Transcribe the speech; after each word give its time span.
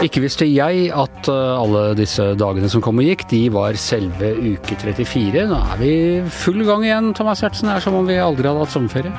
Ikke 0.00 0.22
visste 0.24 0.46
jeg 0.48 0.86
at 0.96 1.28
uh, 1.28 1.60
alle 1.60 1.80
disse 1.98 2.30
dagene 2.40 2.70
som 2.72 2.80
kom 2.80 3.02
og 3.02 3.04
gikk, 3.04 3.26
de 3.28 3.42
var 3.52 3.76
selve 3.76 4.30
uke 4.32 4.78
34. 4.80 5.42
Nå 5.50 5.58
er 5.74 5.80
vi 5.80 5.92
full 6.32 6.62
gang 6.64 6.86
igjen, 6.86 7.10
Thomas 7.16 7.42
Hjertsen. 7.44 7.68
Det 7.68 7.74
er 7.76 7.84
som 7.84 7.98
om 7.98 8.08
vi 8.08 8.16
aldri 8.16 8.48
hadde 8.48 8.62
hatt 8.64 8.72
sommerferie. 8.72 9.12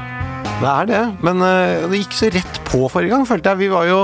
Det 0.61 0.71
er 0.71 0.89
det, 0.89 1.03
men 1.21 1.43
uh, 1.45 1.85
det 1.91 2.01
gikk 2.01 2.17
så 2.17 2.31
rett 2.33 2.61
på 2.65 2.81
forrige 2.89 3.13
gang, 3.13 3.27
følte 3.29 3.53
jeg. 3.53 3.61
Vi 3.61 3.71
var 3.73 3.89
jo 3.91 4.01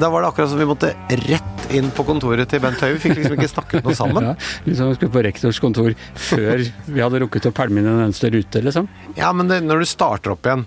Da 0.00 0.10
var 0.10 0.24
det 0.24 0.32
akkurat 0.32 0.50
som 0.50 0.58
vi 0.58 0.66
måtte 0.66 0.90
rett 1.28 1.68
inn 1.78 1.92
på 1.94 2.02
kontoret 2.08 2.50
til 2.50 2.58
Bent 2.64 2.82
Høie. 2.82 2.96
Vi 2.96 3.02
fikk 3.04 3.20
liksom 3.20 3.38
ikke 3.38 3.52
snakket 3.52 3.86
noe 3.86 3.94
sammen. 4.02 4.30
Ja, 4.32 4.36
liksom 4.66 4.90
vi 4.90 4.98
skulle 4.98 5.14
på 5.14 5.22
rektors 5.28 5.62
kontor 5.62 5.94
før 6.18 6.64
vi 6.66 7.04
hadde 7.04 7.22
rukket 7.22 7.46
å 7.46 7.54
pælme 7.54 7.78
inn 7.78 7.92
en 7.92 8.06
eneste 8.08 8.34
rute, 8.34 8.66
liksom. 8.66 8.90
Ja, 9.14 9.30
men 9.30 9.46
det, 9.46 9.62
når 9.62 9.84
du 9.84 9.92
starter 9.94 10.34
opp 10.34 10.50
igjen, 10.50 10.66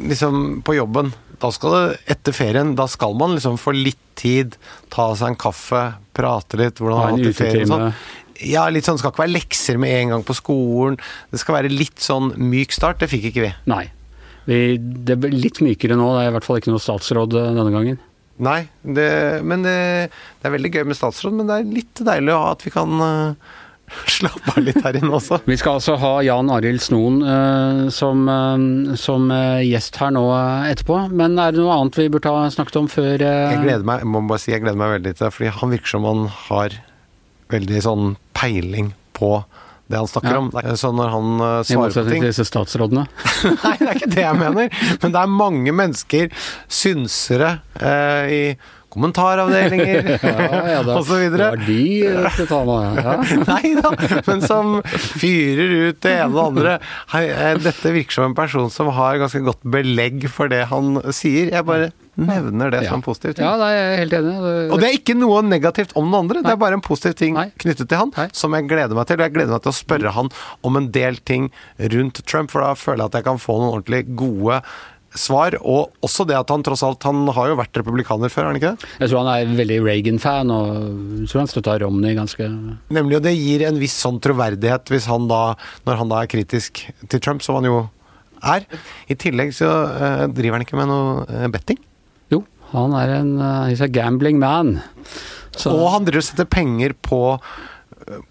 liksom 0.00 0.62
på 0.64 0.80
jobben 0.80 1.12
da 1.40 1.50
skal 1.54 1.76
det, 1.76 1.84
etter 2.14 2.36
ferien, 2.36 2.74
da 2.78 2.86
skal 2.90 3.14
man 3.18 3.36
liksom 3.36 3.58
få 3.60 3.74
litt 3.76 4.00
tid, 4.20 4.56
ta 4.92 5.10
seg 5.16 5.32
en 5.32 5.38
kaffe, 5.40 5.84
prate 6.16 6.58
litt, 6.60 6.80
hvordan 6.80 7.00
har 7.00 7.14
hatt 7.14 7.24
det 7.24 7.36
ferien 7.38 7.64
og 7.64 7.72
sånn. 7.72 7.94
Ja, 8.40 8.66
litt 8.72 8.86
sånn, 8.88 8.96
det 8.96 9.04
skal 9.04 9.12
ikke 9.12 9.24
være 9.26 9.36
lekser 9.36 9.80
med 9.80 9.94
en 9.94 10.14
gang 10.14 10.22
på 10.24 10.36
skolen. 10.36 11.00
Det 11.32 11.40
skal 11.42 11.58
være 11.58 11.72
litt 11.72 12.00
sånn 12.00 12.32
myk 12.40 12.72
start. 12.72 13.02
Det 13.02 13.10
fikk 13.12 13.26
ikke 13.30 13.44
vi. 13.44 13.50
Nei. 13.68 13.82
Vi, 14.46 14.78
det 14.80 15.18
ble 15.20 15.32
litt 15.34 15.60
mykere 15.64 15.98
nå. 15.98 16.06
Det 16.16 16.22
er 16.22 16.30
i 16.30 16.34
hvert 16.38 16.46
fall 16.46 16.60
ikke 16.60 16.72
noe 16.72 16.80
statsråd 16.80 17.36
uh, 17.36 17.50
denne 17.52 17.72
gangen. 17.74 18.00
Nei, 18.40 18.62
det, 18.80 19.10
men 19.44 19.66
det, 19.66 19.76
det 20.40 20.48
er 20.48 20.54
veldig 20.54 20.72
gøy 20.72 20.86
med 20.88 20.96
statsråd, 20.96 21.34
men 21.36 21.50
det 21.50 21.58
er 21.58 21.74
litt 21.76 22.00
deilig 22.06 22.32
at 22.38 22.64
vi 22.64 22.72
kan 22.72 23.02
uh, 23.04 23.50
slappe 24.16 24.54
av 24.54 24.62
litt 24.64 24.80
her 24.84 24.98
inne 25.00 25.12
også. 25.18 25.40
Vi 25.48 25.58
skal 25.60 25.78
altså 25.80 25.96
ha 26.00 26.12
Jan 26.26 26.50
Arild 26.52 26.82
Snoen 26.84 27.20
uh, 27.24 27.88
som, 27.94 28.26
uh, 28.28 28.94
som 29.00 29.30
uh, 29.32 29.60
gjest 29.64 30.00
her 30.02 30.14
nå 30.16 30.24
etterpå. 30.70 31.02
Men 31.14 31.38
er 31.40 31.54
det 31.54 31.62
noe 31.62 31.78
annet 31.78 31.98
vi 32.00 32.10
burde 32.12 32.34
ha 32.34 32.46
snakket 32.52 32.80
om 32.82 32.90
før 32.90 33.16
Jeg 33.20 33.62
gleder 33.64 33.86
meg, 33.86 34.04
jeg 34.04 34.12
må 34.12 34.24
bare 34.30 34.42
si 34.42 34.54
jeg 34.54 34.64
gleder 34.64 34.80
meg 34.80 34.96
veldig 34.98 35.16
til 35.16 35.26
det, 35.26 35.34
fordi 35.36 35.56
han 35.60 35.74
virker 35.74 35.94
som 35.96 36.06
han 36.08 36.28
har 36.46 36.78
veldig 37.50 37.82
sånn 37.84 38.14
peiling 38.36 38.92
på 39.16 39.40
det 39.90 39.98
han 39.98 40.06
snakker 40.08 40.30
Ja. 40.30 40.38
om. 40.38 40.76
Så 40.76 40.92
når 40.94 41.08
han 41.10 41.30
uh, 41.40 41.46
svarer 41.46 41.62
på 41.62 41.66
ting... 41.66 41.80
motsetning 41.80 42.12
ting 42.12 42.22
til 42.22 42.30
disse 42.30 42.46
statsrådene. 42.46 43.06
Nei, 43.64 43.72
det 43.80 43.88
er 43.88 43.98
ikke 43.98 44.12
det 44.14 44.22
jeg 44.22 44.38
mener. 44.38 44.76
Men 45.02 45.16
det 45.16 45.22
er 45.22 45.32
mange 45.34 45.74
mennesker, 45.74 46.44
synsere, 46.70 47.56
uh, 47.82 48.30
i 48.30 48.42
kommentaravdelinger 48.90 50.10
da, 50.86 50.94
og 50.98 51.04
så 51.08 51.20
videre. 51.20 51.50
Det 51.54 51.60
var 51.60 51.64
de 51.66 51.78
eh, 52.08 52.28
skulle 52.34 52.50
ta 52.50 52.60
med. 52.68 53.00
Ja. 53.00 53.14
Nei 53.52 53.72
da, 53.78 53.94
men 54.28 54.44
som 54.46 54.76
fyrer 55.14 55.74
ut 55.90 56.00
det 56.04 56.16
ene 56.18 56.30
og 56.30 56.36
det 56.36 56.44
andre. 56.50 56.76
Eh, 57.20 57.56
Dette 57.64 57.94
virker 57.96 58.18
som 58.20 58.28
en 58.30 58.36
person 58.38 58.70
som 58.72 58.90
har 58.96 59.20
ganske 59.22 59.42
godt 59.46 59.62
belegg 59.64 60.28
for 60.32 60.50
det 60.52 60.64
han 60.70 60.96
sier. 61.14 61.50
Jeg 61.54 61.66
bare 61.68 61.90
nevner 62.20 62.68
det 62.74 62.82
Ja. 62.84 62.90
som 62.90 63.00
positiv 63.00 63.32
ting. 63.38 63.46
ja, 63.46 63.54
er 63.64 63.76
jeg 63.78 63.98
helt 64.02 64.12
enig. 64.18 64.32
Det, 64.42 64.54
Og 64.74 64.80
det 64.82 64.88
er 64.90 64.96
ikke 64.98 65.14
noe 65.16 65.40
negativt 65.46 65.94
om 65.96 66.10
den 66.10 66.18
andre, 66.18 66.42
det 66.44 66.50
er 66.52 66.58
bare 66.60 66.76
en 66.76 66.82
positiv 66.84 67.14
ting 67.16 67.34
Nei. 67.38 67.46
knyttet 67.62 67.88
til 67.88 67.96
han, 68.02 68.10
Nei. 68.16 68.26
som 68.36 68.52
jeg 68.58 68.66
gleder 68.68 68.92
meg 68.98 69.06
til. 69.08 69.16
Og 69.16 69.24
jeg 69.24 69.34
gleder 69.38 69.54
meg 69.54 69.62
til 69.64 69.72
å 69.72 69.78
spørre 69.78 70.12
han 70.18 70.28
om 70.66 70.76
en 70.76 70.90
del 70.92 71.16
ting 71.24 71.48
rundt 71.78 72.20
Trump, 72.28 72.50
for 72.52 72.60
da 72.66 72.74
føler 72.76 73.06
jeg 73.06 73.12
at 73.14 73.18
jeg 73.20 73.28
kan 73.30 73.40
få 73.40 73.56
noen 73.62 73.72
ordentlig 73.78 74.02
gode 74.20 74.60
svar. 75.18 75.56
Og 75.60 75.90
også 76.06 76.26
det 76.28 76.36
at 76.38 76.50
han 76.52 76.62
tross 76.66 76.82
alt 76.86 77.02
Han 77.08 77.26
har 77.34 77.50
jo 77.50 77.58
vært 77.58 77.80
republikaner 77.80 78.30
før, 78.32 78.46
har 78.46 78.52
han 78.52 78.60
ikke 78.60 78.74
det? 78.76 78.90
jeg 79.00 79.10
tror 79.10 79.24
han 79.24 79.30
er 79.32 79.54
veldig 79.58 79.78
Reagan-fan, 79.84 80.52
og 80.54 80.68
jeg 81.20 81.30
tror 81.30 81.42
han 81.42 81.50
støtta 81.50 81.78
Romney 81.82 82.14
ganske 82.18 82.46
Nemlig, 82.92 83.18
og 83.18 83.24
det 83.24 83.34
gir 83.36 83.64
en 83.68 83.80
viss 83.80 83.96
sånn 84.00 84.20
troverdighet 84.22 84.92
hvis 84.92 85.08
han 85.10 85.26
da, 85.30 85.54
når 85.88 86.00
han 86.02 86.12
da 86.12 86.22
er 86.22 86.30
kritisk 86.30 86.84
til 87.08 87.22
Trump, 87.22 87.42
som 87.42 87.58
han 87.58 87.68
jo 87.68 87.80
er. 88.40 88.64
I 89.10 89.16
tillegg 89.20 89.52
så 89.56 89.68
eh, 89.68 90.26
driver 90.32 90.58
han 90.58 90.64
ikke 90.64 90.78
med 90.78 90.88
noe 90.90 91.26
eh, 91.28 91.48
betting. 91.52 91.80
Jo, 92.32 92.44
han 92.72 92.94
er 92.96 93.16
en 93.18 93.34
uh, 93.40 93.66
he's 93.68 93.82
a 93.84 93.90
gambling 93.90 94.38
man. 94.40 94.78
Så, 95.56 95.72
Og 95.74 95.90
han 95.92 96.06
driver 96.06 96.22
og 96.22 96.28
setter 96.30 96.48
penger 96.48 96.94
på 97.04 97.20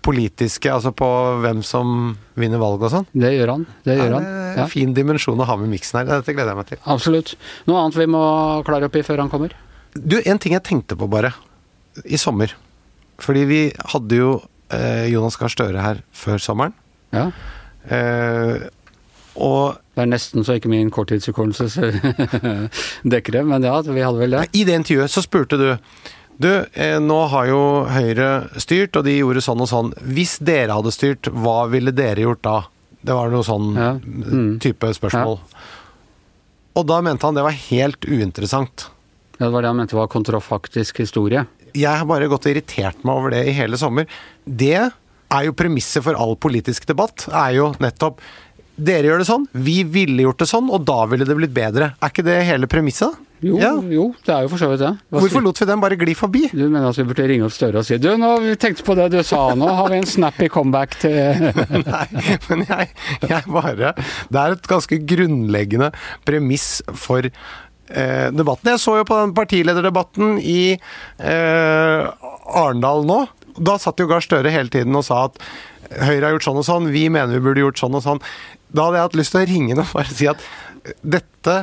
politiske, 0.06 0.72
altså 0.74 0.92
på 0.96 1.08
hvem 1.44 1.62
som 1.66 2.16
vinner 2.40 2.62
valg 2.62 2.82
og 2.84 2.92
sånn. 2.94 3.08
det 3.14 3.34
gjør 3.36 3.52
han. 3.54 3.66
Det 3.86 3.96
gjør 4.00 4.16
han. 4.18 4.28
Ja, 4.30 4.64
en 4.66 4.72
fin 4.72 4.94
dimensjon 4.98 5.40
å 5.40 5.48
ha 5.48 5.56
med 5.62 5.70
miksen 5.72 6.02
her. 6.02 6.10
Dette 6.10 6.34
gleder 6.36 6.54
jeg 6.54 6.60
meg 6.62 6.70
til. 6.72 6.82
absolutt. 6.86 7.36
Noe 7.70 7.84
annet 7.84 8.00
vi 8.00 8.08
må 8.12 8.24
klare 8.68 8.90
opp 8.90 8.96
i 9.00 9.04
før 9.06 9.24
han 9.24 9.32
kommer? 9.32 9.54
Du, 9.96 10.18
en 10.22 10.40
ting 10.42 10.54
jeg 10.58 10.66
tenkte 10.68 10.98
på 11.00 11.08
bare, 11.10 11.32
i 12.06 12.18
sommer. 12.22 12.54
Fordi 13.20 13.46
vi 13.50 13.62
hadde 13.94 14.20
jo 14.20 14.34
eh, 14.72 15.08
Jonas 15.12 15.36
Gahr 15.40 15.52
Støre 15.52 15.82
her 15.84 16.04
før 16.16 16.40
sommeren. 16.44 16.76
Ja. 17.16 17.30
Eh, 17.90 18.68
og 19.40 19.78
Det 19.96 20.04
er 20.04 20.10
nesten 20.12 20.44
så 20.46 20.56
ikke 20.60 20.70
min 20.72 20.90
korttidshukommelse 20.92 21.68
dekker 23.14 23.38
det, 23.40 23.44
men 23.48 23.64
ja, 23.66 23.78
vi 23.86 24.04
hadde 24.04 24.20
vel 24.22 24.36
det. 24.36 24.46
i 24.56 24.64
det 24.68 24.76
intervjuet 24.82 25.12
så 25.12 25.24
spurte 25.26 25.60
du 25.60 25.68
du, 26.40 26.50
eh, 26.74 26.98
nå 27.04 27.20
har 27.34 27.50
jo 27.52 27.62
Høyre 27.92 28.30
styrt, 28.62 28.96
og 28.96 29.04
de 29.08 29.18
gjorde 29.18 29.44
sånn 29.44 29.64
og 29.64 29.70
sånn. 29.72 29.94
Hvis 30.08 30.38
dere 30.40 30.78
hadde 30.78 30.94
styrt, 30.96 31.30
hva 31.36 31.66
ville 31.72 31.92
dere 31.96 32.24
gjort 32.24 32.42
da? 32.48 32.58
Det 33.04 33.16
var 33.16 33.30
noe 33.32 33.44
sånn 33.48 33.74
Ja. 33.76 33.92
Mm. 34.00 34.60
type 34.60 34.88
spørsmål. 34.96 35.40
Og 36.80 36.88
da 36.88 37.02
mente 37.02 37.28
han 37.28 37.36
det 37.36 37.44
var 37.44 37.56
helt 37.56 38.02
uinteressant. 38.08 38.88
Ja, 39.40 39.48
det 39.48 39.54
var 39.54 39.62
det 39.64 39.70
han 39.72 39.78
mente 39.78 39.96
var 39.96 40.08
kontrafaktisk 40.12 41.00
historie. 41.00 41.46
Jeg 41.74 41.98
har 41.98 42.06
bare 42.06 42.28
gått 42.28 42.48
og 42.48 42.54
irritert 42.56 43.04
meg 43.06 43.16
over 43.16 43.30
det 43.36 43.46
i 43.48 43.56
hele 43.56 43.78
sommer. 43.78 44.08
Det 44.46 44.76
er 45.32 45.46
jo 45.46 45.54
premisset 45.54 46.04
for 46.04 46.18
all 46.18 46.36
politisk 46.36 46.86
debatt. 46.90 47.28
er 47.32 47.54
jo 47.60 47.74
nettopp 47.80 48.20
Dere 48.80 49.10
gjør 49.10 49.18
det 49.20 49.28
sånn, 49.28 49.46
vi 49.52 49.84
ville 49.84 50.24
gjort 50.24 50.40
det 50.40 50.48
sånn, 50.48 50.70
og 50.72 50.86
da 50.88 51.02
ville 51.12 51.26
det 51.28 51.36
blitt 51.36 51.52
bedre. 51.52 51.90
Er 52.00 52.12
ikke 52.14 52.24
det 52.24 52.46
hele 52.48 52.66
premisset? 52.72 53.12
Jo, 53.42 53.56
Ja. 53.62 53.72
jo, 53.80 54.10
det 54.26 54.34
er 54.36 54.42
jo 54.44 54.50
for 54.52 54.60
så 54.60 54.68
vidt 54.72 54.82
det. 54.84 54.90
Hva 55.12 55.22
Hvorfor 55.24 55.44
lot 55.46 55.60
vi 55.62 55.66
den 55.70 55.80
bare 55.80 55.96
gli 55.96 56.14
forbi? 56.18 56.42
Du 56.52 56.66
mener 56.68 56.90
at 56.90 56.98
vi 57.00 57.06
burde 57.08 57.28
ringe 57.30 57.46
opp 57.48 57.54
Støre 57.56 57.80
og 57.80 57.86
si 57.88 57.98
Du, 57.98 58.10
nå 58.20 58.34
vi 58.44 58.56
tenkt 58.60 58.84
på 58.84 58.96
det 59.00 59.06
du 59.14 59.22
sa, 59.24 59.54
nå 59.56 59.70
har 59.78 59.88
vi 59.94 60.02
en 60.02 60.10
snappy 60.10 60.50
comeback 60.52 60.98
til 61.00 61.16
Nei, 61.88 62.06
men 62.50 62.66
jeg, 62.68 62.90
jeg 63.24 63.44
bare 63.48 63.94
Det 63.96 64.42
er 64.44 64.58
et 64.58 64.68
ganske 64.68 65.00
grunnleggende 65.14 65.92
premiss 66.28 66.82
for 67.00 67.24
eh, 67.30 68.28
debatten. 68.36 68.74
Jeg 68.76 68.84
så 68.84 68.98
jo 69.00 69.08
på 69.08 69.22
den 69.24 69.34
partilederdebatten 69.38 70.36
i 70.44 70.62
eh, 70.76 72.30
Arendal 72.60 73.06
nå. 73.08 73.22
Da 73.60 73.78
satt 73.82 74.00
jo 74.04 74.08
Gahr 74.12 74.24
Støre 74.24 74.52
hele 74.54 74.72
tiden 74.74 74.96
og 75.00 75.06
sa 75.08 75.26
at 75.30 75.40
Høyre 75.90 76.28
har 76.28 76.36
gjort 76.36 76.46
sånn 76.46 76.60
og 76.62 76.66
sånn, 76.68 76.92
vi 76.94 77.08
mener 77.10 77.34
vi 77.34 77.42
burde 77.48 77.64
gjort 77.64 77.80
sånn 77.82 77.96
og 77.98 78.04
sånn. 78.06 78.20
Da 78.70 78.86
hadde 78.86 79.00
jeg 79.00 79.08
hatt 79.08 79.16
lyst 79.18 79.34
til 79.34 79.42
å 79.42 79.48
ringe 79.50 79.78
og 79.80 79.96
bare 79.96 80.12
si 80.14 80.28
at 80.30 80.44
dette 81.02 81.56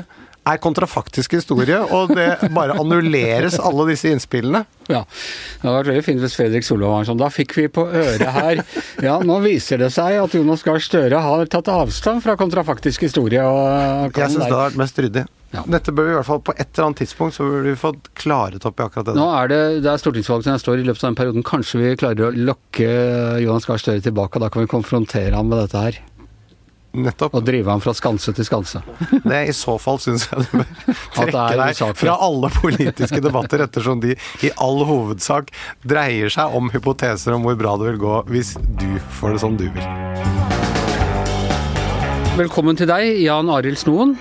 er 0.46 0.60
kontrafaktisk 0.62 1.34
historie, 1.36 1.78
og 1.92 2.12
det 2.14 2.28
bare 2.54 2.76
annulleres 2.78 3.58
alle 3.58 3.88
disse 3.90 4.10
innspillene. 4.12 4.64
Ja. 4.86 5.02
Det 5.02 5.64
hadde 5.64 5.76
vært 5.80 5.90
veldig 5.90 6.04
fint 6.06 6.22
hvis 6.22 6.36
Fredrik 6.38 6.66
Solvang 6.66 7.00
var 7.00 7.08
sånn. 7.08 7.18
Da 7.18 7.30
fikk 7.34 7.56
vi 7.58 7.66
på 7.72 7.82
øret 7.88 8.22
her 8.36 8.60
Ja, 9.02 9.16
nå 9.26 9.40
viser 9.42 9.80
det 9.82 9.90
seg 9.94 10.20
at 10.22 10.36
Jonas 10.36 10.62
Gahr 10.66 10.78
Støre 10.82 11.18
har 11.24 11.50
tatt 11.50 11.70
avstand 11.72 12.22
fra 12.22 12.36
kontrafaktisk 12.38 13.08
historie. 13.08 13.42
Og 13.42 14.14
Jeg 14.14 14.30
syns 14.30 14.44
det 14.44 14.46
hadde 14.46 14.62
vært 14.68 14.80
mest 14.84 15.02
ryddig. 15.02 15.26
Ja. 15.54 15.62
Dette 15.76 15.92
bør 15.94 16.08
vi 16.08 16.12
i 16.12 16.16
hvert 16.18 16.28
fall 16.28 16.42
på 16.44 16.54
et 16.56 16.66
eller 16.66 16.88
annet 16.88 17.00
tidspunkt 17.00 17.36
så 17.36 17.46
burde 17.46 17.70
vi 17.70 17.78
fått 17.78 18.10
klaret 18.18 18.66
opp 18.66 18.80
i 18.80 18.84
akkurat 18.84 19.08
det. 19.08 19.14
Nå 19.18 19.26
er 19.38 19.50
det, 19.52 19.60
det 19.86 19.92
er 19.92 20.02
stortingsvalg 20.02 20.44
til 20.44 20.54
neste 20.56 20.72
år. 20.72 20.82
I 20.82 20.88
løpet 20.88 21.04
av 21.04 21.10
den 21.10 21.18
perioden 21.20 21.46
kanskje 21.46 21.80
vi 21.82 21.94
klarer 21.98 22.28
å 22.28 22.46
lokke 22.50 22.90
Jonas 23.44 23.68
Gahr 23.68 23.80
Støre 23.80 24.04
tilbake, 24.04 24.36
og 24.36 24.46
da 24.46 24.50
kan 24.52 24.66
vi 24.66 24.70
konfrontere 24.74 25.34
ham 25.38 25.50
med 25.50 25.62
dette 25.64 25.82
her. 25.86 26.00
Nettopp. 26.96 27.34
Og 27.36 27.44
drive 27.46 27.70
ham 27.70 27.82
fra 27.84 27.92
skanse 27.96 28.32
til 28.36 28.46
skanse. 28.48 28.82
Det 29.30 29.42
I 29.50 29.54
så 29.56 29.76
fall 29.82 30.00
syns 30.02 30.28
jeg 30.30 30.46
du 30.46 30.58
bør 30.60 30.70
trekke 31.16 31.58
deg 31.60 31.98
fra 32.00 32.16
alle 32.26 32.50
politiske 32.56 33.20
debatter, 33.24 33.66
ettersom 33.66 34.00
de 34.04 34.16
i 34.46 34.52
all 34.62 34.84
hovedsak 34.88 35.52
dreier 35.86 36.32
seg 36.32 36.56
om 36.56 36.70
hypoteser 36.74 37.36
om 37.36 37.46
hvor 37.46 37.58
bra 37.60 37.76
det 37.80 37.92
vil 37.92 38.00
gå 38.02 38.16
hvis 38.32 38.54
du 38.80 38.88
får 39.20 39.36
det 39.36 39.44
som 39.44 39.58
du 39.58 39.68
vil. 39.68 39.86
Velkommen 42.36 42.76
til 42.76 42.88
deg, 42.90 43.14
Jan 43.24 43.48
Arild 43.48 43.78
Snoen. 43.80 44.16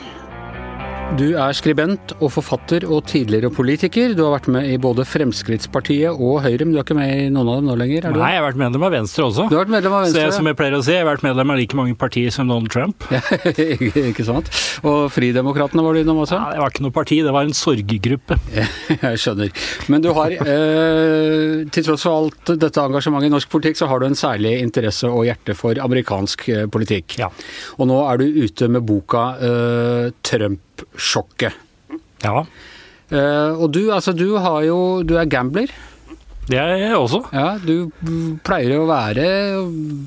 Du 1.13 1.29
er 1.37 1.53
skribent 1.55 2.11
og 2.17 2.31
forfatter 2.33 2.83
og 2.91 3.05
tidligere 3.07 3.47
politiker. 3.53 4.11
Du 4.17 4.23
har 4.25 4.33
vært 4.33 4.47
med 4.51 4.65
i 4.67 4.75
både 4.81 5.05
Fremskrittspartiet 5.07 6.09
og 6.17 6.41
Høyre, 6.43 6.65
men 6.65 6.73
du 6.73 6.79
er 6.81 6.83
ikke 6.83 6.97
med 6.97 7.11
i 7.13 7.27
noen 7.31 7.51
av 7.53 7.59
dem 7.61 7.69
nå 7.69 7.75
lenger? 7.79 8.07
er 8.09 8.15
du? 8.15 8.19
Nei, 8.19 8.31
jeg 8.33 8.41
har 8.41 8.45
vært 8.49 8.59
medlem 8.59 8.83
av 8.83 8.91
Venstre 8.97 9.27
også. 9.29 9.45
Du 9.47 9.53
har 9.55 9.61
vært 9.63 9.71
medlem 9.77 9.95
av 9.95 10.01
Så 10.01 10.09
jeg, 10.09 10.25
Venstre? 10.25 10.39
som 10.41 10.49
jeg 10.49 10.57
pleier 10.59 10.75
å 10.75 10.81
si, 10.83 10.91
jeg 10.97 11.05
har 11.05 11.07
vært 11.07 11.23
medlem 11.23 11.53
av 11.53 11.59
like 11.61 11.77
mange 11.79 11.95
partier 12.01 12.33
som 12.35 12.49
Donald 12.51 12.73
Trump. 12.73 13.05
Ja, 13.13 13.21
ikke 14.09 14.25
sant? 14.27 14.51
Og 14.83 15.05
Fridemokratene 15.15 15.85
var 15.85 15.95
du 15.95 16.01
innom 16.01 16.19
også? 16.25 16.41
Nei, 16.41 16.57
det 16.57 16.63
var 16.65 16.75
ikke 16.75 16.85
noe 16.87 16.97
parti, 16.97 17.21
det 17.29 17.35
var 17.37 17.47
en 17.47 17.55
sorggruppe. 17.61 18.39
Jeg 19.05 19.21
skjønner. 19.23 19.55
Men 19.93 20.03
du 20.03 20.11
har, 20.17 20.35
eh, 20.35 21.63
til 21.69 21.87
tross 21.87 22.03
for 22.09 22.25
alt 22.25 22.55
dette 22.59 22.87
engasjementet 22.89 23.29
i 23.29 23.35
norsk 23.37 23.53
politikk, 23.55 23.79
så 23.79 23.87
har 23.93 24.03
du 24.03 24.09
en 24.09 24.19
særlig 24.19 24.57
interesse 24.65 25.07
og 25.07 25.23
hjerte 25.29 25.55
for 25.55 25.79
amerikansk 25.85 26.49
eh, 26.49 26.65
politikk. 26.67 27.21
Ja. 27.23 27.31
Og 27.79 27.87
nå 27.93 28.03
er 28.09 28.19
du 28.19 28.41
ute 28.49 28.67
med 28.73 28.83
boka 28.89 29.29
eh, 29.39 30.11
'Trump-sjokket'. 30.75 31.53
Ja. 32.23 32.45
Uh, 33.11 33.61
og 33.61 33.71
du, 33.71 33.91
altså, 33.93 34.15
du 34.17 34.35
har 34.41 34.63
jo 34.65 35.03
Du 35.05 35.15
er 35.17 35.25
gambler. 35.29 35.69
Det 36.45 36.57
er 36.61 36.75
jeg 36.77 36.93
også. 36.97 37.23
Ja, 37.33 37.57
du 37.57 37.89
pleier 38.45 38.75
å 38.77 38.85
være 38.85 39.23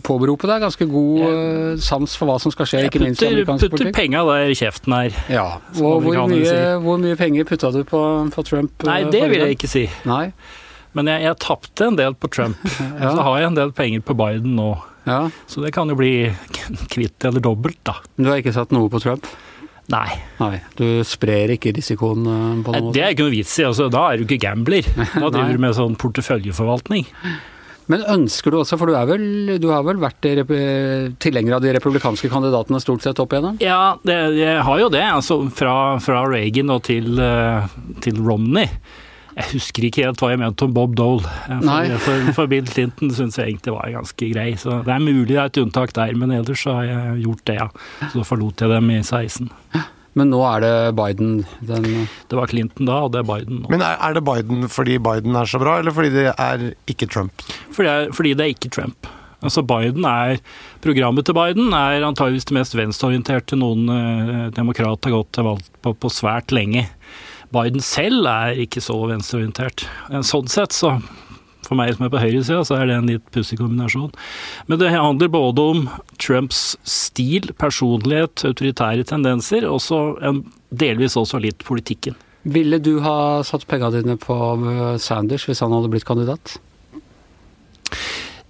påberope 0.06 0.46
deg 0.46 0.60
ganske 0.62 0.86
god 0.86 1.18
jeg, 1.24 1.80
sans 1.82 2.14
for 2.14 2.30
hva 2.30 2.36
som 2.38 2.52
skal 2.54 2.68
skje, 2.70 2.82
ikke 2.86 3.00
minst 3.02 3.24
i 3.24 3.26
amerikansk 3.32 3.64
politikk. 3.72 3.88
Jeg 3.88 3.90
putter 3.90 3.96
penga 3.96 4.22
der 4.28 4.52
kjeften 4.54 4.94
er. 5.00 5.16
Ja, 5.34 5.46
og 5.82 6.04
hvor 6.06 6.20
mye, 6.30 6.44
si. 6.46 6.60
hvor 6.84 7.00
mye 7.02 7.18
penger 7.18 7.48
putta 7.48 7.72
du 7.74 7.80
på, 7.82 8.02
på 8.36 8.44
Trump? 8.46 8.70
eh, 8.86 8.86
Nei, 8.86 9.00
det 9.10 9.24
vil 9.32 9.42
jeg 9.48 9.58
ikke 9.58 9.70
si. 9.72 9.84
Nei, 10.06 10.28
Men 10.94 11.10
jeg, 11.10 11.24
jeg 11.26 11.38
tapte 11.42 11.90
en 11.90 11.98
del 11.98 12.14
på 12.14 12.30
Trump. 12.30 12.62
Ja. 13.02 13.10
Så 13.14 13.26
har 13.26 13.40
jeg 13.42 13.50
en 13.50 13.58
del 13.58 13.74
penger 13.74 14.06
på 14.06 14.14
Biden 14.22 14.54
nå. 14.58 14.70
ja. 15.10 15.20
Så 15.50 15.58
det 15.66 15.74
kan 15.74 15.90
jo 15.90 15.98
bli 15.98 16.30
kvitt 16.94 17.26
eller 17.26 17.42
dobbelt, 17.42 17.82
da. 17.82 17.98
Du 18.14 18.30
har 18.30 18.38
ikke 18.38 18.54
satt 18.54 18.70
noe 18.70 18.86
på 18.90 19.02
Trump? 19.02 19.26
Nei. 19.88 20.08
Nei, 20.38 20.58
du 20.76 21.00
sprer 21.08 21.55
ikke 21.55 21.73
risikoen 21.76 22.26
eh, 22.29 22.49
på 22.64 22.75
noe? 22.75 22.93
Det 22.93 23.05
er 23.05 23.14
ikke 23.14 23.29
noe 23.29 23.37
vits 23.38 23.55
i. 23.61 23.64
Altså, 23.69 23.88
da 23.93 24.05
er 24.11 24.20
du 24.20 24.26
ikke 24.26 24.43
gambler. 24.44 24.88
Da 25.23 25.31
driver 25.32 25.55
du 25.56 25.62
med 25.64 25.76
sånn 25.79 25.96
porteføljeforvaltning. 26.00 27.08
Men 27.88 28.05
ønsker 28.12 28.52
du 28.52 28.58
også, 28.61 28.76
for 28.76 28.90
du 28.90 28.99
er 28.99 29.06
vel, 29.08 29.55
du 29.62 29.70
har 29.73 29.85
vel 29.87 30.00
vært 30.02 30.20
tilhenger 30.20 31.56
av 31.56 31.64
de 31.64 31.73
republikanske 31.79 32.29
kandidatene 32.29 32.81
stort 32.85 33.06
sett 33.06 33.20
opp 33.23 33.32
igjennom? 33.32 33.56
Ja, 33.64 33.96
det, 34.05 34.19
jeg 34.37 34.61
har 34.67 34.82
jo 34.82 34.90
det. 34.93 35.05
Altså, 35.08 35.40
fra, 35.56 35.96
fra 36.05 36.20
Reagan 36.29 36.75
og 36.75 36.85
til, 36.90 37.14
eh, 37.25 37.79
til 38.05 38.20
Romney. 38.20 38.69
Jeg 39.38 39.52
husker 39.55 39.85
ikke 39.87 40.02
helt 40.02 40.19
hva 40.23 40.32
jeg 40.32 40.40
mente 40.43 40.67
om 40.67 40.73
Bob 40.75 40.96
Dole. 40.99 41.23
For, 41.46 41.99
for, 42.06 42.32
for 42.40 42.50
Bill 42.50 42.67
Clinton 42.67 43.12
syns 43.14 43.38
jeg 43.38 43.52
egentlig 43.52 43.75
var 43.76 43.93
ganske 43.94 44.31
grei. 44.32 44.49
Så 44.58 44.81
det 44.87 44.90
er 44.96 45.05
mulig 45.05 45.29
det 45.31 45.38
er 45.38 45.52
et 45.52 45.61
unntak 45.62 45.93
der, 45.94 46.17
men 46.19 46.32
ellers 46.35 46.64
så 46.67 46.75
har 46.81 46.88
jeg 46.88 47.23
gjort 47.29 47.44
det, 47.46 47.56
ja. 47.61 47.69
Så 48.12 48.25
forlot 48.26 48.64
jeg 48.67 48.73
dem 48.75 48.90
i 48.96 48.99
16. 49.06 49.46
Men 50.19 50.32
nå 50.32 50.40
er 50.49 50.64
det 50.64 50.73
Biden, 50.99 51.37
den 51.62 51.85
Det 52.26 52.35
var 52.35 52.50
Clinton 52.50 52.88
da, 52.88 52.96
og 53.06 53.12
det 53.14 53.20
er 53.20 53.29
Biden 53.29 53.61
nå. 53.62 53.69
Men 53.70 53.85
er, 53.87 53.94
er 54.02 54.17
det 54.19 54.25
Biden 54.26 54.67
fordi 54.73 54.96
Biden 54.99 55.37
er 55.38 55.46
så 55.46 55.61
bra, 55.62 55.76
eller 55.79 55.94
fordi 55.94 56.11
det 56.17 56.25
er 56.35 56.64
ikke 56.90 57.06
Trump? 57.06 57.44
Fordi, 57.70 57.87
det 57.87 57.94
er- 58.08 58.12
fordi 58.19 58.35
det 58.35 58.44
er 58.49 58.55
ikke 58.56 58.73
Trump. 58.75 59.06
Altså 59.38 59.62
Biden 59.62 60.02
er, 60.08 60.40
Programmet 60.82 61.23
til 61.29 61.37
Biden 61.38 61.70
er 61.76 62.02
antageligvis 62.08 62.49
det 62.50 62.56
mest 62.58 62.75
venstreorienterte 62.75 63.55
noen 63.61 63.85
eh, 63.94 64.49
demokrat 64.56 65.06
har 65.06 65.14
gått 65.14 65.31
til 65.38 65.46
valg 65.46 65.62
på 65.87 65.93
på 65.94 66.11
svært 66.11 66.50
lenge. 66.50 66.88
Biden 67.54 67.80
selv 67.84 68.26
er 68.28 68.60
ikke 68.64 68.82
så 68.84 68.98
venstreorientert. 69.08 69.86
Eh, 70.10 70.20
Sånn 70.26 70.50
sett, 70.52 70.76
så 70.76 70.96
for 71.68 71.76
meg 71.76 71.92
som 71.94 72.06
er 72.06 72.12
på 72.12 72.20
høyresida, 72.22 72.62
så 72.64 72.78
er 72.78 72.88
det 72.88 72.96
en 72.96 73.10
litt 73.10 73.26
pussig 73.34 73.58
kombinasjon. 73.60 74.12
Men 74.70 74.80
det 74.80 74.92
handler 74.94 75.32
både 75.32 75.64
om 75.74 75.82
Trumps 76.20 76.76
stil, 76.88 77.50
personlighet, 77.60 78.44
autoritære 78.48 79.04
tendenser, 79.08 79.66
og 79.68 79.82
delvis 80.72 81.18
også 81.20 81.40
litt 81.42 81.64
politikken. 81.68 82.16
Ville 82.48 82.78
du 82.80 83.00
ha 83.04 83.42
satt 83.44 83.66
pengene 83.68 84.00
dine 84.00 84.16
på 84.20 84.36
Sanders 85.02 85.44
hvis 85.48 85.60
han 85.64 85.74
hadde 85.74 85.90
blitt 85.92 86.06
kandidat? 86.08 86.56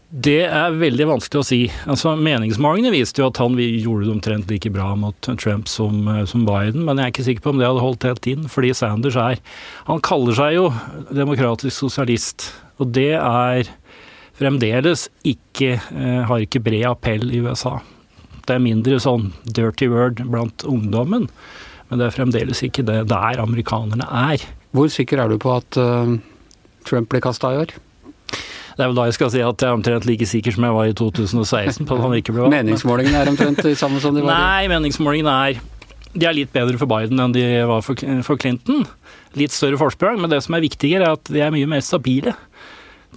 Det 0.08 0.46
er 0.49 0.76
veldig 0.81 1.05
vanskelig 1.05 1.40
å 1.43 1.44
si. 1.44 1.56
Altså, 1.84 2.14
Meningsmålingene 2.16 2.94
viste 2.94 3.20
jo 3.20 3.26
at 3.28 3.37
han 3.43 3.58
gjorde 3.60 4.06
det 4.06 4.12
omtrent 4.14 4.49
like 4.49 4.70
bra 4.72 4.94
mot 4.96 5.28
Trump 5.37 5.69
som, 5.69 6.08
eh, 6.08 6.25
som 6.25 6.46
Biden, 6.46 6.87
men 6.87 6.96
jeg 6.96 7.05
er 7.05 7.12
ikke 7.12 7.25
sikker 7.26 7.43
på 7.44 7.50
om 7.52 7.58
det 7.60 7.66
hadde 7.69 7.82
holdt 7.84 8.06
helt 8.08 8.26
inn, 8.26 8.46
fordi 8.49 8.72
Sanders 8.72 9.16
er 9.16 9.37
Han 9.84 10.00
kaller 10.00 10.32
seg 10.32 10.55
jo 10.55 10.72
demokratisk 11.12 11.76
sosialist, 11.76 12.55
og 12.81 12.93
det 12.93 13.20
er 13.20 13.69
fremdeles 14.38 15.10
ikke 15.25 15.76
eh, 15.76 16.22
Har 16.25 16.40
ikke 16.40 16.62
bred 16.64 16.87
appell 16.88 17.28
i 17.28 17.43
USA. 17.44 17.82
Det 18.46 18.56
er 18.56 18.64
mindre 18.64 18.96
sånn 18.96 19.34
dirty 19.44 19.88
word 19.88 20.25
blant 20.25 20.64
ungdommen, 20.64 21.28
men 21.90 21.99
det 21.99 22.06
er 22.06 22.16
fremdeles 22.16 22.62
ikke 22.64 22.82
det 22.82 23.11
der 23.12 23.43
amerikanerne 23.44 24.08
er. 24.08 24.40
Hvor 24.72 24.88
sikker 24.88 25.20
er 25.20 25.28
du 25.28 25.37
på 25.37 25.52
at 25.52 25.76
eh, 25.76 26.16
Trump 26.88 27.11
blir 27.12 27.20
kasta 27.20 27.52
i 27.52 27.61
år? 27.66 27.76
Det 28.78 28.84
er 28.84 28.92
vel 28.92 28.98
da 29.00 29.08
jeg 29.08 29.16
skal 29.16 29.30
si 29.34 29.40
at 29.42 29.62
jeg 29.64 29.66
er 29.66 29.75
omtrent 29.75 30.04
like 30.06 30.26
sikker 30.30 30.54
som 30.54 30.62
jeg 30.69 30.75
var 30.76 30.86
i 30.86 30.92
2016 30.94 31.82
på 31.82 31.96
at 31.96 32.04
han 32.04 32.12
ikke 32.14 32.30
ble 32.30 32.44
valgt. 32.44 32.54
Meningsmålingene 32.54 33.25
er 33.25 33.30
omtrent 33.32 33.58
de 33.66 33.72
samme 33.75 33.98
som 33.98 34.14
de 34.14 34.22
var 34.22 34.30
Nei, 34.30 34.69
meningsmålingene 34.70 35.34
er 35.48 35.58
De 36.14 36.28
er 36.28 36.36
litt 36.36 36.52
bedre 36.54 36.78
for 36.78 36.86
Biden 36.90 37.19
enn 37.19 37.34
de 37.34 37.42
var 37.66 37.82
for, 37.82 37.98
for 38.22 38.38
Clinton. 38.38 38.86
Litt 39.34 39.50
større 39.56 39.80
forsprang, 39.80 40.20
men 40.22 40.30
det 40.30 40.38
som 40.46 40.54
er 40.54 40.62
viktigere, 40.62 41.10
er 41.10 41.19
at 41.19 41.26
de 41.26 41.42
er 41.42 41.50
mye 41.54 41.66
mer 41.69 41.82
stabile. 41.82 42.36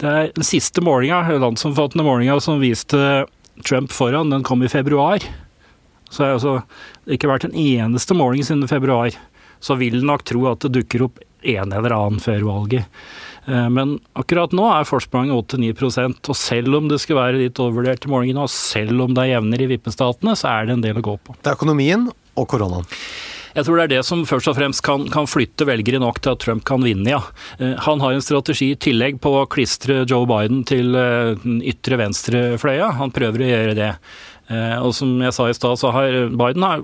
Det 0.02 0.10
er 0.10 0.34
Den 0.34 0.46
siste 0.46 0.82
målinga, 0.82 1.22
landsomfattende 1.38 2.04
målinga 2.10 2.40
som 2.42 2.58
viste 2.58 3.24
Trump 3.62 3.94
foran, 3.94 4.34
den 4.34 4.42
kom 4.42 4.66
i 4.66 4.72
februar. 4.72 5.22
Så 6.10 6.24
har 6.24 6.34
altså 6.40 6.58
det 7.06 7.20
ikke 7.20 7.30
vært 7.30 7.46
en 7.46 7.54
eneste 7.54 8.18
måling 8.18 8.42
siden 8.42 8.66
februar. 8.68 9.14
Så 9.62 9.78
vil 9.78 10.02
nok 10.02 10.26
tro 10.26 10.48
at 10.50 10.66
det 10.66 10.74
dukker 10.74 11.06
opp 11.06 11.22
en 11.42 11.72
eller 11.72 11.94
annen 11.94 12.22
før 12.22 12.42
valget. 12.50 12.90
Eh, 13.48 13.68
Men 13.68 13.98
akkurat 14.14 14.52
nå 14.54 14.68
er 14.70 14.88
forspranget 14.88 15.34
8-9 15.58 16.28
og 16.30 16.36
selv 16.36 16.78
om 16.78 16.88
det 16.88 17.00
skal 17.02 17.18
være 17.18 17.40
litt 17.42 17.58
overvurdert 17.62 18.06
i 18.06 18.12
målingene, 18.12 18.46
og 18.46 18.50
selv 18.50 19.00
om 19.02 19.14
det 19.14 19.24
er 19.26 19.34
jevnere 19.36 19.66
i 19.66 19.70
vippestatene, 19.76 20.36
så 20.38 20.48
er 20.52 20.66
det 20.66 20.76
en 20.78 20.84
del 20.86 20.98
å 21.00 21.04
gå 21.04 21.18
på. 21.18 21.34
Det 21.42 21.50
er 21.50 21.58
økonomien 21.58 22.08
og 22.38 22.48
koronaen. 22.48 22.86
Jeg 23.52 23.66
tror 23.66 23.76
det 23.76 23.84
er 23.84 23.90
det 23.98 24.04
som 24.08 24.22
først 24.24 24.48
og 24.48 24.56
fremst 24.56 24.80
kan, 24.86 25.02
kan 25.12 25.26
flytte 25.28 25.66
velgere 25.68 25.98
nok 26.00 26.22
til 26.24 26.32
at 26.32 26.40
Trump 26.40 26.64
kan 26.64 26.80
vinne, 26.80 27.10
ja. 27.12 27.20
Eh, 27.58 27.74
Han 27.84 28.00
har 28.00 28.14
en 28.14 28.24
strategi 28.24 28.70
i 28.72 28.78
tillegg 28.80 29.20
på 29.20 29.34
å 29.42 29.48
klistre 29.50 30.06
Joe 30.08 30.24
Biden 30.30 30.62
til 30.64 30.94
eh, 30.96 31.34
den 31.42 31.60
ytre 31.60 31.98
venstrefløya. 32.00 32.94
Han 32.96 33.12
prøver 33.12 33.44
å 33.44 33.50
gjøre 33.50 33.74
det. 33.76 33.90
Eh, 34.48 34.78
Og 34.80 34.94
som 34.96 35.12
jeg 35.20 35.36
sa 35.36 35.50
i 35.50 35.58
stad, 35.58 35.76
så 35.82 35.92
har 35.92 36.16
Biden 36.32 36.64
har, 36.64 36.80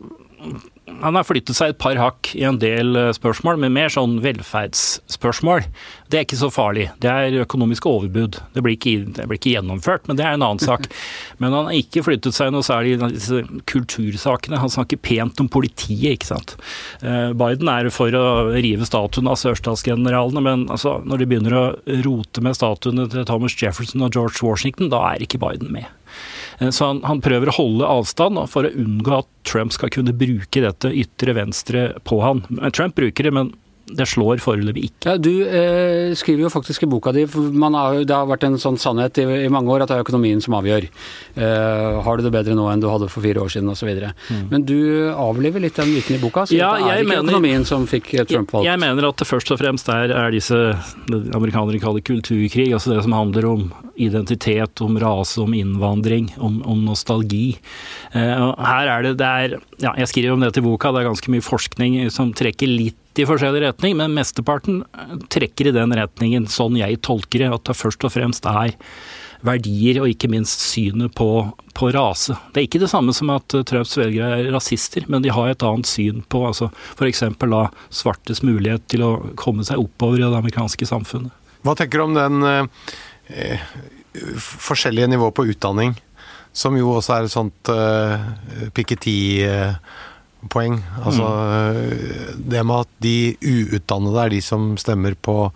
han 1.03 1.17
har 1.19 1.27
flyttet 1.27 1.57
seg 1.57 1.73
et 1.73 1.81
par 1.81 1.99
hakk 2.01 2.31
i 2.39 2.45
en 2.49 2.59
del 2.61 2.97
eh, 2.99 3.11
spørsmål, 3.17 3.59
men 3.63 3.75
mer 3.75 3.93
sånn 3.93 4.19
velferdsspørsmål. 4.25 5.67
Det 6.11 6.19
er 6.19 6.27
ikke 6.27 6.41
så 6.41 6.51
farlig. 6.53 6.89
Det 7.03 7.11
er 7.11 7.37
økonomisk 7.45 7.87
overbud. 7.91 8.41
Det 8.55 8.65
blir 8.65 8.77
ikke, 8.77 8.95
det 9.17 9.27
blir 9.29 9.41
ikke 9.41 9.55
gjennomført, 9.55 10.09
men 10.09 10.19
det 10.19 10.27
er 10.27 10.37
en 10.37 10.47
annen 10.47 10.63
sak. 10.63 10.89
Men 11.39 11.55
han 11.55 11.69
har 11.69 11.77
ikke 11.77 12.03
flyttet 12.03 12.35
seg 12.35 12.51
noe 12.51 12.67
særlig 12.67 12.97
i 12.97 13.11
disse 13.13 13.45
kultursakene. 13.71 14.59
Han 14.59 14.73
snakker 14.73 14.99
pent 14.99 15.39
om 15.39 15.47
politiet, 15.53 16.17
ikke 16.17 16.31
sant. 16.33 16.57
Eh, 16.99 17.31
Biden 17.39 17.71
er 17.71 17.91
for 17.95 18.15
å 18.17 18.25
rive 18.57 18.89
statuen 18.89 19.31
av 19.31 19.39
sørstatsgeneralene, 19.39 20.43
men 20.43 20.67
altså, 20.67 20.97
når 21.07 21.23
de 21.23 21.29
begynner 21.31 21.55
å 21.55 21.65
rote 22.07 22.43
med 22.43 22.59
statuene 22.59 23.07
til 23.13 23.29
Thomas 23.29 23.55
Jefferson 23.55 24.03
og 24.03 24.19
George 24.19 24.43
Washington, 24.43 24.91
da 24.91 25.05
er 25.13 25.23
ikke 25.23 25.41
Biden 25.43 25.71
med. 25.77 25.87
Eh, 26.59 26.71
Så 26.71 26.91
han, 26.91 27.03
han 27.07 27.23
prøver 27.25 27.51
å 27.51 27.57
holde 27.59 27.89
avstand 27.99 28.41
for 28.51 28.67
å 28.69 28.73
unngå 28.75 29.19
at 29.21 29.31
Trump 29.49 29.73
skal 29.75 29.93
kunne 29.95 30.15
bruke 30.17 30.63
dette 30.65 30.93
ytre 30.93 31.35
venstre 31.39 31.89
på 32.09 32.21
han. 32.25 32.45
Trump 32.77 32.97
bruker 32.99 33.29
det, 33.29 33.35
men 33.35 33.53
det 33.97 34.07
slår 34.09 34.41
foreløpig 34.43 34.85
ikke. 34.91 35.15
Du 35.23 35.31
eh, 35.47 36.13
skriver 36.19 36.45
jo 36.47 36.51
faktisk 36.53 36.85
i 36.85 36.89
boka 36.91 37.13
di 37.15 37.25
man 37.35 37.75
har, 37.75 38.03
Det 38.05 38.15
har 38.15 38.27
vært 38.29 38.45
en 38.49 38.59
sånn 38.61 38.77
sannhet 38.81 39.19
i, 39.23 39.27
i 39.47 39.49
mange 39.53 39.73
år 39.73 39.83
at 39.85 39.89
det 39.93 39.97
er 39.99 40.05
økonomien 40.05 40.43
som 40.45 40.57
avgjør. 40.59 40.89
Eh, 41.39 42.01
har 42.05 42.17
du 42.19 42.25
det 42.27 42.33
bedre 42.35 42.57
nå 42.59 42.69
enn 42.73 42.83
du 42.83 42.89
hadde 42.91 43.09
for 43.13 43.25
fire 43.25 43.41
år 43.43 43.53
siden 43.55 43.71
osv. 43.73 43.89
Mm. 44.29 44.45
Men 44.51 44.67
du 44.69 44.77
avliver 45.15 45.63
litt 45.65 45.79
den 45.81 45.93
myten 45.95 46.19
i 46.19 46.23
boka. 46.23 46.47
Så 46.47 46.57
Ja, 46.59 46.75
det 46.77 46.85
er 46.85 47.03
ikke 47.03 47.09
mener- 47.15 47.33
økonomien 47.33 47.65
som 47.69 47.87
fikk 47.87 48.11
Trump 48.29 48.53
valgt. 48.53 48.67
Jeg 48.69 48.79
mener 48.83 49.09
at 49.09 49.17
det 49.17 49.29
først 49.29 49.53
og 49.55 49.59
fremst 49.63 49.89
er, 49.89 50.13
er 50.13 50.31
disse 50.35 50.59
amerikanere 51.35 51.81
kaller 51.83 52.05
kulturkrig, 52.05 52.73
altså 52.73 52.95
det 52.95 53.03
som 53.07 53.13
handler 53.17 53.47
om 53.49 53.69
identitet, 53.99 54.81
om 54.85 54.99
rase, 54.99 55.41
om 55.43 55.55
innvandring, 55.55 56.31
om, 56.39 56.61
om 56.67 56.85
nostalgi. 56.87 57.57
Eh, 58.13 58.47
her 58.69 58.89
er 58.95 59.03
det, 59.09 59.17
det 59.19 59.27
er, 59.27 59.59
ja, 59.83 59.95
Jeg 59.99 60.09
skriver 60.13 60.33
om 60.37 60.41
dette 60.47 60.61
i 60.63 60.67
boka, 60.67 60.93
det 60.93 61.03
er 61.03 61.11
ganske 61.11 61.33
mye 61.35 61.45
forskning 61.45 61.99
som 62.15 62.33
trekker 62.37 62.69
litt 62.71 62.97
i 63.23 63.29
forskjellig 63.29 63.63
retning, 63.65 63.97
men 63.99 64.17
mesteparten 64.17 64.83
eh, 64.87 65.17
trekker 65.33 65.71
i 65.71 65.77
den 65.77 65.95
retningen, 65.97 66.49
sånn 66.51 66.79
jeg 66.79 67.01
tolker 67.07 67.45
det, 67.45 67.51
at 67.55 67.67
det 67.69 67.79
først 67.79 68.07
og 68.07 68.15
fremst 68.15 68.47
er 68.51 68.77
verdier 69.47 70.01
og 70.03 70.11
ikke 70.11 70.31
minst 70.31 70.65
synet 70.67 71.15
på, 71.19 71.29
på 71.77 71.91
rase. 71.95 72.35
Det 72.53 72.61
er 72.61 72.67
ikke 72.67 72.81
det 72.83 72.91
samme 72.91 73.15
som 73.17 73.31
at 73.35 73.55
eh, 73.55 73.65
Trumps 73.69 73.97
velgere 73.99 74.41
er 74.41 74.51
rasister, 74.55 75.07
men 75.11 75.25
de 75.25 75.33
har 75.35 75.53
et 75.53 75.67
annet 75.67 75.89
syn 75.89 76.25
på 76.31 76.43
altså 76.49 76.71
f.eks. 76.97 77.25
svartes 78.01 78.43
mulighet 78.47 78.89
til 78.91 79.05
å 79.07 79.13
komme 79.39 79.67
seg 79.67 79.81
oppover 79.83 80.21
i 80.21 80.27
det 80.27 80.41
amerikanske 80.41 80.89
samfunnet. 80.89 81.35
Hva 81.67 81.75
tenker 81.79 82.01
du 82.01 82.09
om 82.09 82.19
den 82.19 82.43
eh, 82.49 82.91
eh, 83.35 83.71
forskjellige 84.39 85.11
nivået 85.15 85.37
på 85.39 85.47
utdanning, 85.53 85.97
som 86.53 86.77
jo 86.79 86.97
også 86.97 87.15
er 87.15 87.27
et 87.27 87.35
sånt 87.35 87.71
eh, 87.71 88.71
Piketty-poeng? 90.39 90.83
Altså 91.05 91.25
mm. 91.25 92.49
det 92.51 92.65
med 92.65 92.87
at 92.87 92.89
de 93.03 93.37
uutdannede 93.43 94.25
er 94.25 94.31
de 94.31 94.41
som 94.43 94.77
stemmer 94.79 95.15
på 95.15 95.51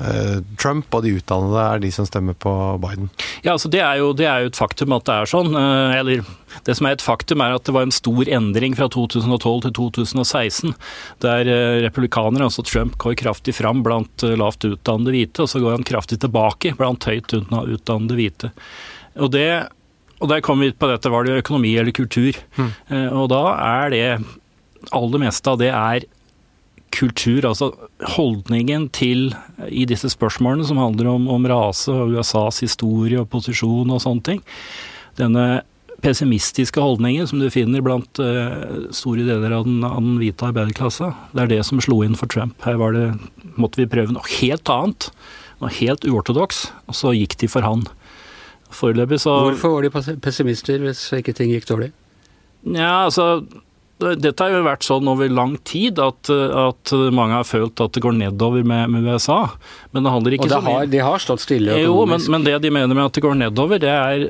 eh, 0.00 0.40
Trump, 0.58 0.86
og 0.94 1.02
de 1.04 1.16
utdannede 1.18 1.60
er 1.60 1.80
de 1.80 1.90
som 1.90 2.06
stemmer 2.06 2.34
på 2.34 2.78
Biden. 2.80 3.10
Ja, 3.42 3.52
altså 3.52 3.68
det 3.68 3.80
er, 3.80 3.98
jo, 3.98 4.12
det 4.12 4.26
er 4.26 4.44
jo 4.44 4.52
et 4.52 4.56
faktum 4.60 4.92
at 4.92 5.06
det 5.06 5.14
er 5.14 5.30
sånn. 5.30 5.54
eh, 5.54 5.98
Eller 5.98 6.22
det 6.66 6.76
som 6.76 6.86
er 6.86 6.96
et 6.96 7.04
faktum, 7.04 7.40
er 7.40 7.54
at 7.54 7.64
det 7.64 7.74
var 7.74 7.82
en 7.86 7.94
stor 7.94 8.28
endring 8.28 8.76
fra 8.76 8.88
2012 8.88 9.66
til 9.66 9.74
2016. 9.80 10.74
Der 11.20 11.50
eh, 11.50 11.80
republikanere, 11.86 12.46
altså 12.48 12.62
Trump, 12.62 12.98
går 12.98 13.18
kraftig 13.20 13.56
fram 13.58 13.82
blant 13.86 14.22
lavt 14.22 14.64
utdannede 14.64 15.16
hvite, 15.16 15.42
og 15.44 15.50
så 15.50 15.62
går 15.62 15.78
han 15.78 15.86
kraftig 15.86 16.20
tilbake 16.22 16.74
blant 16.78 17.04
høyt 17.08 17.34
utdannede 17.34 18.18
hvite. 18.18 18.54
Og 19.20 19.32
det 19.34 19.50
og 20.20 20.30
der 20.30 20.44
kom 20.44 20.62
vi 20.62 20.70
på 20.72 20.88
dette, 20.90 21.10
var 21.12 21.26
det 21.26 21.40
økonomi 21.40 21.74
eller 21.80 21.94
kultur? 21.96 22.36
Mm. 22.56 22.70
Og 23.16 23.28
da 23.32 23.42
er 23.56 23.92
det 23.94 24.06
aller 24.96 25.22
meste 25.22 25.52
av 25.52 25.60
det 25.60 25.70
er 25.72 26.06
kultur, 26.94 27.46
altså 27.46 27.70
holdningen 28.16 28.88
til 28.94 29.30
i 29.70 29.86
disse 29.88 30.10
spørsmålene 30.12 30.66
som 30.66 30.80
handler 30.80 31.10
om, 31.12 31.28
om 31.30 31.46
rase 31.48 31.92
og 31.94 32.16
USAs 32.16 32.62
historie 32.64 33.20
og 33.20 33.30
posisjon 33.32 33.92
og 33.94 34.02
sånne 34.02 34.26
ting. 34.26 34.40
Denne 35.20 35.62
pessimistiske 36.00 36.80
holdningen 36.80 37.28
som 37.28 37.42
du 37.42 37.48
finner 37.52 37.84
blant 37.84 38.20
uh, 38.22 38.88
store 38.94 39.26
deler 39.28 39.52
av 39.54 39.66
den, 39.68 39.82
av 39.84 40.00
den 40.00 40.16
hvite 40.20 40.48
arbeiderklassa. 40.48 41.12
Det 41.34 41.44
er 41.44 41.52
det 41.52 41.60
som 41.68 41.82
slo 41.82 42.00
inn 42.06 42.16
for 42.18 42.30
Trump. 42.32 42.56
Her 42.64 42.80
var 42.80 42.96
det, 42.96 43.06
måtte 43.60 43.82
vi 43.82 43.90
prøve 43.90 44.16
noe 44.16 44.34
helt 44.40 44.72
annet. 44.72 45.10
Noe 45.60 45.72
helt 45.76 46.06
uortodoks. 46.08 46.70
Og 46.88 46.96
så 46.96 47.12
gikk 47.16 47.36
de 47.42 47.50
for 47.52 47.66
han. 47.66 47.84
Foreløpig 48.74 49.20
så 49.22 49.34
Hvorfor 49.48 49.76
var 49.76 49.86
de 49.86 50.14
pessimister 50.22 50.82
hvis 50.84 51.08
ikke 51.16 51.34
ting 51.36 51.50
gikk 51.54 51.66
dårlig? 51.70 51.90
Ja, 52.62 53.06
altså 53.06 53.42
dette 54.00 54.40
har 54.40 54.54
jo 54.54 54.60
vært 54.64 54.84
sånn 54.86 55.08
over 55.12 55.28
lang 55.28 55.56
tid 55.68 55.98
at, 56.00 56.30
at, 56.30 56.92
mange 57.12 57.36
har 57.36 57.44
følt 57.44 57.80
at 57.84 57.92
det 57.92 58.02
går 58.04 58.14
nedover 58.16 58.64
med, 58.64 58.94
med 58.94 59.04
USA. 59.04 59.42
Men 59.92 60.06
det 60.06 60.14
handler 60.14 60.36
ikke 60.36 60.46
og 60.46 60.52
det 60.54 60.60
har, 60.64 60.86
De 60.88 61.02
har 61.04 61.20
stått 61.20 61.44
stille 61.44 61.74
økonomisk. 61.74 61.90
Jo, 61.90 62.06
men, 62.08 62.24
men, 62.32 62.46
det 62.46 62.54
de 62.64 62.72
mener 62.72 62.96
med 62.96 63.10
at 63.10 63.18
det 63.18 63.24
går 63.26 63.36
nedover, 63.42 63.82
det 63.82 63.92
er 63.92 64.24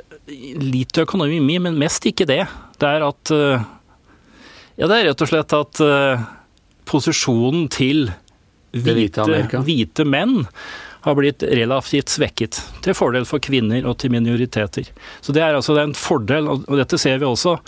lite 0.59 1.05
økonomi, 1.07 1.61
men 1.63 1.79
mest 1.79 2.07
ikke 2.11 2.27
det. 2.31 2.43
Det 2.81 2.91
er 2.91 3.07
at 3.07 3.35
Ja, 4.81 4.89
det 4.89 4.97
er 4.97 5.11
rett 5.11 5.23
og 5.23 5.29
slett 5.31 5.55
at 5.55 5.83
uh, 5.85 6.29
posisjonen 6.89 7.67
til 7.71 8.09
hvite, 8.75 9.27
hvite 9.67 10.07
menn 10.07 10.41
har 11.05 11.17
blitt 11.17 11.43
relativt 11.43 12.13
svekket, 12.13 12.61
til 12.85 12.97
fordel 12.97 13.27
for 13.29 13.43
kvinner 13.43 13.87
og 13.89 13.99
til 14.03 14.13
minoriteter. 14.13 14.91
Så 15.21 15.33
Det 15.33 15.43
er 15.43 15.57
altså 15.57 15.79
en 15.81 15.95
fordel, 15.95 16.49
og 16.49 16.77
dette 16.77 16.99
ser 16.99 17.19
vi 17.19 17.29
også 17.29 17.59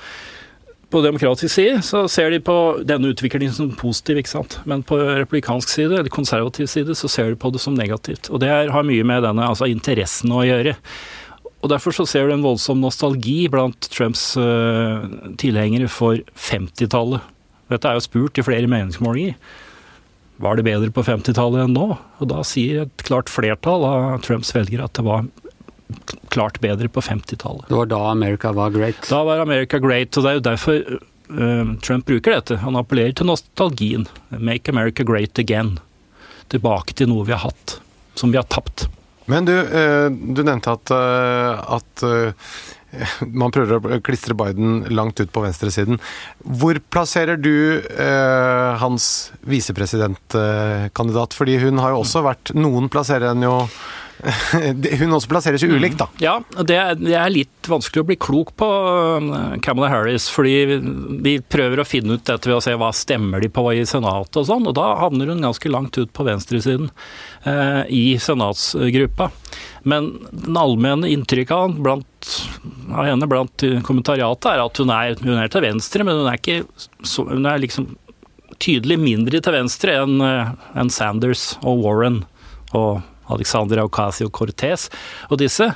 på 0.92 1.00
demokratisk 1.00 1.54
side 1.54 1.80
så 1.86 2.04
ser 2.10 2.30
de 2.34 2.40
på 2.44 2.56
denne 2.84 3.12
utviklingen 3.14 3.54
som 3.54 3.72
positiv, 3.78 4.20
ikke 4.20 4.32
sant. 4.34 4.58
Men 4.68 4.84
på 4.84 4.98
republikansk 5.00 5.70
side, 5.72 5.96
eller 5.96 6.12
konservativ 6.12 6.68
side, 6.68 6.96
så 6.98 7.08
ser 7.08 7.32
de 7.32 7.40
på 7.40 7.50
det 7.54 7.62
som 7.64 7.76
negativt. 7.78 8.28
Og 8.30 8.42
det 8.42 8.50
har 8.52 8.86
mye 8.86 9.06
med 9.08 9.24
denne 9.24 9.48
altså 9.48 9.68
interessen 9.72 10.34
å 10.34 10.44
gjøre. 10.44 10.76
Og 11.62 11.70
Derfor 11.70 11.94
så 11.94 12.04
ser 12.10 12.26
du 12.26 12.34
en 12.34 12.44
voldsom 12.44 12.80
nostalgi 12.82 13.46
blant 13.48 13.88
Trumps 13.94 14.32
uh, 14.36 15.06
tilhengere 15.38 15.88
for 15.88 16.18
50-tallet. 16.34 17.22
Dette 17.72 17.88
er 17.88 17.96
jo 17.96 18.04
spurt 18.04 18.40
i 18.40 18.44
flere 18.44 18.68
meningsmålinger. 18.68 19.38
Var 20.42 20.58
det 20.58 20.64
bedre 20.66 20.90
på 20.90 21.04
50-tallet 21.06 21.68
enn 21.68 21.76
nå? 21.76 21.86
Og 22.18 22.28
da 22.30 22.42
sier 22.46 22.84
et 22.86 23.04
klart 23.06 23.30
flertall 23.30 23.84
av 23.86 24.24
Trumps 24.26 24.50
velgere 24.56 24.88
at 24.88 24.98
det 24.98 25.04
var 25.06 25.28
klart 26.34 26.58
bedre 26.64 26.88
på 26.90 27.02
50-tallet. 27.04 27.68
Det 27.68 27.78
var 27.78 27.90
da 27.92 28.00
America 28.10 28.50
var 28.56 28.74
great? 28.74 29.06
Da 29.10 29.22
var 29.28 29.38
America 29.44 29.78
great, 29.78 30.16
og 30.16 30.24
det 30.24 30.32
er 30.32 30.38
jo 30.40 30.44
derfor 30.48 30.80
uh, 30.98 31.74
Trump 31.84 32.08
bruker 32.10 32.34
dette. 32.34 32.58
Han 32.64 32.78
appellerer 32.80 33.14
til 33.14 33.30
nostalgien. 33.30 34.08
Make 34.34 34.72
America 34.72 35.06
great 35.06 35.38
again. 35.38 35.76
Tilbake 36.50 36.96
til 36.98 37.12
noe 37.12 37.28
vi 37.28 37.36
har 37.36 37.44
hatt, 37.44 37.78
som 38.18 38.34
vi 38.34 38.40
har 38.40 38.48
tapt. 38.50 38.88
Men 39.30 39.46
du, 39.46 39.54
uh, 39.54 40.08
du 40.10 40.42
nevnte 40.42 40.74
at, 40.74 40.90
uh, 40.90 41.78
at 41.78 42.06
man 43.42 43.52
prøver 43.54 43.78
å 43.78 44.00
klistre 44.04 44.36
Biden 44.38 44.84
langt 44.92 45.20
ut 45.22 45.32
på 45.32 45.44
venstresiden. 45.44 46.00
Hvor 46.44 46.80
plasserer 46.92 47.40
du 47.40 47.80
eh, 47.80 48.70
hans 48.82 49.32
visepresidentkandidat? 49.48 51.36
Fordi 51.36 51.58
hun 51.64 51.82
har 51.82 51.94
jo 51.94 52.02
også 52.04 52.24
vært 52.26 52.54
Noen 52.58 52.90
plasserer 52.92 53.32
henne 53.32 53.48
jo 53.48 53.58
Hun 55.00 55.14
også 55.16 55.30
plasseres 55.30 55.62
jo 55.64 55.72
ulikt, 55.74 55.98
da. 55.98 56.06
Ja, 56.22 56.34
det 56.62 56.76
er, 56.78 56.94
det 56.98 57.14
er, 57.18 57.32
litt 57.32 57.68
vanskelig 57.70 58.04
å 58.04 58.06
bli 58.06 58.16
klok 58.20 58.52
på 58.58 58.68
uh, 58.68 59.56
Kamala 59.64 59.90
Harris. 59.90 60.28
Fordi 60.32 60.78
vi 61.24 61.36
prøver 61.42 61.82
å 61.82 61.86
finne 61.88 62.18
ut 62.18 62.26
dette 62.28 62.50
ved 62.50 62.58
å 62.58 62.62
se 62.64 62.76
hva 62.78 62.92
stemmer 62.94 63.42
de 63.42 63.50
på 63.52 63.66
i 63.74 63.84
Senatet 63.88 64.38
og 64.38 64.48
sånn. 64.48 64.68
Og 64.70 64.76
da 64.78 64.92
havner 65.00 65.32
hun 65.32 65.42
ganske 65.42 65.72
langt 65.72 65.98
ut 65.98 66.12
på 66.14 66.26
venstresiden 66.26 66.90
eh, 67.48 67.82
i 67.90 68.04
senatsgruppa. 68.22 69.30
Men 69.88 70.12
den 70.30 70.58
allmenne 70.58 71.10
inntrykket 71.10 71.54
av, 71.56 71.74
blant, 71.82 72.32
av 72.92 73.08
henne 73.08 73.28
blant 73.30 73.64
kommentariatet 73.86 74.52
er 74.52 74.62
at 74.62 74.82
hun 74.82 74.92
er, 74.94 75.16
hun 75.22 75.40
er, 75.40 75.50
til 75.52 75.64
venstre, 75.66 76.06
men 76.06 76.20
hun 76.20 76.30
er 76.30 76.38
ikke 76.38 76.62
så, 77.02 77.26
Hun 77.26 77.48
er 77.48 77.62
liksom 77.62 77.90
tydelig 78.62 78.98
mindre 79.00 79.40
til 79.42 79.56
venstre 79.56 79.96
enn 80.04 80.20
uh, 80.22 80.52
en 80.78 80.92
Sanders 80.92 81.56
og 81.62 81.82
Warren 81.82 82.22
og 82.76 83.02
Alexander 83.34 83.84
Ocasio-Cortez 83.84 84.88
og 85.30 85.40
disse. 85.42 85.68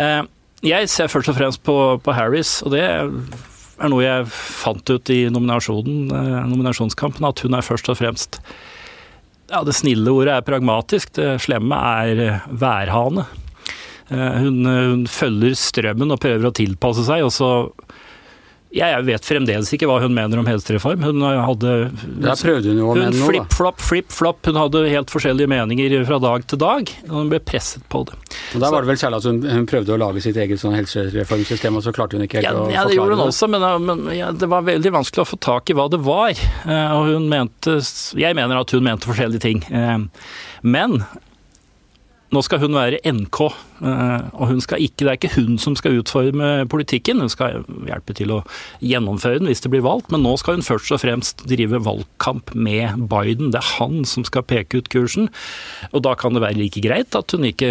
Eh, 0.00 0.22
jeg 0.66 0.90
ser 0.92 1.08
først 1.08 1.32
og 1.32 1.38
fremst 1.38 1.62
på, 1.64 1.76
på, 2.04 2.14
Harris, 2.16 2.58
og 2.66 2.74
det 2.74 2.84
er 2.84 3.88
noe 3.88 4.04
jeg 4.04 4.28
fant 4.32 4.92
ut 4.92 5.12
i 5.12 5.22
eh, 5.26 5.32
nominasjonskampen, 5.32 7.28
at 7.28 7.44
hun 7.44 7.56
er 7.56 7.66
først 7.66 7.88
og 7.88 8.00
fremst 8.00 8.42
ja, 9.50 9.64
Det 9.66 9.74
snille 9.74 10.12
ordet 10.14 10.36
er 10.36 10.46
pragmatisk, 10.46 11.14
det 11.16 11.40
slemme 11.42 11.78
er 12.04 12.24
eh, 12.26 12.50
værhane. 12.54 13.26
Hun, 14.10 14.64
hun 14.66 15.02
følger 15.06 15.52
strømmen 15.54 16.10
og 16.10 16.18
prøver 16.18 16.48
å 16.48 16.54
tilpasse 16.54 17.04
seg, 17.06 17.22
og 17.22 17.30
så 17.30 17.50
jeg 18.70 19.02
vet 19.02 19.26
fremdeles 19.26 19.70
ikke 19.74 19.88
hva 19.90 19.96
hun 20.02 20.12
mener 20.14 20.38
om 20.38 20.46
helsereform. 20.46 21.02
Hun 21.02 21.24
hadde 21.26 21.72
Der 22.22 22.38
prøvde 22.38 22.70
hun 22.70 22.78
jo 22.78 22.90
å 22.92 22.94
mene 22.94 23.10
noe, 23.16 23.26
Flipp-flopp, 23.26 23.80
flipp-flopp. 23.82 24.46
Hun 24.46 24.58
hadde 24.60 24.82
helt 24.92 25.10
forskjellige 25.10 25.50
meninger 25.50 25.96
fra 26.06 26.20
dag 26.22 26.44
til 26.46 26.60
dag. 26.62 26.92
Og 27.08 27.16
hun 27.16 27.32
ble 27.32 27.40
presset 27.42 27.82
på 27.90 28.04
det. 28.06 28.14
Og 28.54 28.62
Der 28.62 28.70
var 28.70 28.86
det 28.86 28.92
vel 28.92 29.00
særlig 29.00 29.18
at 29.18 29.26
hun, 29.26 29.40
hun 29.42 29.66
prøvde 29.70 29.96
å 29.96 29.98
lage 29.98 30.22
sitt 30.22 30.38
eget 30.38 30.62
sånn 30.62 30.76
helsereformsystem, 30.78 31.80
og 31.80 31.82
så 31.82 31.94
klarte 31.96 32.18
hun 32.18 32.26
ikke 32.28 32.38
helt 32.38 32.46
ja, 32.46 32.54
å 32.54 32.62
forklare 32.62 32.70
det. 32.70 32.76
Ja, 32.78 32.84
det 32.86 32.98
gjorde 33.00 33.18
hun 33.18 33.24
også, 33.26 33.50
men, 33.50 33.66
men 33.88 34.04
ja, 34.14 34.30
det 34.30 34.50
var 34.54 34.68
veldig 34.68 34.94
vanskelig 35.00 35.24
å 35.24 35.30
få 35.32 35.40
tak 35.50 35.74
i 35.74 35.76
hva 35.78 35.88
det 35.90 36.00
var. 36.06 36.30
Eh, 36.30 36.94
og 36.94 37.10
hun 37.10 37.26
mente 37.30 37.80
Jeg 38.18 38.38
mener 38.38 38.62
at 38.62 38.76
hun 38.76 38.86
mente 38.86 39.10
forskjellige 39.10 39.42
ting. 39.42 39.64
Eh, 39.66 39.98
men 40.62 41.00
nå 42.30 42.42
skal 42.46 42.62
hun 42.62 42.78
være 42.78 43.02
NK, 43.02 43.42
og 43.80 44.50
hun 44.50 44.60
skal 44.62 44.82
ikke, 44.82 45.04
det 45.04 45.08
er 45.08 45.18
ikke 45.18 45.32
hun 45.36 45.58
som 45.60 45.76
skal 45.78 45.98
utforme 46.00 46.66
politikken. 46.70 47.20
Hun 47.22 47.32
skal 47.32 47.62
hjelpe 47.88 48.14
til 48.16 48.32
å 48.34 48.40
gjennomføre 48.84 49.40
den 49.40 49.50
hvis 49.50 49.62
det 49.64 49.72
blir 49.72 49.84
valgt, 49.84 50.10
men 50.12 50.24
nå 50.24 50.34
skal 50.40 50.58
hun 50.58 50.66
først 50.66 50.92
og 50.94 51.02
fremst 51.02 51.44
drive 51.48 51.80
valgkamp 51.84 52.54
med 52.54 53.06
Biden. 53.10 53.52
Det 53.54 53.60
er 53.60 53.70
han 53.78 54.04
som 54.08 54.26
skal 54.26 54.44
peke 54.46 54.80
ut 54.80 54.90
kursen. 54.92 55.30
Og 55.92 56.04
da 56.06 56.14
kan 56.18 56.36
det 56.36 56.44
være 56.44 56.58
like 56.60 56.82
greit 56.84 57.16
at 57.16 57.34
hun 57.34 57.46
ikke 57.48 57.70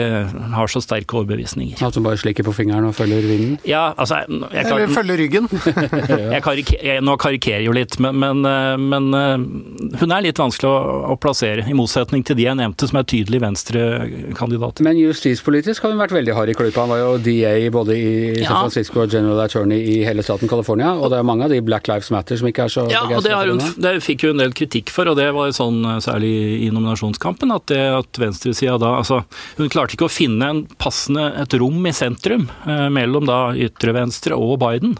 har 0.55 0.71
så 0.71 0.81
sterke 0.83 1.19
overbevisninger. 1.19 1.79
At 1.85 1.97
hun 1.97 2.07
bare 2.07 2.19
slikker 2.21 2.47
på 2.47 2.55
fingeren 2.57 2.89
og 2.89 2.97
følger 2.97 3.25
vinden? 3.25 3.57
Ja, 3.67 3.91
altså 3.97 4.21
jeg 4.25 4.65
kan, 4.65 4.75
Eller 4.75 4.93
følger 4.93 5.21
ryggen. 5.23 5.49
jeg 6.35 6.43
kariker, 6.45 6.83
jeg, 6.83 7.05
nå 7.05 7.15
karikerer 7.21 7.65
jo 7.65 7.75
litt, 7.75 7.99
men, 8.01 8.19
men, 8.19 8.43
eh, 8.49 8.75
men, 8.81 9.09
eh, 9.15 9.97
hun 10.01 10.15
er 10.15 10.25
litt 10.25 10.41
vanskelig 10.41 10.69
å, 10.69 10.97
å 11.13 11.19
plassere, 11.21 11.65
i 11.69 11.77
motsetning 11.77 12.25
til 12.25 12.37
de 12.39 12.47
jeg 12.49 12.57
nevnte 12.59 12.89
som 12.89 12.99
er 12.99 13.07
tydelig 13.09 13.41
venstrekandidater 13.43 14.49
kandidat. 14.49 14.81
Men 14.85 14.99
justispolitisk 14.99 15.83
har 15.83 15.93
hun 15.93 15.98
vært 16.01 16.15
veldig 16.15 16.35
hard 16.37 16.51
i 16.51 16.55
klypa. 16.57 16.83
Han 16.83 16.91
var 16.93 17.01
jo 17.01 17.11
DA 17.23 17.53
både 17.73 17.95
i 17.95 18.09
San. 18.43 18.65
Francisco 18.65 19.03
og 19.03 19.13
General 19.13 19.41
Attorney 19.43 19.79
i 19.95 19.97
hele 20.07 20.23
staten 20.25 20.49
California. 20.51 20.93
Og 20.97 21.11
det 21.13 21.19
er 21.19 21.27
mange 21.27 21.47
av 21.47 21.53
de 21.53 21.61
Black 21.65 21.89
Lives 21.91 22.11
Matter 22.13 22.39
som 22.39 22.49
ikke 22.49 22.67
er 22.67 22.73
så 22.73 22.85
Ja, 22.91 23.03
og 23.07 23.25
det, 23.25 23.33
hun, 23.35 23.61
det 23.83 23.95
fikk 24.05 24.27
hun 24.27 24.37
en 24.37 24.43
del 24.45 24.55
kritikk 24.57 24.93
for, 24.93 25.11
og 25.11 25.19
det 25.19 25.29
var 25.35 25.51
sånn 25.55 25.81
eh, 25.85 25.99
særlig 26.03 26.33
i 26.65 26.71
nominasjonskampen, 26.73 27.53
at, 27.55 27.67
det, 27.71 27.81
at 27.99 28.21
venstresida 28.21 28.77
da 28.81 28.95
altså 28.99 29.21
Hun 29.59 29.71
klarte 29.71 29.97
ikke 29.97 30.07
å 30.07 30.11
finne 30.11 30.53
en 30.53 30.63
passende 30.79 31.29
et 31.39 31.53
rom 31.59 31.85
i 31.87 31.95
sentrum 31.95 32.47
eh, 32.65 32.87
mellom 32.93 33.27
da 33.29 33.41
ytre 33.57 33.95
venstre 33.95 34.37
og 34.39 34.57
Biden. 34.61 34.95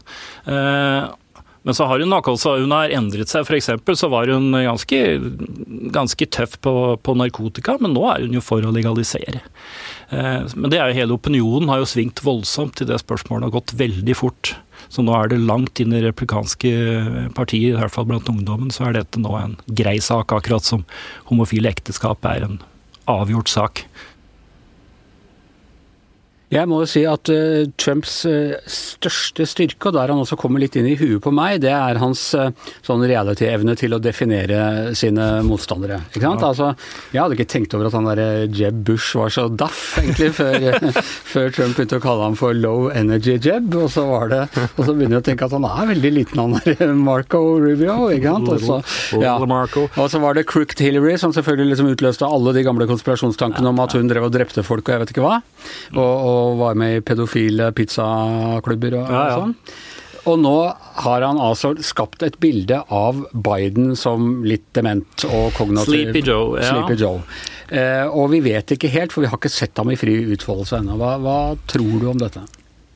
Eh, 0.49 1.09
men 1.67 1.75
så 1.75 1.85
har 1.89 1.99
hun 1.99 2.11
nok 2.11 2.29
også 2.31 2.55
hun 2.61 2.71
har 2.71 2.93
endret 2.95 3.31
seg. 3.31 3.43
F.eks. 3.43 3.71
så 3.99 4.09
var 4.11 4.31
hun 4.31 4.53
ganske, 4.53 4.99
ganske 5.95 6.27
tøff 6.31 6.55
på, 6.63 6.73
på, 7.03 7.15
narkotika, 7.19 7.75
men 7.83 7.93
nå 7.97 8.05
er 8.07 8.23
hun 8.23 8.37
jo 8.37 8.43
for 8.43 8.63
å 8.63 8.71
legalisere. 8.73 9.41
Eh, 10.09 10.47
men 10.55 10.71
det 10.71 10.79
er 10.79 10.91
jo 10.91 10.99
hele 11.01 11.17
opinionen 11.19 11.71
har 11.71 11.83
jo 11.83 11.91
svingt 11.91 12.23
voldsomt 12.23 12.79
i 12.81 12.87
det 12.89 13.01
spørsmålet 13.03 13.49
og 13.49 13.59
gått 13.59 13.75
veldig 13.79 14.15
fort. 14.17 14.53
Så 14.89 15.03
nå 15.03 15.13
er 15.17 15.29
det 15.29 15.41
langt 15.43 15.81
inn 15.83 15.93
i 15.93 16.01
replikanske 16.05 16.71
partier, 17.37 17.75
i 17.75 17.77
hvert 17.77 17.93
fall 17.93 18.07
blant 18.09 18.31
ungdommen, 18.31 18.71
så 18.73 18.87
er 18.87 19.01
dette 19.01 19.21
nå 19.21 19.35
en 19.37 19.57
grei 19.67 19.99
sak, 20.01 20.31
akkurat 20.33 20.65
som 20.65 20.87
homofile 21.29 21.69
ekteskap 21.69 22.23
er 22.29 22.47
en 22.47 22.61
avgjort 23.09 23.51
sak. 23.51 23.83
Jeg 26.49 26.65
må 26.65 26.79
jo 26.81 26.87
si 26.89 27.03
at 27.05 27.29
uh, 27.29 27.67
Trumps 27.77 28.23
uh, 28.25 28.55
største 28.65 29.45
styrke, 29.45 29.91
og 29.91 29.97
der 29.99 30.09
han 30.09 30.21
også 30.23 30.37
kommer 30.39 30.61
litt 30.61 30.73
inn 30.79 30.87
i 30.89 30.95
huet 30.97 31.21
på 31.21 31.29
meg, 31.35 31.59
det 31.61 31.69
er 31.75 31.99
hans 32.01 32.23
uh, 32.33 32.49
sånn 32.85 33.03
reality-evne 33.05 33.75
til 33.77 33.93
å 33.93 33.99
definere 34.01 34.95
sine 34.97 35.27
motstandere. 35.45 35.99
Ikke 36.09 36.23
sant? 36.23 36.41
Ja. 36.41 36.49
Altså, 36.49 36.71
jeg 37.13 37.21
hadde 37.21 37.37
ikke 37.37 37.49
tenkt 37.53 37.75
over 37.77 37.89
at 37.89 37.97
han 37.97 38.09
derre 38.09 38.47
Jeb 38.49 38.79
Bush 38.87 39.13
var 39.19 39.33
så 39.35 39.45
daff, 39.45 39.99
egentlig, 40.01 40.31
før, 40.39 40.65
før, 41.33 41.51
Trump 41.53 41.77
begynte 41.77 41.99
å 41.99 42.03
kalle 42.07 42.25
ham 42.31 42.39
for 42.39 42.57
low 42.57 42.89
energy 42.89 43.37
Jeb. 43.37 43.69
Og 43.77 43.93
så, 43.93 44.07
var 44.09 44.33
det, 44.33 44.41
og 44.71 44.81
så 44.81 44.97
begynner 44.97 45.19
jeg 45.19 45.25
å 45.25 45.27
tenke 45.29 45.45
at 45.45 45.53
han 45.53 45.69
er 45.69 45.91
veldig 45.93 46.13
liten, 46.15 46.41
han 46.41 46.57
der 46.65 46.95
Marco 46.97 47.43
Rubio. 47.61 47.99
ikke 48.15 48.33
sant? 48.33 48.49
Og 48.55 48.65
så, 48.65 49.21
ja. 49.21 49.37
og 49.37 50.09
så 50.09 50.23
var 50.25 50.39
det 50.39 50.47
Crooked 50.49 50.81
Hillary, 50.81 51.13
som 51.21 51.35
selvfølgelig 51.35 51.75
liksom 51.75 51.93
utløste 51.93 52.25
alle 52.25 52.57
de 52.57 52.65
gamle 52.65 52.89
konspirasjonstankene 52.89 53.69
om 53.69 53.85
at 53.85 53.93
hun 53.99 54.09
drev 54.09 54.31
og 54.31 54.33
drepte 54.33 54.65
folk 54.65 54.87
og 54.89 54.95
jeg 54.95 55.03
vet 55.03 55.11
ikke 55.13 55.23
hva. 55.27 55.37
og, 55.93 56.01
og 56.01 56.38
og 56.39 56.60
var 56.63 56.79
med 56.79 56.98
i 56.98 57.05
pedofile 57.05 57.72
pizzaklubber 57.75 59.01
og, 59.01 59.08
ja, 59.12 59.24
ja. 59.31 59.39
og 59.39 59.43
sånn. 59.43 59.55
Og 60.29 60.36
nå 60.41 60.55
har 61.05 61.24
han 61.24 61.39
altså 61.41 61.72
skapt 61.86 62.24
et 62.27 62.36
bilde 62.43 62.81
av 62.93 63.22
Biden 63.31 63.96
som 63.98 64.43
litt 64.46 64.67
dement 64.75 65.25
og 65.29 65.55
kognitiv 65.58 65.88
Sleepy 65.88 66.24
Joe, 66.27 66.60
ja. 66.60 66.74
Sleepy 66.74 67.00
Joe. 67.00 67.24
Eh, 67.69 68.05
og 68.05 68.31
vi 68.34 68.41
vet 68.43 68.75
ikke 68.75 68.91
helt, 68.91 69.15
for 69.15 69.24
vi 69.24 69.31
har 69.31 69.39
ikke 69.39 69.51
sett 69.53 69.79
ham 69.79 69.91
i 69.93 69.98
fri 70.00 70.17
utfoldelse 70.36 70.81
ennå. 70.81 70.98
Hva, 71.00 71.15
hva 71.24 71.38
tror 71.69 71.96
du 72.01 72.10
om 72.12 72.19
dette? 72.19 72.43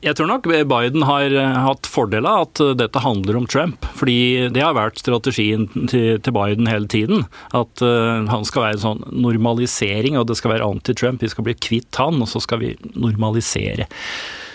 Jeg 0.04 0.18
tror 0.18 0.28
nok 0.28 0.44
Biden 0.68 1.04
har 1.08 1.32
eh, 1.32 1.58
hatt 1.64 1.88
fordel 1.88 2.26
av 2.28 2.42
at 2.42 2.60
eh, 2.60 2.74
dette 2.76 3.00
handler 3.00 3.38
om 3.38 3.46
Trump. 3.48 3.86
Fordi 3.96 4.50
det 4.52 4.60
har 4.60 4.76
vært 4.76 5.00
strategien 5.00 5.64
til, 5.88 6.20
Biden 6.34 6.68
hele 6.68 6.88
tiden. 6.90 7.24
At 7.56 7.80
uh, 7.84 8.24
han 8.28 8.44
skal 8.44 8.66
være 8.66 8.76
en 8.76 8.82
sånn 8.82 9.04
normalisering, 9.24 10.18
og 10.18 10.26
det 10.28 10.36
skal 10.40 10.56
være 10.56 10.66
anti-Trump. 10.66 11.22
Vi 11.24 11.30
skal 11.32 11.46
bli 11.46 11.54
kvitt 11.56 12.00
han, 12.00 12.20
og 12.20 12.28
så 12.28 12.42
skal 12.42 12.60
vi 12.60 12.74
normalisere. 12.92 13.86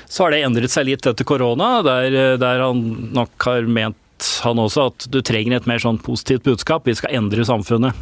Så 0.09 0.25
har 0.25 0.35
det 0.35 0.43
endret 0.45 0.73
seg 0.73 0.89
litt 0.89 1.07
etter 1.09 1.25
korona, 1.25 1.79
der, 1.85 2.37
der 2.41 2.63
han 2.65 2.83
nok 3.15 3.49
har 3.49 3.69
ment 3.69 3.97
han 4.43 4.59
også 4.59 4.89
at 4.89 5.05
du 5.13 5.21
trenger 5.23 5.55
et 5.55 5.67
mer 5.69 5.79
sånn 5.81 6.01
positivt 6.03 6.43
budskap. 6.45 6.85
Vi 6.89 6.97
skal 6.99 7.15
endre 7.21 7.45
samfunnet. 7.47 7.95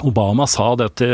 Obama 0.00 0.46
sa 0.50 0.72
dette 0.78 1.06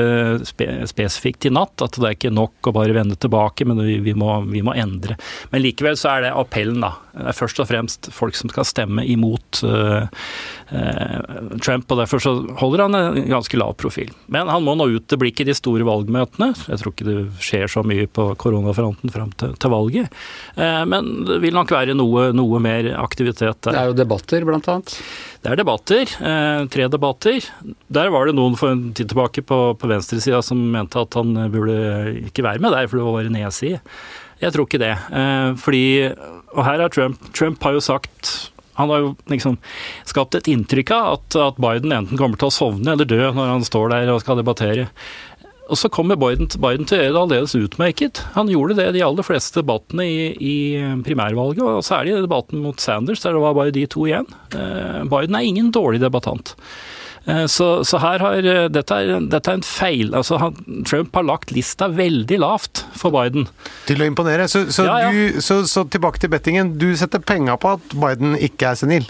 spesifikt 0.46 1.48
i 1.48 1.52
natt, 1.52 1.82
at 1.84 1.98
det 1.98 2.06
er 2.06 2.16
ikke 2.16 2.34
nok 2.34 2.70
å 2.70 2.74
bare 2.76 2.94
vende 2.96 3.18
tilbake, 3.20 3.66
men 3.68 3.82
vi, 3.84 4.14
må, 4.16 4.38
vi, 4.48 4.62
må, 4.64 4.74
endre. 4.78 5.18
Men 5.52 5.64
likevel 5.64 5.98
så 5.98 6.14
er 6.14 6.26
det 6.26 6.34
appellen, 6.38 6.80
da. 6.84 6.94
Det 7.18 7.26
er 7.32 7.36
først 7.36 7.60
og 7.62 7.68
fremst 7.68 8.08
folk 8.14 8.36
som 8.38 8.50
skal 8.52 8.66
stemme 8.68 9.02
imot 9.10 9.60
uh, 9.66 10.06
uh, 10.70 11.18
Trump, 11.64 11.88
og 11.90 12.00
derfor 12.00 12.22
så 12.22 12.34
holder 12.60 12.84
han 12.84 12.98
en 12.98 13.30
ganske 13.30 13.58
lav 13.58 13.74
profil. 13.80 14.12
Men 14.30 14.50
han 14.50 14.64
må 14.64 14.76
nå 14.78 14.88
ut 14.94 15.08
til 15.10 15.20
blikket 15.20 15.46
i 15.46 15.50
de 15.50 15.56
store 15.58 15.86
valgmøtene. 15.88 16.52
Jeg 16.68 16.82
tror 16.82 16.94
ikke 16.94 17.08
det 17.08 17.16
skjer 17.44 17.66
så 17.70 17.82
mye 17.86 18.06
på 18.06 18.28
koronafronten 18.40 19.12
fram 19.14 19.32
til, 19.40 19.56
til 19.58 19.74
valget. 19.74 20.20
Uh, 20.58 20.84
men 20.88 21.10
det 21.28 21.40
vil 21.42 21.58
nok 21.58 21.74
være 21.74 21.96
noe, 21.98 22.30
noe 22.36 22.62
mer 22.62 22.92
aktivitet 22.98 23.58
der. 23.66 23.74
Det 23.74 23.82
er 23.82 23.90
jo 23.92 23.98
debatter, 23.98 24.46
blant 24.46 24.70
annet. 24.70 24.94
Det 25.38 25.52
er 25.52 25.60
debatter. 25.60 26.14
Tre 26.74 26.86
debatter. 26.90 27.44
Der 27.94 28.08
var 28.10 28.26
det 28.26 28.34
noen 28.34 28.56
for 28.58 28.74
en 28.74 28.88
tid 28.90 29.12
tilbake 29.12 29.44
på, 29.46 29.58
på 29.78 29.90
venstresida 29.90 30.40
som 30.42 30.58
mente 30.74 30.98
at 30.98 31.14
han 31.14 31.30
burde 31.52 31.76
ikke 32.26 32.42
være 32.42 32.62
med 32.62 32.74
der, 32.74 32.88
for 32.90 32.98
det 32.98 33.06
var 33.06 33.20
bare 33.20 33.36
nedside. 33.36 33.78
Jeg 34.42 34.54
tror 34.54 34.68
ikke 34.68 34.82
det. 34.82 34.94
Eh, 34.94 35.50
fordi 35.58 35.82
Og 36.54 36.62
her 36.64 36.84
har 36.84 36.94
Trump 36.94 37.32
Trump 37.34 37.62
har 37.62 37.76
jo 37.76 37.84
sagt 37.84 38.52
han 38.78 38.92
har 38.92 39.00
jo 39.02 39.08
liksom 39.26 39.56
skapt 40.06 40.36
et 40.38 40.46
inntrykk 40.46 40.92
av 40.94 41.16
at, 41.16 41.36
at 41.48 41.56
Biden 41.58 41.90
enten 41.90 42.14
kommer 42.14 42.38
til 42.38 42.46
å 42.46 42.54
sovne 42.54 42.92
eller 42.92 43.08
dø 43.10 43.24
når 43.34 43.48
han 43.56 43.64
står 43.66 43.90
der 43.90 44.12
og 44.12 44.20
skal 44.22 44.38
debattere. 44.38 44.84
Og 45.68 45.76
så 45.76 45.90
kommer 45.92 46.16
Biden, 46.16 46.46
Biden 46.62 46.86
til 46.88 46.96
å 46.96 47.00
gjøre 47.02 47.14
det 47.16 47.22
aldeles 47.22 47.56
utmerket. 47.58 48.22
Han 48.36 48.48
gjorde 48.48 48.78
det 48.78 48.86
i 48.88 48.94
de 48.96 49.02
aller 49.04 49.26
fleste 49.26 49.60
debattene 49.60 50.06
i, 50.06 50.28
i 50.38 50.54
primærvalget, 51.04 51.60
og 51.60 51.84
særlig 51.84 52.14
i 52.14 52.22
debatten 52.24 52.62
mot 52.62 52.80
Sanders, 52.80 53.20
der 53.24 53.36
det 53.36 53.42
var 53.42 53.58
bare 53.58 53.74
de 53.74 53.84
to 53.90 54.06
igjen. 54.08 54.30
Eh, 54.54 55.02
Biden 55.10 55.36
er 55.36 55.48
ingen 55.50 55.74
dårlig 55.74 56.00
debattant. 56.00 56.54
Eh, 57.28 57.46
så, 57.46 57.84
så, 57.84 57.98
her 57.98 58.22
har 58.24 58.46
eh, 58.46 58.66
dette 58.72 58.96
er, 58.96 59.18
dette 59.28 59.52
er 59.52 59.58
en 59.58 59.64
feil. 59.66 60.14
Altså, 60.16 60.38
han, 60.40 60.56
Trump 60.88 61.16
har 61.18 61.26
lagt 61.28 61.52
lista 61.52 61.90
veldig 61.92 62.38
lavt 62.40 62.84
for 62.96 63.12
Biden. 63.12 63.44
Til 63.88 64.00
å 64.00 64.08
imponere. 64.08 64.46
Så, 64.48 64.64
så, 64.72 64.86
ja, 64.88 65.08
ja. 65.08 65.10
Du, 65.12 65.40
så 65.42 65.84
tilbake 65.92 66.22
til 66.22 66.32
bettingen. 66.32 66.72
Du 66.80 66.88
setter 66.96 67.20
penga 67.20 67.58
på 67.60 67.74
at 67.76 67.92
Biden 67.92 68.32
ikke 68.40 68.72
er 68.72 68.80
senil? 68.80 69.08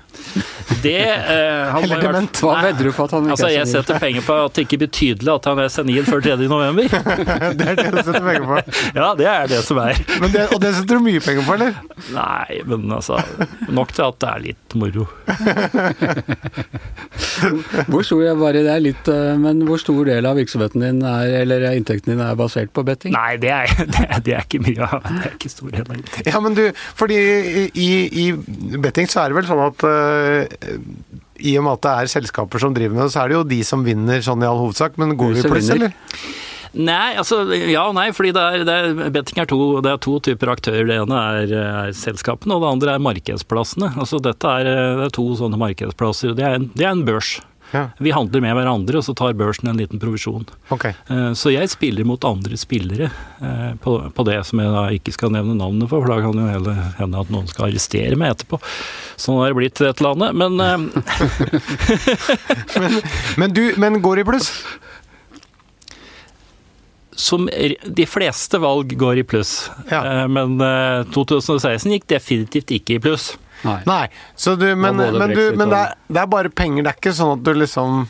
Det 0.83 0.99
eh, 0.99 1.71
han 1.71 1.87
Eller 1.87 2.03
dement. 2.03 2.43
Hva 2.43 2.57
vedder 2.67 2.91
du 2.91 2.93
på 2.97 3.07
at 3.07 3.15
han 3.15 3.29
ikke 3.29 3.37
altså, 3.37 3.47
er 3.47 3.55
senil? 3.55 3.61
Jeg 3.61 3.71
setter 3.77 4.03
penger 4.03 4.27
på 4.27 4.41
at 4.49 4.59
det 4.59 4.67
ikke 4.67 4.81
blir 4.83 4.93
tydelig 4.99 5.33
at 5.37 5.49
han 5.53 5.63
er 5.63 5.71
senil 5.73 6.09
før 6.09 6.27
3. 6.27 6.37
november. 6.51 6.99
det 7.61 7.71
er 7.71 7.79
det 7.79 7.87
du 7.95 8.01
setter 8.03 8.27
penger 8.27 8.49
på? 8.51 8.59
Ja, 8.99 9.13
det 9.21 9.31
er 9.31 9.53
det 9.55 9.63
som 9.69 9.83
er. 9.85 10.03
Det, 10.27 10.49
og 10.51 10.59
det 10.65 10.75
setter 10.81 10.99
du 10.99 11.07
mye 11.07 11.23
penger 11.23 11.47
på, 11.47 11.55
eller? 11.55 11.79
Nei, 12.15 12.61
men 12.67 12.91
altså 12.95 13.21
Nok 13.71 13.93
til 13.95 14.05
at 14.09 14.19
det 14.23 14.29
er 14.29 14.45
litt 14.49 14.77
moro. 14.79 15.07
Hvor 17.89 18.08
stor, 18.09 18.25
bare 18.41 18.65
det 18.65 18.73
er 18.73 18.83
litt, 18.83 19.11
eh, 19.13 19.37
men 19.41 19.63
hvor 19.69 19.81
stor 19.83 20.01
del 20.09 20.29
av 20.29 20.39
virksomheten 20.41 20.85
din 20.85 21.03
er, 21.07 21.35
eller 21.43 21.69
inntekten 21.71 22.15
din 22.15 22.25
er 22.25 22.39
basert 22.39 22.73
på 22.75 22.85
betting? 22.89 23.15
Nei, 23.15 23.37
det 23.41 23.53
er, 23.55 23.71
det 23.95 24.05
er, 24.07 24.25
det 24.25 24.37
er 24.39 24.49
ikke 24.49 24.63
mye 24.65 24.89
av 24.89 25.05
det. 25.05 25.15
er 25.21 25.37
ikke 25.37 25.53
stor 25.53 25.71
del 25.75 25.87
av 25.87 25.95
inntekten. 25.99 26.33
Ja, 26.33 26.43
men 26.45 26.59
du, 26.59 26.65
fordi 26.99 27.21
i, 27.71 27.91
i 28.25 28.27
betting 28.81 29.11
så 29.11 29.23
er 29.23 29.33
det 29.33 29.39
vel 29.39 29.49
sånn 29.49 29.65
at 29.69 29.87
uh, 29.87 31.19
i 31.39 31.55
og 31.59 31.65
med 31.65 31.79
at 31.79 31.87
det 31.87 31.95
er 31.95 32.13
selskaper 32.17 32.63
som 32.63 32.75
driver 32.75 32.97
med 32.97 33.07
det, 33.07 33.15
så 33.15 33.23
er 33.23 33.31
det 33.31 33.39
jo 33.39 33.47
de 33.55 33.63
som 33.67 33.87
vinner 33.87 34.23
sånn 34.25 34.43
i 34.43 34.49
all 34.49 34.61
hovedsak. 34.65 34.99
Men 35.01 35.17
går 35.19 35.39
vi 35.39 35.47
pluss, 35.47 35.71
eller? 35.75 35.95
Nei, 36.79 37.17
altså 37.17 37.41
ja 37.49 37.87
og 37.89 37.95
nei, 37.97 38.11
fordi 38.13 38.33
det 38.37 38.43
er, 38.43 38.65
det 38.67 38.75
er, 38.75 39.13
betting 39.15 39.41
er 39.41 39.49
to, 39.49 39.59
det 39.85 39.93
er 39.95 40.01
to 40.05 40.19
typer 40.25 40.53
aktører. 40.53 40.85
Det 40.89 40.99
ene 41.01 41.21
er, 41.41 41.55
er, 41.63 41.95
selskapene, 41.97 42.57
og 42.57 42.65
det 42.65 42.73
andre 42.75 42.97
er 42.97 43.05
markedsplassene. 43.07 43.93
Altså 43.97 44.21
Dette 44.23 44.57
er, 44.61 44.69
det 45.01 45.07
er 45.09 45.15
to 45.17 45.27
sånne 45.39 45.61
markedsplasser. 45.61 46.35
Det 46.39 46.45
er 46.45 46.59
en, 46.59 46.69
det 46.75 46.87
er 46.87 46.93
en 46.93 47.07
børs. 47.09 47.39
Ja. 47.73 47.89
Vi 47.99 48.11
handler 48.15 48.41
med 48.41 48.55
hverandre, 48.57 48.99
og 49.01 49.05
så 49.05 49.15
tar 49.17 49.35
børsen 49.39 49.69
en 49.69 49.81
liten 49.81 50.01
provisjon. 50.01 50.47
Okay. 50.73 50.93
Så 51.37 51.51
jeg 51.53 51.69
spiller 51.69 52.05
mot 52.09 52.25
andre 52.25 52.57
spillere 52.57 53.11
på, 53.85 54.11
på, 54.15 54.25
det 54.29 54.47
som 54.49 54.61
jeg 54.63 54.73
da 54.73 54.85
ikke 54.97 55.13
skal 55.13 55.33
nevne 55.35 55.55
navnet 55.59 55.91
for, 55.91 56.01
for 56.01 56.09
da 56.09 56.23
kan 56.25 56.37
det 56.39 56.47
jo 56.47 56.51
hende 56.99 57.21
at 57.21 57.31
noen 57.35 57.49
skal 57.51 57.67
arrestere 57.69 58.17
meg 58.17 58.31
etterpå. 58.37 58.57
Sånn 59.21 59.39
har 59.43 59.49
det 59.53 59.59
blitt 59.61 59.81
i 59.83 59.89
dette 59.89 60.07
landet. 60.07 60.31
Men, 60.39 60.53
men, 62.81 62.91
men, 63.43 63.57
du, 63.57 63.65
men 63.77 64.03
går 64.05 64.17
i 64.25 64.29
pluss? 64.33 64.49
som 67.19 67.49
de 67.83 68.05
fleste 68.07 68.61
valg 68.63 68.93
går 68.99 69.19
i 69.19 69.25
pluss. 69.27 69.71
Ja. 69.91 70.29
Men 70.31 70.55
2016 71.11 71.91
gikk 71.97 72.07
definitivt 72.15 72.71
ikke 72.77 72.95
i 72.95 73.01
pluss. 73.03 73.33
Nei. 73.67 73.81
Nei. 73.89 74.05
Du, 74.45 74.69
men, 74.75 74.97
men, 74.97 75.35
du, 75.35 75.43
men 75.57 75.73
det, 75.73 75.81
er, 75.81 75.99
det, 76.07 76.21
er, 76.23 76.31
bare 76.31 76.53
penger. 76.53 76.85
Det 76.85 76.93
er 76.93 77.03
ikke 77.03 77.17
sånn 77.17 77.37
at 77.39 77.45
du 77.47 77.53
liksom 77.57 78.07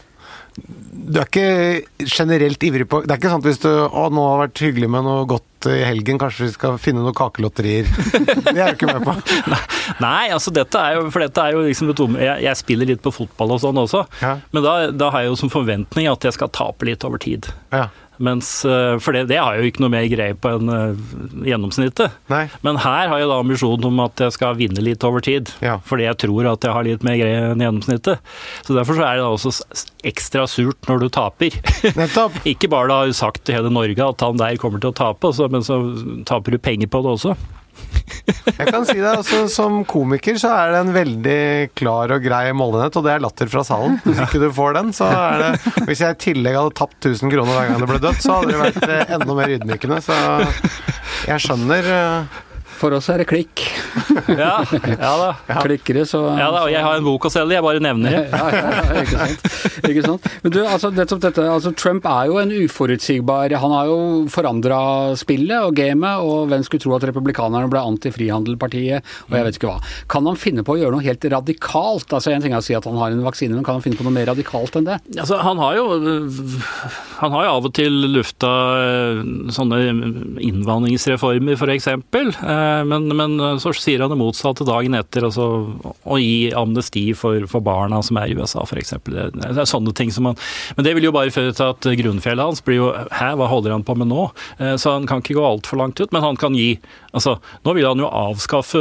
Du 1.08 1.20
er 1.20 1.28
ikke 1.28 2.08
generelt 2.08 2.64
ivrig 2.66 2.88
på 2.90 3.00
Det 3.04 3.14
er 3.14 3.20
ikke 3.20 3.30
sånn 3.30 3.44
at 3.44 3.48
hvis 3.48 3.60
du 3.62 3.70
Å, 3.70 4.08
nå 4.10 4.24
har 4.26 4.34
det 4.34 4.46
vært 4.46 4.62
hyggelig 4.66 4.90
med 4.94 5.06
noe 5.06 5.28
godt 5.30 5.44
i 5.68 5.80
helgen, 5.82 6.20
kanskje 6.22 6.44
vi 6.44 6.52
skal 6.54 6.76
finne 6.78 7.02
noen 7.02 7.16
kakelotterier. 7.18 7.88
Det 8.44 8.52
er 8.54 8.76
du 8.76 8.76
ikke 8.76 8.92
med 8.92 9.02
på. 9.02 9.14
Nei, 10.04 10.28
altså 10.30 10.52
dette 10.54 10.78
er 10.78 10.94
jo 10.94 11.08
For 11.10 11.24
dette 11.24 11.42
er 11.42 11.56
jo 11.56 11.64
liksom 11.66 12.14
jeg, 12.14 12.44
jeg 12.44 12.60
spiller 12.60 12.86
litt 12.92 13.02
på 13.02 13.10
fotball 13.16 13.56
og 13.56 13.64
sånn 13.64 13.80
også, 13.82 14.04
ja. 14.22 14.36
men 14.54 14.62
da, 14.62 14.76
da, 14.94 15.08
har 15.10 15.24
jeg 15.24 15.32
jo 15.32 15.40
som 15.40 15.50
forventning 15.50 16.06
at 16.06 16.28
jeg 16.28 16.36
skal 16.36 16.52
tape 16.54 16.86
litt 16.86 17.02
over 17.08 17.18
tid. 17.18 17.50
Ja. 17.74 17.88
Mens, 18.18 18.50
for 18.64 19.14
det, 19.14 19.26
det, 19.30 19.38
har 19.38 19.58
jo 19.58 19.68
ikke 19.68 19.82
noe 19.84 19.92
mer 19.92 20.06
greie 20.10 20.34
på 20.34 20.50
enn 20.56 20.70
uh, 20.72 21.02
gjennomsnittet. 21.46 22.16
Nei. 22.32 22.44
Men 22.66 22.80
her 22.82 23.10
har 23.12 23.22
jeg 23.22 23.30
da 23.30 23.38
ambisjonen 23.38 23.88
om 23.90 24.02
at 24.04 24.22
jeg 24.24 24.34
skal 24.34 24.56
vinne 24.58 24.82
litt 24.84 25.04
over 25.06 25.22
tid. 25.24 25.52
Ja. 25.64 25.78
Fordi 25.86 26.08
jeg 26.08 26.18
tror 26.24 26.50
at 26.52 26.66
jeg 26.66 26.74
har 26.74 26.86
litt 26.86 27.06
mer 27.06 27.18
greie 27.20 27.52
enn 27.52 27.62
gjennomsnittet. 27.62 28.24
Så 28.66 28.76
derfor 28.76 28.98
så 28.98 29.06
er 29.06 29.18
det 29.18 29.26
da 29.26 29.30
også 29.36 29.54
ekstra 30.08 30.46
surt 30.50 30.90
når 30.90 31.04
du 31.04 31.08
taper. 31.14 31.60
Nettopp. 31.98 32.40
ikke 32.52 32.70
bare 32.72 32.90
da 32.90 33.14
sagt 33.16 33.44
til 33.46 33.58
hele 33.58 33.72
Norge 33.72 34.10
at 34.10 34.24
han 34.24 34.40
der 34.40 34.58
kommer 34.60 34.82
til 34.82 34.92
å 34.92 34.98
tape, 34.98 35.30
altså, 35.30 35.48
men 35.52 35.64
så 35.66 35.80
taper 36.28 36.54
du 36.54 36.62
penger 36.62 36.90
på 36.90 37.02
det 37.04 37.14
også. 37.16 37.36
Jeg 38.28 38.72
kan 38.72 38.84
si 38.88 38.96
det, 38.98 39.08
altså 39.08 39.44
Som 39.52 39.82
komiker 39.88 40.36
så 40.40 40.50
er 40.52 40.72
det 40.72 40.80
en 40.82 40.92
veldig 40.96 41.38
klar 41.78 42.12
og 42.16 42.24
grei 42.24 42.50
målenhet, 42.56 42.96
og 42.98 43.06
det 43.06 43.14
er 43.14 43.22
latter 43.24 43.50
fra 43.52 43.62
salen. 43.66 43.98
Hvis 44.04 44.20
ikke 44.24 44.42
du 44.42 44.48
får 44.54 44.76
den, 44.78 44.90
så 44.96 45.08
er 45.12 45.44
det 45.44 45.72
Hvis 45.88 46.02
jeg 46.04 46.16
i 46.16 46.20
tillegg 46.28 46.58
hadde 46.58 46.76
tapt 46.78 46.98
1000 46.98 47.32
kroner 47.32 47.54
hver 47.56 47.70
gang 47.70 47.80
det 47.84 47.90
ble 47.92 48.02
dødt, 48.04 48.20
så 48.24 48.38
hadde 48.38 48.52
det 48.52 48.60
vært 48.64 48.88
eh, 48.88 49.14
enda 49.16 49.38
mer 49.38 49.54
ydmykende. 49.56 50.00
Så 50.04 50.18
jeg 51.28 51.44
skjønner 51.44 51.90
eh, 51.94 52.38
for 52.78 52.94
oss 52.96 53.08
er 53.12 53.22
det 53.22 53.28
klikk. 53.30 53.64
Ja, 54.28 54.58
ja 54.68 55.10
da. 55.18 55.28
Ja. 55.48 55.60
Klikkere, 55.64 56.02
så 56.08 56.20
Ja 56.36 56.48
da, 56.52 56.64
og 56.66 56.70
jeg 56.72 56.82
har 56.84 56.98
en 56.98 57.04
bok 57.06 57.26
å 57.28 57.30
selge, 57.32 57.54
jeg 57.56 57.64
bare 57.64 57.82
nevner 57.82 58.14
det. 58.14 58.22
Ja, 58.38 58.48
ja, 58.52 59.02
ikke 59.02 59.14
sant. 59.14 59.84
Ikke 59.88 60.04
sant. 60.04 60.26
Men 60.42 60.54
du, 60.54 60.58
altså, 60.64 60.90
dette, 60.94 61.44
altså, 61.44 61.72
Trump 61.78 62.06
er 62.08 62.28
jo 62.30 62.38
en 62.42 62.52
uforutsigbar 62.54 63.54
Han 63.62 63.74
har 63.74 63.88
jo 63.90 63.98
forandra 64.32 64.78
spillet 65.18 65.56
og 65.68 65.76
gamet, 65.78 66.24
og 66.24 66.50
hvem 66.50 66.64
skulle 66.66 66.82
tro 66.84 66.96
at 66.98 67.06
republikanerne 67.08 67.70
ble 67.72 67.82
anti-frihandelpartiet, 67.92 69.06
og 69.28 69.38
jeg 69.38 69.48
vet 69.48 69.58
ikke 69.60 69.70
hva. 69.72 69.78
Kan 70.10 70.28
han 70.28 70.38
finne 70.40 70.64
på 70.66 70.76
å 70.76 70.80
gjøre 70.80 70.96
noe 70.98 71.06
helt 71.06 71.28
radikalt? 71.32 72.10
Altså, 72.12 72.34
En 72.34 72.44
ting 72.44 72.54
er 72.54 72.62
å 72.62 72.66
si 72.66 72.76
at 72.76 72.86
han 72.88 72.98
har 73.00 73.14
en 73.14 73.24
vaksine, 73.26 73.54
men 73.56 73.66
kan 73.66 73.78
han 73.78 73.84
finne 73.84 73.98
på 73.98 74.06
noe 74.06 74.14
mer 74.14 74.28
radikalt 74.30 74.78
enn 74.78 74.88
det? 74.88 75.00
Altså, 75.16 75.40
han 75.42 75.62
har 75.62 75.78
jo 75.78 75.88
han 77.18 77.34
har 77.34 77.48
jo 77.48 77.54
av 77.56 77.66
og 77.66 77.74
til 77.74 77.94
lufta 78.12 78.50
eh, 78.78 79.22
sånne 79.54 79.80
innvandringsreformer, 80.44 81.56
f.eks. 81.58 81.88
Eh, 81.90 82.67
men, 82.88 83.08
men, 83.16 83.36
så 83.62 83.72
sier 83.76 84.02
han 84.02 84.12
det 84.12 84.18
motsatte 84.20 84.66
dagen 84.68 84.96
etter. 84.98 85.26
Altså, 85.28 85.46
å 86.04 86.18
gi 86.20 86.50
amnesti 86.56 87.04
for, 87.18 87.46
for, 87.50 87.64
barna 87.64 88.00
som 88.04 88.20
er 88.20 88.32
i 88.32 88.36
USA, 88.38 88.64
f.eks. 88.64 88.94
Det, 89.08 89.28
det 89.36 89.52
er 89.52 89.68
sånne 89.68 89.94
ting 89.96 90.12
som 90.14 90.28
man 90.28 90.38
Men 90.76 90.86
det 90.86 90.94
vil 90.96 91.08
jo 91.08 91.14
bare 91.14 91.32
føre 91.34 91.54
til 91.56 91.72
at 91.72 91.88
grunnfjellet 92.00 92.50
hans 92.50 92.64
blir 92.64 92.80
jo 92.80 92.90
Hæ, 92.92 93.32
hva 93.38 93.48
holder 93.50 93.74
han 93.74 93.86
på 93.86 93.96
med 93.98 94.10
nå? 94.10 94.28
Eh, 94.58 94.76
så 94.80 94.96
han 94.96 95.08
kan 95.08 95.22
ikke 95.22 95.38
gå 95.38 95.44
altfor 95.44 95.80
langt 95.80 96.00
ut, 96.00 96.12
men 96.14 96.24
han 96.24 96.38
kan 96.40 96.56
gi 96.56 96.74
Altså, 97.16 97.38
nå 97.64 97.72
vil 97.74 97.88
han 97.88 98.00
jo 98.02 98.10
avskaffe 98.12 98.80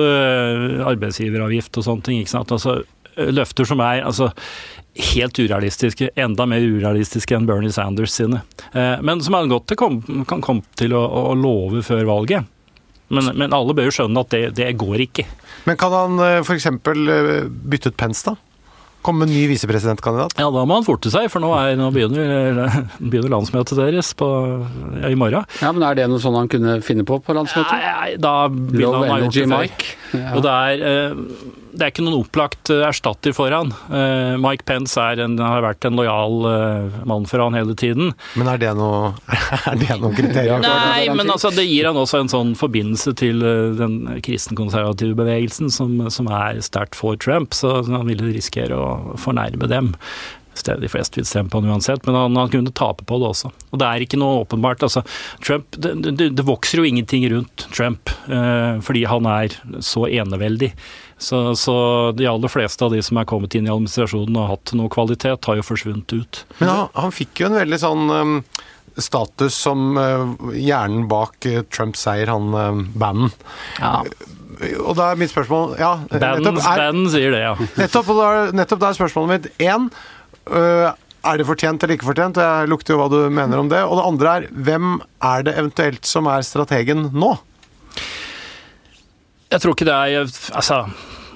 arbeidsgiveravgift 0.88 1.80
og 1.80 1.86
sånne 1.86 2.06
ting. 2.06 2.20
ikke 2.22 2.34
sant? 2.34 2.52
Altså, 2.54 2.82
løfter 3.18 3.66
som 3.68 3.82
er 3.82 4.04
altså 4.06 4.32
helt 5.14 5.40
urealistiske. 5.40 6.10
Enda 6.16 6.48
mer 6.50 6.64
urealistiske 6.66 7.38
enn 7.38 7.48
Bernie 7.50 7.74
Sanders 7.74 8.16
sine. 8.18 8.44
Eh, 8.74 8.98
men 9.02 9.22
som 9.24 9.38
han 9.38 9.52
godt 9.52 9.76
kan 9.78 10.02
komme 10.42 10.64
til 10.80 10.96
å, 10.98 11.04
å 11.32 11.34
love 11.38 11.84
før 11.86 12.06
valget. 12.10 12.54
Men, 13.14 13.32
men 13.40 13.56
alle 13.56 13.76
bør 13.78 13.88
jo 13.88 13.96
skjønne 14.02 14.26
at 14.26 14.34
det, 14.34 14.44
det 14.58 14.74
går 14.80 15.06
ikke. 15.08 15.28
Men 15.68 15.80
kan 15.80 15.94
han 15.96 16.20
f.eks. 16.44 16.68
bytte 16.84 17.94
ut 17.94 18.00
Pence, 18.00 18.26
da? 18.28 18.36
Komme 19.06 19.24
med 19.24 19.32
ny 19.32 19.46
visepresidentkandidat? 19.48 20.34
Ja, 20.36 20.50
da 20.52 20.64
må 20.68 20.80
han 20.80 20.84
forte 20.84 21.12
seg, 21.14 21.30
for 21.32 21.40
nå, 21.40 21.52
er, 21.56 21.78
nå 21.80 21.88
begynner, 21.96 22.74
begynner, 23.00 23.30
landsmøtet 23.38 23.80
deres 23.80 24.10
på, 24.18 24.28
ja, 25.00 25.12
i 25.14 25.20
morgen. 25.20 25.46
Ja, 25.62 25.72
Men 25.72 25.86
er 25.88 26.00
det 26.00 26.10
noe 26.12 26.20
sånn 26.24 26.36
han 26.36 26.50
kunne 26.52 26.80
finne 26.84 27.06
på 27.08 27.22
på 27.24 27.36
landsmøtet? 27.38 27.72
Nei, 27.78 28.18
da 28.20 28.34
begynner 28.52 28.98
han 28.98 29.08
å 29.08 29.14
ha 29.14 29.22
gjort 29.24 29.38
det 29.38 29.48
før. 29.54 29.88
Ja. 30.18 30.34
Og 30.34 30.44
det 30.44 30.58
er, 30.58 30.84
eh, 30.92 31.64
det 31.74 31.84
er 31.86 31.92
ikke 31.92 32.06
noen 32.06 32.22
opplagt 32.22 32.72
eh, 32.74 32.84
erstatter 32.88 33.36
for 33.36 33.54
han. 33.54 33.74
Eh, 33.90 34.36
Mike 34.42 34.68
Pence 34.68 35.02
en, 35.02 35.38
har 35.42 35.66
vært 35.66 35.88
en 35.88 35.98
lojal 36.00 36.48
mann 37.10 37.28
for 37.30 37.44
han 37.44 37.58
hele 37.58 37.76
tiden. 37.78 38.14
Men 38.40 38.52
er 38.54 38.62
det 38.62 38.74
noe, 38.80 39.14
er 39.72 39.78
det 39.82 40.00
noe 40.02 40.14
kriterium? 40.18 40.64
Nei, 40.66 41.08
men 41.14 41.28
altså, 41.34 41.52
det 41.56 41.68
gir 41.68 41.90
han 41.90 42.00
også 42.00 42.24
en 42.24 42.34
sånn 42.34 42.56
forbindelse 42.60 43.14
til 43.20 43.44
den 43.78 44.00
kristenkonservative 44.26 45.18
bevegelsen, 45.18 45.72
som, 45.74 46.00
som 46.14 46.32
er 46.32 46.62
sterkt 46.66 46.98
for 46.98 47.20
Trump, 47.22 47.56
så 47.58 47.80
han 47.88 48.08
ville 48.10 48.34
risikere 48.34 48.78
å 48.78 49.16
fornærme 49.22 49.70
dem 49.72 49.96
de 50.66 50.90
fleste 50.90 51.20
vil 51.20 51.28
stemme 51.28 51.50
på 51.50 51.62
han 51.62 51.70
uansett, 51.70 52.06
men 52.06 52.16
han, 52.16 52.36
han, 52.36 52.50
kunne 52.50 52.74
tape 52.76 53.06
på 53.08 53.20
det 53.22 53.30
også. 53.30 53.52
Og 53.72 53.80
det 53.82 53.88
er 53.88 54.06
ikke 54.06 54.20
noe 54.20 54.42
åpenbart. 54.44 54.84
altså, 54.84 55.04
Trump, 55.44 55.66
det, 55.78 55.94
det, 56.18 56.32
det 56.36 56.46
vokser 56.48 56.82
jo 56.82 56.88
ingenting 56.88 57.28
rundt 57.32 57.68
Trump, 57.76 58.10
eh, 58.28 58.80
fordi 58.84 59.06
han 59.10 59.30
er 59.30 59.58
så 59.86 60.08
eneveldig. 60.08 60.74
Så, 61.18 61.56
så, 61.58 61.76
de 62.14 62.28
aller 62.30 62.52
fleste 62.52 62.86
av 62.86 62.94
de 62.94 63.02
som 63.02 63.18
er 63.18 63.28
kommet 63.30 63.56
inn 63.58 63.66
i 63.66 63.74
administrasjonen 63.74 64.36
og 64.38 64.44
har 64.44 64.56
hatt 64.56 64.74
noe 64.78 64.92
kvalitet, 64.94 65.50
har 65.50 65.60
jo 65.60 65.66
forsvunnet 65.66 66.14
ut. 66.14 66.42
Men 66.60 66.74
han, 66.74 66.90
han 66.94 67.16
fikk 67.16 67.42
jo 67.42 67.50
en 67.50 67.58
veldig 67.58 67.80
sånn 67.82 68.12
um, 68.14 68.36
status 69.02 69.58
som 69.58 69.98
uh, 69.98 70.52
hjernen 70.54 71.08
bak 71.10 71.50
uh, 71.50 71.64
Trumps 71.74 72.06
seier, 72.06 72.30
han 72.30 72.54
uh, 72.54 72.84
banden. 72.94 73.34
Ja. 73.82 74.04
Og 74.82 74.94
da 74.98 75.12
er 75.12 75.20
mitt 75.22 75.30
spørsmål 75.30 75.76
ja, 75.78 75.92
Bannon 76.10 77.10
sier 77.14 77.30
det, 77.30 77.44
ja. 77.44 77.52
Nettopp, 77.78 78.08
og 78.10 78.22
da, 78.22 78.30
nettopp 78.58 78.80
da 78.82 78.88
er 78.90 78.98
spørsmålet 78.98 79.34
mitt 79.36 79.66
én 79.68 79.90
Øh, 80.48 80.94
er 81.28 81.40
det 81.40 81.48
fortjent 81.48 81.84
eller 81.84 81.98
ikke 81.98 82.08
fortjent? 82.08 82.40
Jeg 82.40 82.70
lukter 82.72 82.96
jo 82.96 83.02
hva 83.02 83.10
du 83.12 83.20
mener 83.34 83.60
om 83.60 83.70
det. 83.72 83.82
Og 83.84 84.00
det 84.00 84.08
andre 84.08 84.34
er, 84.34 84.48
hvem 84.54 84.98
er 85.24 85.44
det 85.48 85.58
eventuelt 85.60 86.08
som 86.08 86.30
er 86.32 86.46
strategen 86.46 87.10
nå? 87.16 87.34
Jeg 89.52 89.64
tror 89.64 89.76
ikke 89.76 89.88
det 89.88 89.96
er 89.96 90.26
Altså, 90.58 90.84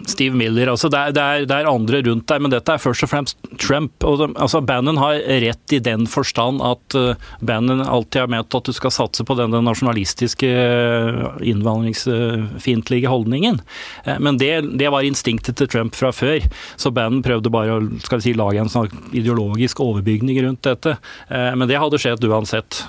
Steve 0.08 0.36
Miller. 0.36 0.69
altså 0.71 0.89
det 0.91 1.00
er, 1.00 1.13
det, 1.15 1.21
er, 1.21 1.45
det 1.50 1.56
er, 1.56 1.69
andre 1.69 2.02
rundt 2.06 2.28
der, 2.30 2.41
men 2.41 2.54
dette 2.54 2.74
er 2.74 2.82
først 2.82 3.06
og 3.06 3.12
fremst 3.12 3.50
Trump. 3.62 3.93
og 4.08 4.19
de, 4.21 4.28
altså 4.41 4.62
Bannon 4.65 5.00
har 5.02 5.21
rett 5.43 5.76
i 5.76 5.82
den 5.84 6.08
forstand 6.10 6.62
at 6.65 6.97
uh, 6.97 7.30
Bannon 7.45 7.84
alltid 7.84 8.24
har 8.24 8.32
ment 8.32 8.58
at 8.58 8.67
du 8.67 8.74
skal 8.76 8.93
satse 8.93 9.26
på 9.28 9.38
denne 9.38 9.62
nasjonalistiske, 9.65 10.50
uh, 10.50 11.38
innvandringsfiendtlige 11.45 13.12
holdningen. 13.12 13.62
Uh, 14.08 14.17
men 14.19 14.39
det, 14.41 14.54
det, 14.80 14.89
var 14.91 15.08
instinktet 15.08 15.60
til 15.60 15.69
Trump 15.71 15.97
fra 15.97 16.12
før. 16.15 16.47
Så 16.82 16.93
Bannon 16.93 17.24
prøvde 17.26 17.54
bare 17.54 17.78
å 17.78 17.86
skal 18.04 18.21
vi 18.21 18.30
si, 18.30 18.36
lage 18.38 18.62
en 18.62 18.71
sånn 18.71 18.91
ideologisk 19.13 19.84
overbygning 19.84 20.41
rundt 20.45 20.65
dette. 20.67 20.97
Uh, 21.30 21.52
men 21.58 21.67
det 21.69 21.80
hadde 21.82 22.02
skjedd 22.02 22.26
uansett. 22.32 22.84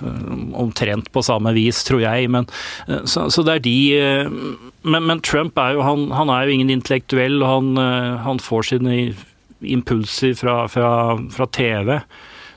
omtrent 0.58 1.08
på 1.12 1.22
samme 1.24 1.52
vis, 1.56 1.82
tror 1.86 2.02
jeg. 2.02 2.28
Men, 2.32 2.46
så, 3.04 3.28
så, 3.32 3.44
det 3.46 3.58
er 3.58 3.64
de 3.64 3.76
men, 4.82 5.06
men, 5.06 5.20
Trump 5.20 5.58
er 5.58 5.76
jo, 5.76 5.84
han, 5.86 6.10
han 6.14 6.30
er 6.32 6.46
jo 6.46 6.56
ingen 6.56 6.72
intellektuell, 6.74 7.40
og 7.42 7.48
han, 7.48 7.72
eh, 7.78 8.20
han 8.26 8.42
får 8.42 8.72
sine 8.72 8.98
impulser 9.62 10.34
fra, 10.34 10.66
fra, 10.68 10.92
fra, 11.30 11.46
TV. 11.46 12.00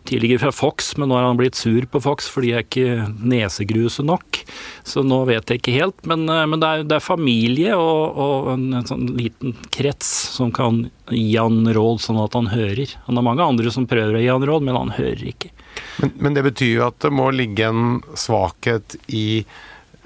Tidligere 0.05 0.43
fra 0.43 0.51
Fox, 0.53 0.91
men 0.97 1.09
nå 1.09 1.17
har 1.17 1.25
han 1.25 1.37
blitt 1.37 1.57
sur 1.57 1.85
på 1.89 1.97
Fox 2.01 2.27
fordi 2.29 2.51
jeg 2.51 2.67
ikke 2.67 3.05
nesegruse 3.25 4.05
nok. 4.05 4.37
Så 4.85 5.01
nå 5.01 5.23
vet 5.25 5.49
jeg 5.49 5.61
ikke 5.61 5.73
helt. 5.79 5.97
Men, 6.05 6.27
eh, 6.29 6.45
men 6.49 6.61
det, 6.61 6.69
er, 6.69 6.85
det, 6.85 6.99
er, 6.99 7.05
familie 7.05 7.77
og, 7.77 8.19
og 8.25 8.51
en, 8.53 8.67
en, 8.81 8.87
sånn 8.89 9.07
liten 9.17 9.57
krets 9.73 10.09
som 10.35 10.53
kan 10.53 10.85
gi 11.09 11.31
han 11.37 11.61
råd 11.77 12.01
sånn 12.05 12.21
at 12.21 12.37
han 12.37 12.49
hører. 12.53 12.97
Han 13.09 13.21
har 13.21 13.29
mange 13.29 13.45
andre 13.45 13.73
som 13.73 13.89
prøver 13.89 14.17
å 14.17 14.25
gi 14.25 14.33
han 14.33 14.49
råd, 14.49 14.65
men 14.65 14.81
han 14.81 14.93
hører 14.97 15.25
ikke. 15.33 15.53
Men, 16.01 16.13
men 16.21 16.37
det 16.37 16.45
betyr 16.49 16.73
jo 16.73 16.89
at 16.89 16.99
det 17.03 17.13
må 17.13 17.29
ligge 17.33 17.69
en 17.69 18.01
svakhet 18.17 18.97
i 19.07 19.45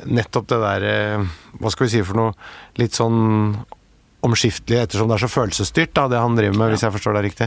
nettopp 0.05 0.47
det 0.51 0.61
der 0.61 0.87
eh, 0.87 1.27
Hva 1.59 1.73
skal 1.73 1.87
vi 1.87 1.93
si 1.95 2.05
for 2.05 2.19
noe 2.19 2.33
litt 2.79 2.97
sånn 2.97 3.57
omskiftelig, 4.25 4.81
ettersom 4.83 5.07
det 5.07 5.15
er 5.15 5.23
så 5.23 5.29
følelsesstyrt, 5.31 5.91
da, 5.95 6.07
det 6.11 6.19
han 6.19 6.35
driver 6.35 6.57
med, 6.57 6.65
ja. 6.65 6.73
hvis 6.73 6.81
jeg 6.83 6.95
forstår 6.97 7.15
det 7.15 7.21
riktig? 7.23 7.45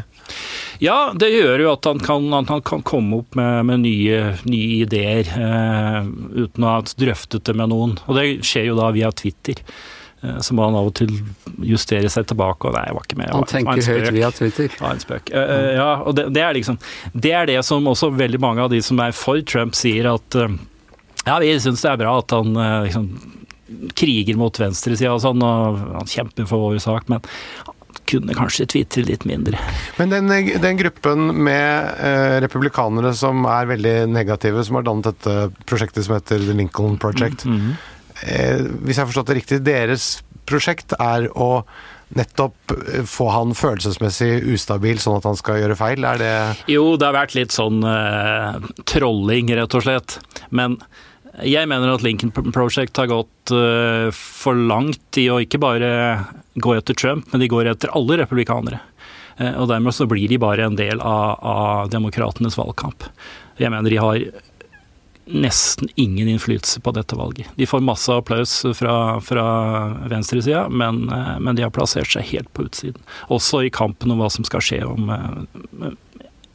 Ja, 0.80 0.98
det 1.12 1.28
gjør 1.28 1.66
jo 1.66 1.72
at 1.74 1.88
han 1.88 2.00
kan, 2.00 2.28
at 2.38 2.48
han 2.48 2.62
kan 2.64 2.84
komme 2.88 3.20
opp 3.20 3.36
med, 3.36 3.66
med 3.68 3.82
nye, 3.84 4.20
nye, 4.48 4.78
ideer 4.86 5.28
eh, 5.36 5.98
uten 6.32 6.64
å 6.64 6.76
ha 6.78 6.78
drøftet 6.80 7.44
det 7.48 7.56
med 7.60 7.72
noen. 7.74 7.98
Og 8.06 8.16
det 8.16 8.24
skjer 8.48 8.70
jo 8.70 8.78
da 8.80 8.88
via 8.96 9.12
Twitter. 9.12 9.60
Eh, 10.22 10.40
så 10.40 10.56
må 10.56 10.64
han 10.64 10.78
av 10.78 10.88
og 10.88 10.96
til 10.96 11.12
justere 11.66 12.10
seg 12.12 12.28
tilbake. 12.30 12.68
og 12.68 12.76
nei, 12.76 12.86
jeg 12.88 12.96
var 12.96 13.08
ikke 13.08 13.20
med. 13.20 13.32
Han 13.36 13.48
tenker 13.52 13.88
høyt 13.92 14.10
via 14.16 14.32
Twitter. 14.34 14.76
Var 14.80 14.96
en 14.96 15.04
spøk. 15.04 15.32
Eh, 15.32 15.54
eh, 15.56 15.70
ja, 15.76 15.90
og 16.00 16.16
det, 16.18 16.28
det, 16.32 16.44
er 16.46 16.56
liksom, 16.56 16.78
det 17.12 17.36
er 17.36 17.52
det 17.52 17.60
som 17.68 17.88
også 17.92 18.12
veldig 18.16 18.40
mange 18.42 18.64
av 18.64 18.72
de 18.72 18.80
som 18.84 19.00
er 19.02 19.16
for 19.16 19.42
Trump 19.44 19.76
sier, 19.78 20.08
at 20.14 20.40
ja, 21.26 21.38
vi 21.38 21.52
syns 21.60 21.84
det 21.84 21.92
er 21.92 22.00
bra 22.00 22.16
at 22.18 22.34
han 22.34 22.56
eh, 22.56 22.78
liksom, 22.88 23.06
kriger 23.98 24.40
mot 24.40 24.58
venstresida 24.60 25.12
og 25.14 25.22
sånn, 25.24 25.44
og 25.44 25.78
han 25.98 26.10
kjemper 26.10 26.48
for 26.50 26.66
vår 26.66 26.82
sak, 26.82 27.08
men 27.12 27.22
kunne 28.12 28.34
kanskje 28.36 28.66
tvitre 28.68 29.04
litt 29.06 29.24
mindre. 29.28 29.60
Men 29.96 30.12
den, 30.12 30.32
den 30.60 30.80
gruppen 30.80 31.30
med 31.46 32.02
eh, 32.02 32.36
republikanere 32.44 33.14
som 33.16 33.46
er 33.48 33.70
veldig 33.70 33.94
negative, 34.10 34.64
som 34.66 34.78
har 34.78 34.88
dannet 34.88 35.12
dette 35.12 35.64
prosjektet 35.68 36.06
som 36.06 36.16
heter 36.18 36.42
The 36.42 36.56
Lincoln 36.58 36.98
Project, 36.98 37.46
mm 37.46 37.58
-hmm. 37.58 37.72
eh, 38.26 38.60
hvis 38.82 38.96
jeg 38.96 39.02
har 39.04 39.10
forstått 39.12 39.26
det 39.26 39.38
riktig, 39.40 39.64
deres 39.64 40.22
prosjekt 40.46 40.92
er 40.98 41.28
å 41.38 41.64
nettopp 42.08 42.74
eh, 42.74 43.04
få 43.08 43.28
han 43.32 43.54
følelsesmessig 43.54 44.42
ustabil, 44.54 44.98
sånn 44.98 45.16
at 45.16 45.28
han 45.28 45.38
skal 45.38 45.62
gjøre 45.62 45.78
feil? 45.78 46.04
Er 46.04 46.18
det 46.18 46.34
Jo, 46.72 46.96
det 46.96 47.08
har 47.08 47.16
vært 47.16 47.36
litt 47.38 47.54
sånn 47.54 47.82
eh, 47.84 48.60
trolling, 48.84 49.54
rett 49.56 49.78
og 49.78 49.86
slett. 49.86 50.18
Men 50.50 50.78
jeg 51.40 51.68
mener 51.70 51.94
at 51.94 52.04
Lincoln 52.04 52.32
Project 52.52 52.98
har 53.00 53.08
gått 53.08 53.52
uh, 53.56 54.12
for 54.12 54.58
langt 54.58 55.18
i 55.20 55.28
å 55.32 55.40
ikke 55.40 55.60
bare 55.62 55.90
gå 56.60 56.74
etter 56.76 56.96
Trump, 56.98 57.28
men 57.32 57.40
de 57.40 57.48
går 57.48 57.70
etter 57.70 57.92
alle 57.96 58.20
republikanere. 58.20 58.82
Uh, 59.40 59.54
og 59.62 59.70
dermed 59.72 59.96
så 59.96 60.06
blir 60.10 60.28
de 60.28 60.40
bare 60.42 60.68
en 60.68 60.76
del 60.76 61.00
av, 61.00 61.38
av 61.40 61.92
demokratenes 61.92 62.58
valgkamp. 62.60 63.08
Jeg 63.60 63.72
mener 63.72 63.92
de 63.92 64.02
har 64.02 64.26
nesten 65.32 65.88
ingen 66.02 66.28
innflytelse 66.28 66.82
på 66.84 66.92
dette 66.92 67.16
valget. 67.16 67.48
De 67.56 67.64
får 67.70 67.84
masse 67.86 68.12
applaus 68.12 68.56
fra, 68.76 68.96
fra 69.24 69.46
venstresida, 70.12 70.66
men, 70.68 71.06
uh, 71.08 71.38
men, 71.40 71.56
de 71.56 71.64
har 71.64 71.72
plassert 71.72 72.12
seg 72.12 72.28
helt 72.34 72.52
på 72.52 72.68
utsiden. 72.68 73.00
Også 73.32 73.64
i 73.64 73.72
kampen 73.72 74.12
om 74.12 74.20
hva 74.20 74.28
som 74.34 74.44
skal 74.44 74.64
skje 74.68 74.82
om 74.84 75.08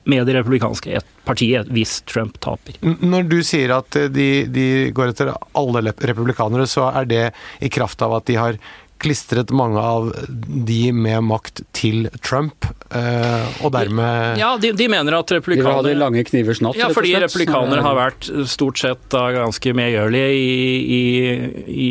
med 0.07 0.27
det 0.27 0.37
republikanske 0.39 1.01
partiet 1.27 1.69
hvis 1.75 1.99
Trump 2.07 2.39
taper. 2.43 2.79
Når 2.81 3.27
du 3.27 3.37
sier 3.45 3.75
at 3.77 3.99
de, 4.13 4.27
de 4.47 4.67
går 4.95 5.13
etter 5.13 5.33
alle 5.57 5.91
republikanere, 5.91 6.67
så 6.69 6.89
er 6.93 7.09
det 7.09 7.23
i 7.59 7.71
kraft 7.73 8.01
av 8.05 8.17
at 8.19 8.27
de 8.29 8.37
har 8.39 8.59
klistret 9.01 9.51
mange 9.55 9.81
av 9.81 10.09
de 10.27 10.91
med 10.95 11.23
makt 11.27 11.61
til 11.77 12.07
Trump, 12.25 12.65
eh, 12.91 13.63
og 13.65 13.71
dermed 13.75 14.39
Ja, 14.39 14.53
de, 14.61 14.71
de 14.77 14.87
mener 14.91 15.17
at 15.19 15.31
republikanere 15.33 15.83
De 15.83 15.91
vil 15.91 15.91
ha 15.91 15.95
de 15.95 15.99
lange 15.99 16.23
knivers 16.27 16.61
natt, 16.63 16.79
Ja, 16.79 16.89
fordi 16.93 17.13
republikanere 17.19 17.83
har 17.85 17.97
vært 17.97 18.29
stort 18.49 18.81
sett 18.81 19.03
da 19.13 19.27
ganske 19.35 19.73
medgjørlige 19.77 20.31
i, 20.33 20.57
i, 20.97 21.01
i, 21.67 21.89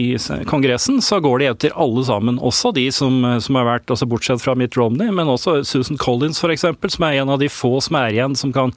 Kongressen. 0.49 1.01
Så 1.05 1.21
går 1.25 1.43
de 1.43 1.51
etter 1.51 1.77
alle 1.77 2.05
sammen, 2.07 2.41
også 2.41 2.73
de 2.77 2.89
som, 2.95 3.19
som 3.43 3.61
har 3.61 3.69
vært, 3.69 3.91
altså 3.93 4.09
bortsett 4.11 4.43
fra 4.43 4.57
Mitt 4.59 4.77
Romney, 4.79 5.11
men 5.15 5.31
også 5.31 5.61
Susan 5.67 6.01
Collins 6.01 6.43
f.eks., 6.43 6.67
som 6.97 7.09
er 7.09 7.21
en 7.21 7.33
av 7.33 7.41
de 7.43 7.51
få 7.53 7.77
som 7.85 7.99
er 8.01 8.15
igjen 8.15 8.37
som 8.39 8.53
kan 8.55 8.73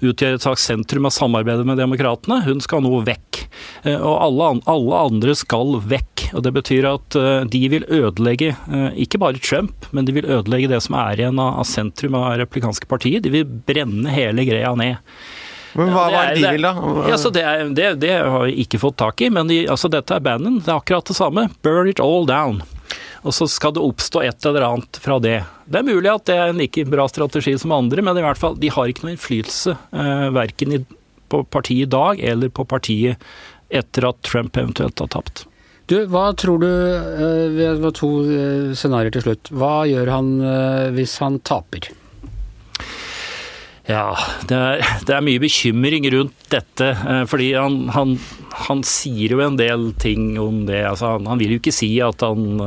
utgjøre 0.00 0.38
et 0.38 0.46
slags 0.46 0.64
sentrum 0.68 1.08
av 1.08 1.14
samarbeidet 1.14 1.66
med 1.68 1.80
demokratene. 1.80 2.40
Hun 2.46 2.62
skal 2.64 2.84
nå 2.84 3.02
vekk. 3.06 3.44
Eh, 3.84 3.96
og 3.96 4.16
alle, 4.24 4.50
alle 4.70 5.02
andre 5.10 5.36
skal 5.38 5.78
vekk. 5.90 6.30
og 6.34 6.44
Det 6.46 6.54
betyr 6.56 6.88
at 6.90 7.18
eh, 7.18 7.48
de 7.50 7.62
vil 7.72 7.86
ødelegge 7.88 8.54
eh, 8.54 8.98
ikke 9.04 9.20
bare 9.22 9.40
Trump, 9.42 9.86
men 9.94 10.08
de 10.08 10.14
vil 10.16 10.28
ødelegge 10.28 10.70
det 10.72 10.80
som 10.84 10.96
er 11.00 11.20
igjen 11.22 11.40
av 11.42 11.62
sentrum 11.68 12.18
av 12.18 12.34
republikanske 12.40 12.88
partier. 12.90 13.22
De 13.22 13.32
vil 13.32 13.46
brenne 13.46 14.12
hele 14.14 14.46
greia 14.48 14.74
ned. 14.78 14.98
Men 15.78 15.92
Hva 15.94 16.08
er 16.10 16.34
det 16.34 16.42
de 16.42 16.52
vil, 16.56 16.66
da? 16.66 16.72
Ja, 17.06 17.16
det, 17.30 17.42
er, 17.46 17.64
det, 17.76 17.88
det, 18.02 18.12
har 18.18 18.46
vi 18.48 18.56
ikke 18.64 18.80
fått 18.82 18.98
tak 19.02 19.22
i, 19.22 19.30
men 19.30 19.50
de, 19.50 19.62
altså, 19.70 19.90
dette 19.92 20.16
er 20.16 20.24
Bannon. 20.24 20.58
Det 20.58 20.70
er 20.72 20.80
akkurat 20.80 21.06
det 21.06 21.16
samme. 21.18 21.46
Burn 21.62 21.90
it 21.90 22.02
all 22.02 22.26
down. 22.26 22.62
Og 23.22 23.36
så 23.36 23.46
skal 23.50 23.74
det 23.76 23.82
oppstå 23.84 24.22
et 24.24 24.46
eller 24.48 24.64
annet 24.66 24.98
fra 25.02 25.18
det. 25.22 25.42
Det 25.70 25.80
er 25.80 25.86
mulig 25.86 26.10
at 26.10 26.24
det 26.26 26.36
er 26.36 26.50
en 26.50 26.58
like 26.60 26.86
bra 26.88 27.06
strategi 27.10 27.54
som 27.60 27.74
andre, 27.76 28.02
men 28.02 28.18
i 28.18 28.24
hvert 28.24 28.40
fall, 28.40 28.56
de 28.58 28.72
har 28.72 28.90
ikke 28.90 29.06
noe 29.06 29.14
innflytelse. 29.14 29.76
Eh, 29.92 30.26
verken 30.34 30.74
i, 30.74 30.80
på 31.30 31.44
partiet 31.52 31.86
i 31.86 31.92
dag 31.92 32.22
eller 32.32 32.50
på 32.50 32.66
partiet 32.66 33.20
etter 33.70 34.08
at 34.08 34.18
Trump 34.26 34.56
eventuelt 34.58 34.98
har 34.98 35.12
tapt. 35.12 35.44
Du, 35.90 35.96
hva 36.06 36.28
tror 36.38 36.60
du 36.62 36.68
eh, 36.70 37.46
Vi 37.50 37.66
har 37.66 37.94
to 37.96 38.10
eh, 38.22 38.70
scenarioer 38.78 39.16
til 39.16 39.24
slutt. 39.26 39.50
Hva 39.50 39.82
gjør 39.90 40.12
han 40.14 40.36
eh, 40.38 40.90
hvis 40.94 41.16
han 41.22 41.40
taper? 41.42 41.90
Ja, 43.90 44.12
det 44.46 44.54
er, 44.54 44.84
det 45.08 45.16
er, 45.16 45.24
mye 45.26 45.42
bekymring 45.42 46.04
rundt 46.14 46.44
dette. 46.52 46.92
Fordi 47.26 47.48
han, 47.56 47.80
han, 47.90 48.12
han, 48.68 48.84
sier 48.86 49.34
jo 49.34 49.40
en 49.42 49.58
del 49.58 49.88
ting 49.98 50.36
om 50.38 50.62
det. 50.68 50.84
Altså, 50.92 51.16
han, 51.16 51.26
han, 51.26 51.40
vil 51.42 51.56
jo 51.56 51.58
ikke 51.58 51.74
si 51.74 51.88
at 52.06 52.22
han 52.22 52.60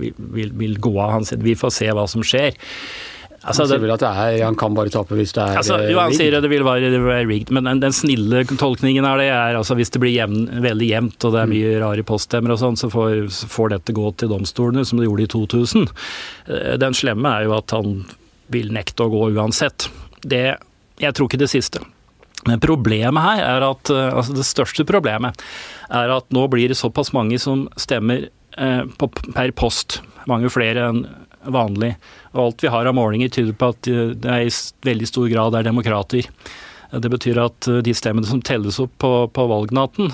vil, 0.00 0.54
vil, 0.56 0.78
gå 0.80 0.94
av. 0.96 1.18
Han 1.18 1.44
vi 1.44 1.58
får 1.58 1.74
se 1.82 1.90
hva 1.92 2.06
som 2.08 2.24
skjer. 2.24 2.56
Altså, 3.40 3.62
han 3.62 3.70
sier 3.70 3.80
vel 3.80 3.92
at 3.94 4.02
er, 4.04 4.34
han 4.44 4.56
kan 4.60 4.74
bare 4.76 4.92
tape 4.92 5.16
hvis 5.16 5.32
det 5.32 5.40
er 5.40 5.58
altså, 5.62 5.78
Jo, 5.88 5.96
han 5.96 6.12
sier 6.12 6.34
at 6.36 6.44
det 6.44 6.50
vil 6.52 6.64
være, 6.66 6.90
rigged, 7.24 7.52
men 7.56 7.64
den, 7.64 7.80
den, 7.80 7.94
snille 7.96 8.42
tolkningen 8.50 9.06
av 9.08 9.16
det 9.22 9.30
er 9.32 9.56
altså 9.56 9.76
hvis 9.78 9.92
det 9.94 10.02
blir 10.02 10.12
jevn, 10.12 10.42
veldig 10.60 10.88
jevnt 10.90 11.24
og 11.24 11.32
det 11.32 11.40
er 11.40 11.48
mm. 11.48 11.54
mye 11.54 11.78
rare 11.80 12.04
poststemmer 12.04 12.52
og 12.52 12.60
sånn, 12.60 12.76
så 12.76 12.90
får, 12.92 13.30
får, 13.32 13.72
dette 13.72 13.96
gå 13.96 14.10
til 14.20 14.32
domstolene, 14.34 14.84
som 14.84 15.00
det 15.00 15.08
gjorde 15.08 15.24
i 15.24 15.30
2000. 15.32 15.88
Den 16.84 16.98
slemme 16.98 17.32
er 17.32 17.48
jo 17.48 17.56
at 17.56 17.72
han 17.76 18.02
vil 18.52 18.74
nekte 18.74 19.06
å 19.06 19.12
gå 19.12 19.30
uansett. 19.38 19.88
Det, 20.20 20.44
jeg 21.00 21.16
tror 21.16 21.30
ikke 21.30 21.40
det 21.40 21.50
siste. 21.52 21.80
Men 22.48 22.60
problemet 22.60 23.24
her 23.24 23.42
er 23.44 23.66
at 23.66 23.92
eh, 23.92 24.08
altså 24.08 24.36
det 24.36 24.46
største 24.48 24.86
problemet 24.88 25.40
er 25.92 26.12
at 26.14 26.28
nå 26.32 26.46
blir 26.52 26.72
det 26.72 26.78
såpass 26.78 27.12
mange 27.16 27.40
som 27.42 27.66
stemmer 27.80 28.28
eh, 28.56 28.84
på, 29.00 29.10
per 29.34 29.52
post. 29.56 30.00
Mange 30.30 30.52
flere 30.52 30.88
enn 30.90 31.04
vanlig. 31.44 31.94
Og 32.34 32.42
alt 32.44 32.64
vi 32.64 32.72
har 32.72 32.88
av 32.88 32.96
målinger 32.96 33.32
tyder 33.32 33.56
på 33.56 33.70
at 33.74 33.90
eh, 33.90 34.12
det 34.18 34.40
i 34.46 34.50
veldig 34.88 35.08
stor 35.08 35.28
grad 35.32 35.56
er 35.58 35.68
demokrater. 35.68 36.28
Det 36.90 37.10
betyr 37.12 37.38
at 37.38 37.68
de 37.86 37.92
stemmene 37.94 38.26
som 38.26 38.40
telles 38.42 38.80
opp 38.82 38.96
på, 38.98 39.12
på 39.30 39.42
valgnatten, 39.46 40.08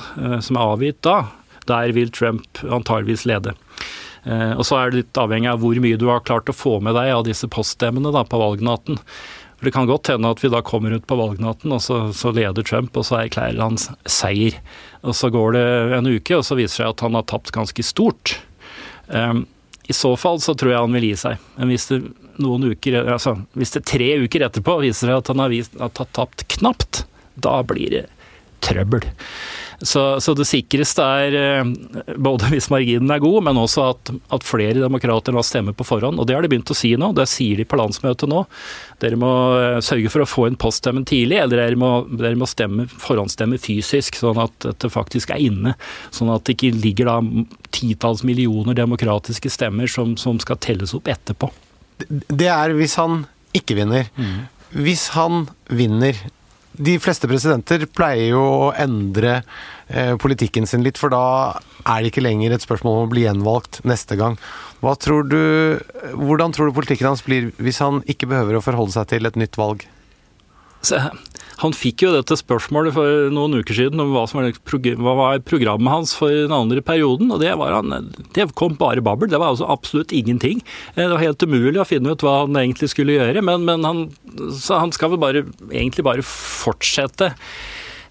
som 0.44 0.58
er 0.58 0.72
avgitt 0.74 0.98
da, 1.06 1.22
der 1.64 1.94
vil 1.96 2.10
Trump 2.12 2.60
antageligvis 2.60 3.24
lede. 3.24 3.54
Og 4.28 4.60
så 4.68 4.76
er 4.76 4.92
det 4.92 4.98
litt 4.98 5.20
avhengig 5.22 5.48
av 5.54 5.62
hvor 5.64 5.80
mye 5.80 5.96
du 5.96 6.04
har 6.10 6.20
klart 6.28 6.52
å 6.52 6.56
få 6.56 6.74
med 6.84 6.92
deg 6.98 7.14
av 7.14 7.24
disse 7.24 7.48
poststemmene 7.48 8.12
da, 8.12 8.26
på 8.28 8.42
valgnatten. 8.42 9.00
For 9.56 9.64
Det 9.64 9.72
kan 9.72 9.88
godt 9.88 10.10
hende 10.12 10.30
at 10.30 10.42
vi 10.44 10.50
da 10.52 10.60
kommer 10.64 10.92
ut 10.92 11.06
på 11.08 11.16
valgnatten, 11.16 11.72
og 11.72 11.80
så, 11.80 12.00
så, 12.12 12.32
leder 12.36 12.64
Trump, 12.66 12.96
og 12.96 13.06
så 13.08 13.22
erklærer 13.22 13.62
han 13.62 13.78
seier. 14.04 14.58
Og 15.00 15.16
Så 15.16 15.30
går 15.32 15.56
det 15.56 15.66
en 15.96 16.10
uke, 16.10 16.36
og 16.36 16.44
så 16.44 16.58
viser 16.58 16.68
det 16.68 16.76
seg 16.82 16.92
at 16.92 17.04
han 17.06 17.16
har 17.16 17.24
tapt 17.30 17.54
ganske 17.56 17.86
stort. 17.86 18.36
Um, 19.08 19.46
I 19.86 19.94
så 19.94 20.12
fall 20.18 20.40
så 20.42 20.54
tror 20.58 20.72
jeg 20.72 20.82
han 20.82 20.96
vil 20.98 21.08
gi 21.08 21.16
seg. 21.20 21.42
Men 21.56 21.70
hvis 21.70 21.86
det, 21.92 22.00
noen 22.42 22.70
uker, 22.72 22.98
altså, 23.04 23.36
hvis 23.54 23.74
det 23.76 23.84
tre 23.86 24.08
uker 24.24 24.46
etterpå 24.48 24.80
viser 24.82 25.10
seg 25.10 25.20
at 25.20 25.30
han 25.30 25.42
har, 25.44 25.52
vist, 25.52 25.76
har 25.78 26.10
tapt 26.16 26.46
knapt, 26.56 27.04
da 27.38 27.60
blir 27.68 27.92
det 27.92 28.04
trøbbel. 28.64 29.06
Så, 29.80 30.20
så, 30.20 30.32
det 30.32 30.46
sikreste 30.48 31.04
er 31.04 31.34
eh, 31.36 31.70
både 32.16 32.48
hvis 32.52 32.70
marginen 32.72 33.12
er 33.12 33.20
god, 33.20 33.42
men 33.44 33.58
også 33.60 33.82
at, 33.90 34.12
at 34.32 34.46
flere 34.46 34.78
demokrater 34.80 35.34
nå 35.36 35.42
stemme 35.44 35.74
på 35.76 35.84
forhånd. 35.84 36.20
Og 36.20 36.28
det 36.28 36.36
har 36.36 36.44
de 36.44 36.50
begynt 36.50 36.72
å 36.72 36.76
si 36.76 36.94
nå. 36.96 37.10
Det 37.16 37.26
sier 37.28 37.60
de 37.60 37.66
på 37.68 37.76
landsmøtet 37.76 38.30
nå. 38.32 38.44
Dere 39.04 39.20
må 39.20 39.32
eh, 39.58 39.78
sørge 39.84 40.12
for 40.12 40.24
å 40.24 40.28
få 40.30 40.46
inn 40.48 40.56
poststemmen 40.60 41.04
tidlig, 41.08 41.42
eller 41.42 41.60
dere 41.60 41.80
må, 41.80 41.92
dere 42.08 42.40
må 42.40 42.48
stemme, 42.48 42.88
forhåndsstemme 42.88 43.60
fysisk, 43.60 44.16
sånn 44.22 44.40
at 44.46 44.56
dette 44.64 44.92
faktisk 44.92 45.34
er 45.36 45.44
inne. 45.44 45.76
Sånn 46.14 46.32
at 46.32 46.48
det 46.48 46.56
ikke 46.56 46.72
ligger 46.80 47.12
da 47.12 47.18
titalls 47.76 48.24
millioner 48.24 48.76
demokratiske 48.78 49.52
stemmer 49.52 49.92
som, 49.92 50.16
som 50.20 50.40
skal 50.40 50.60
telles 50.64 50.96
opp 50.96 51.12
etterpå. 51.12 51.52
Det 52.08 52.48
er 52.52 52.72
hvis 52.76 52.96
han 53.00 53.24
ikke 53.56 53.76
vinner. 53.76 54.08
Mm. 54.16 54.48
Hvis 54.86 55.10
han 55.14 55.46
vinner, 55.72 56.16
de 56.78 56.96
fleste 57.02 57.28
presidenter 57.30 57.86
pleier 57.88 58.34
jo 58.34 58.42
å 58.42 58.70
endre 58.76 59.40
eh, 59.88 60.14
politikken 60.20 60.68
sin 60.68 60.84
litt, 60.86 61.00
for 61.00 61.12
da 61.12 61.56
er 61.86 62.02
det 62.02 62.12
ikke 62.12 62.24
lenger 62.24 62.54
et 62.54 62.64
spørsmål 62.64 63.00
om 63.00 63.08
å 63.08 63.12
bli 63.12 63.26
gjenvalgt 63.26 63.82
neste 63.88 64.18
gang. 64.20 64.38
Tror 65.02 65.26
du, 65.26 65.40
hvordan 66.14 66.52
tror 66.54 66.68
du 66.68 66.76
politikken 66.76 67.08
hans 67.08 67.24
blir 67.26 67.50
hvis 67.58 67.80
han 67.82 68.02
ikke 68.06 68.28
behøver 68.30 68.58
å 68.58 68.64
forholde 68.64 68.94
seg 68.94 69.08
til 69.10 69.26
et 69.26 69.38
nytt 69.40 69.58
valg? 69.58 69.86
Så, 70.84 71.00
han 71.62 71.72
fikk 71.72 72.04
jo 72.04 72.12
dette 72.12 72.36
spørsmålet 72.36 72.92
for 72.96 73.30
noen 73.32 73.56
uker 73.62 73.76
siden 73.78 74.02
om 74.02 74.12
hva 74.12 74.26
som 74.28 74.42
var, 74.42 74.52
hva 75.00 75.14
var 75.16 75.44
programmet 75.46 75.92
hans 75.92 76.12
for 76.16 76.32
den 76.32 76.52
andre 76.52 76.82
perioden, 76.84 77.30
og 77.32 77.40
det, 77.40 77.54
han, 77.56 78.10
det 78.36 78.50
kom 78.58 78.76
bare 78.76 79.04
babbel. 79.04 79.30
Det 79.32 79.40
var 79.40 79.54
altså 79.54 79.68
absolutt 79.72 80.12
ingenting. 80.12 80.60
Det 80.96 81.08
var 81.08 81.22
helt 81.22 81.46
umulig 81.46 81.80
å 81.80 81.88
finne 81.88 82.12
ut 82.12 82.24
hva 82.24 82.42
han 82.42 82.60
egentlig 82.60 82.90
skulle 82.92 83.16
gjøre, 83.16 83.44
men, 83.46 83.64
men 83.68 83.88
han, 83.88 84.04
han, 84.68 84.92
skal 84.92 85.14
vel 85.14 85.22
bare, 85.22 85.46
egentlig 85.70 86.04
bare 86.06 86.26
fortsette 86.26 87.32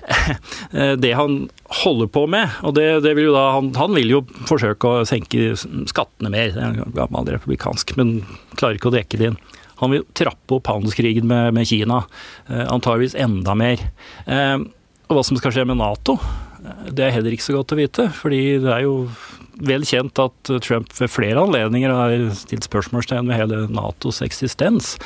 det 1.03 1.13
han 1.17 1.37
holder 1.83 2.09
på 2.13 2.25
med. 2.29 2.49
og 2.65 2.75
det, 2.77 2.87
det 3.05 3.13
vil 3.17 3.29
da, 3.33 3.51
han, 3.59 3.71
han, 3.77 3.93
vil 3.97 4.17
jo 4.17 4.23
forsøke 4.49 4.89
å 4.89 5.05
senke 5.05 5.53
skattene 5.57 6.33
mer. 6.33 6.49
Det 6.55 6.65
er 6.65 6.97
gammel 6.97 7.29
republikansk, 7.37 7.93
men 8.01 8.17
klarer 8.57 8.81
ikke 8.81 8.89
å 8.89 8.97
dekke 8.97 9.21
det 9.21 9.31
inn. 9.33 9.39
Han 9.81 9.93
vil 9.95 10.05
trappe 10.15 10.57
opp 10.57 10.69
handelskrigen 10.71 11.27
med, 11.27 11.53
med 11.55 11.67
Kina, 11.67 12.03
eh, 12.47 12.65
antageligvis 12.71 13.17
enda 13.19 13.55
mer. 13.57 13.81
Eh, 14.25 14.57
og 15.05 15.17
hva 15.17 15.23
som 15.27 15.39
skal 15.39 15.53
skje 15.55 15.65
med 15.67 15.79
Nato, 15.81 16.17
eh, 16.63 16.91
det 16.95 17.07
er 17.07 17.15
heller 17.17 17.35
ikke 17.35 17.47
så 17.47 17.57
godt 17.57 17.75
å 17.75 17.79
vite. 17.79 18.09
fordi 18.15 18.59
det 18.63 18.71
er 18.71 18.85
jo 18.85 19.09
vel 19.55 19.85
kjent 19.87 20.19
at 20.19 20.49
Trump 20.65 20.91
ved 20.97 21.11
flere 21.11 21.39
anledninger 21.39 21.91
har 21.91 22.15
stilt 22.35 22.67
spørsmålstegn 22.67 23.29
ved 23.29 23.39
hele 23.39 23.61
Natos 23.71 24.19
eksistens. 24.25 24.97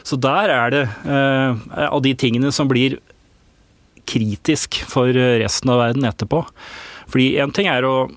Så 0.00 0.16
der 0.16 0.48
er 0.48 0.70
det 0.72 0.84
av 1.04 2.00
de 2.00 2.14
tingene 2.16 2.48
som 2.48 2.70
blir 2.70 2.96
kritisk 4.08 4.80
for 4.88 5.12
resten 5.12 5.74
av 5.74 5.82
verden 5.82 6.08
etterpå. 6.08 6.40
Fordi 7.12 7.34
én 7.36 7.52
ting 7.52 7.68
er 7.68 7.84
å 7.84 8.08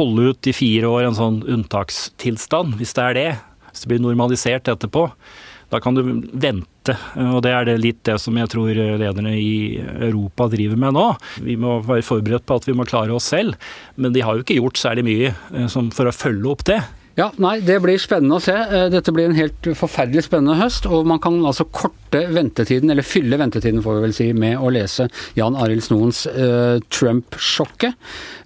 holde 0.00 0.32
ut 0.32 0.48
i 0.48 0.54
fire 0.56 0.88
år 0.88 1.10
en 1.10 1.18
sånn 1.18 1.42
unntakstilstand, 1.44 2.78
hvis 2.80 2.96
det 2.96 3.04
er 3.04 3.18
det. 3.20 3.28
Hvis 3.76 3.84
det 3.84 3.92
blir 3.92 4.00
normalisert 4.00 4.72
etterpå, 4.72 5.10
da 5.68 5.80
kan 5.82 5.96
du 5.96 6.02
vente. 6.32 6.94
Og 7.20 7.40
det 7.44 7.52
er 7.52 7.66
det 7.68 7.76
litt 7.82 8.02
det 8.08 8.16
som 8.22 8.36
jeg 8.38 8.48
tror 8.48 8.70
lederne 8.72 9.34
i 9.36 9.76
Europa 10.08 10.46
driver 10.48 10.78
med 10.80 10.96
nå. 10.96 11.06
Vi 11.44 11.58
må 11.60 11.80
være 11.84 12.06
forberedt 12.06 12.46
på 12.48 12.56
at 12.56 12.68
vi 12.68 12.76
må 12.78 12.86
klare 12.88 13.12
oss 13.12 13.28
selv, 13.34 13.58
men 14.00 14.14
de 14.14 14.22
har 14.24 14.36
jo 14.36 14.46
ikke 14.46 14.60
gjort 14.60 14.80
særlig 14.80 15.04
mye 15.08 15.32
eh, 15.34 15.66
for 15.92 16.08
å 16.08 16.14
følge 16.14 16.52
opp 16.54 16.64
det. 16.70 16.78
Ja, 17.16 17.30
nei, 17.40 17.58
Det 17.64 17.78
blir 17.80 17.96
spennende 17.98 18.36
å 18.36 18.44
se. 18.44 18.54
Eh, 18.54 18.86
dette 18.92 19.12
blir 19.12 19.30
en 19.30 19.38
helt 19.38 19.68
forferdelig 19.74 20.26
spennende 20.28 20.58
høst. 20.60 20.86
Og 20.86 21.08
man 21.08 21.20
kan 21.24 21.38
altså 21.48 21.64
korte 21.64 22.22
ventetiden, 22.28 22.92
eller 22.92 23.06
fylle 23.06 23.40
ventetiden 23.40 23.82
får 23.82 23.98
vi 23.98 24.04
vel 24.04 24.16
si, 24.16 24.30
med 24.36 24.60
å 24.60 24.70
lese 24.70 25.08
Jan 25.36 25.56
Arild 25.56 25.84
Snoens 25.84 26.26
uh, 26.28 26.76
Trump-sjokket. 26.92 27.96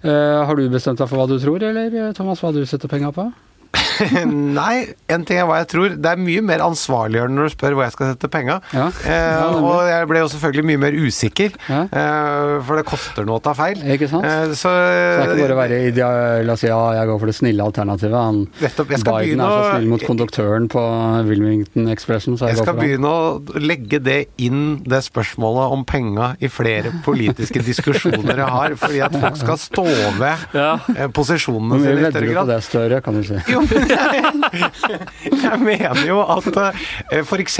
Uh, 0.07 0.47
har 0.47 0.55
du 0.55 0.71
bestemt 0.71 1.03
deg 1.03 1.11
for 1.11 1.19
hva 1.19 1.27
du 1.29 1.37
tror, 1.43 1.61
eller 1.67 2.15
Thomas, 2.17 2.41
hva 2.41 2.55
du 2.55 2.63
setter 2.65 2.91
penga 2.91 3.11
på? 3.15 3.27
Nei, 4.59 4.75
en 5.11 5.25
ting 5.27 5.41
er 5.41 5.47
hva 5.49 5.61
jeg 5.61 5.69
tror. 5.73 5.95
Det 6.01 6.11
er 6.11 6.21
mye 6.21 6.43
mer 6.45 6.63
ansvarliggjørende 6.65 7.39
når 7.39 7.49
du 7.49 7.55
spør 7.55 7.77
hvor 7.77 7.85
jeg 7.85 7.95
skal 7.95 8.11
sette 8.13 8.29
penga. 8.31 8.59
Ja. 8.75 8.87
Eh, 9.05 9.57
og 9.61 9.87
jeg 9.89 10.09
ble 10.11 10.23
jo 10.23 10.31
selvfølgelig 10.33 10.67
mye 10.71 10.81
mer 10.85 10.97
usikker, 10.97 11.55
ja. 11.67 11.81
eh, 11.87 12.55
for 12.67 12.79
det 12.79 12.85
koster 12.89 13.27
noe 13.27 13.41
å 13.41 13.43
ta 13.43 13.53
feil. 13.57 13.81
Ikke 13.95 14.09
sant? 14.11 14.27
Eh, 14.27 14.53
så, 14.53 14.69
så, 14.69 14.73
det 14.73 15.25
er 15.25 15.33
ikke 15.35 15.45
bare 15.45 15.57
å 15.57 15.61
være 15.61 15.81
ideal 15.89 16.53
og 16.53 16.59
si 16.61 16.69
ja, 16.69 16.79
jeg 16.97 17.09
går 17.11 17.21
for 17.21 17.31
det 17.31 17.37
snille 17.37 17.67
alternativet. 17.67 18.17
Han, 18.17 18.41
Biden 18.91 19.43
er 19.43 19.55
så 19.55 19.75
snill 19.75 19.89
mot 19.91 20.05
konduktøren 20.07 20.69
på 20.71 20.83
Wilmington 21.27 21.89
Expression, 21.91 22.37
så 22.39 22.49
jeg, 22.49 22.59
jeg 22.59 22.65
skal 22.65 22.79
begynne 22.79 23.11
å 23.11 23.59
legge 23.61 24.01
det 24.03 24.19
inn, 24.41 24.81
det 24.87 25.03
spørsmålet 25.05 25.75
om 25.75 25.85
penga, 25.87 26.33
i 26.41 26.49
flere 26.51 26.93
politiske 27.07 27.63
diskusjoner 27.65 28.43
jeg 28.43 28.49
har, 28.57 28.77
fordi 28.81 29.03
at 29.05 29.17
folk 29.21 29.39
skal 29.41 29.59
stå 29.61 29.87
ved 30.19 30.45
ja. 30.57 30.71
Eh, 30.95 31.07
posisjonene 31.13 31.79
sine 31.81 31.97
i 31.97 32.11
større 32.11 32.11
grad. 32.11 32.11
Hvor 32.11 32.11
mye 32.11 32.11
vedder 32.11 32.27
du 32.27 32.33
på 32.41 32.47
det 32.51 32.59
større, 32.67 33.01
kan 33.05 33.17
du 33.17 33.23
si. 33.27 33.39
Jo, 33.51 33.61
jeg, 35.45 35.59
mener 35.61 36.03
jo 36.07 36.19
at 36.23 36.49
eh, 36.63 37.21
f.eks. 37.21 37.59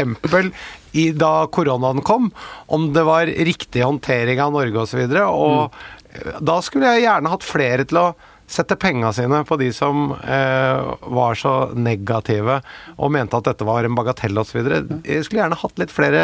da 1.19 1.31
koronaen 1.53 2.03
kom, 2.05 2.31
om 2.67 2.91
det 2.95 3.05
var 3.07 3.31
riktig 3.31 3.85
håndtering 3.85 4.41
av 4.43 4.53
Norge 4.55 4.85
osv. 4.85 5.05
Og, 5.05 5.15
så 5.15 5.25
og 5.29 5.71
mm. 5.71 6.43
da 6.51 6.59
skulle 6.65 6.93
jeg 6.95 7.07
gjerne 7.07 7.33
hatt 7.33 7.47
flere 7.47 7.87
til 7.87 8.01
å 8.01 8.09
sette 8.51 8.75
penga 8.75 9.13
sine 9.15 9.43
på 9.47 9.55
de 9.61 9.69
som 9.73 10.11
eh, 10.11 10.91
var 11.15 11.37
så 11.39 11.53
negative 11.71 12.59
og 12.97 13.13
mente 13.15 13.39
at 13.39 13.47
dette 13.47 13.67
var 13.67 13.87
en 13.87 13.95
bagatell 13.95 14.41
osv. 14.41 14.59
Jeg 15.07 15.27
skulle 15.27 15.45
gjerne 15.45 15.59
hatt 15.61 15.79
litt 15.79 15.93
flere 15.93 16.23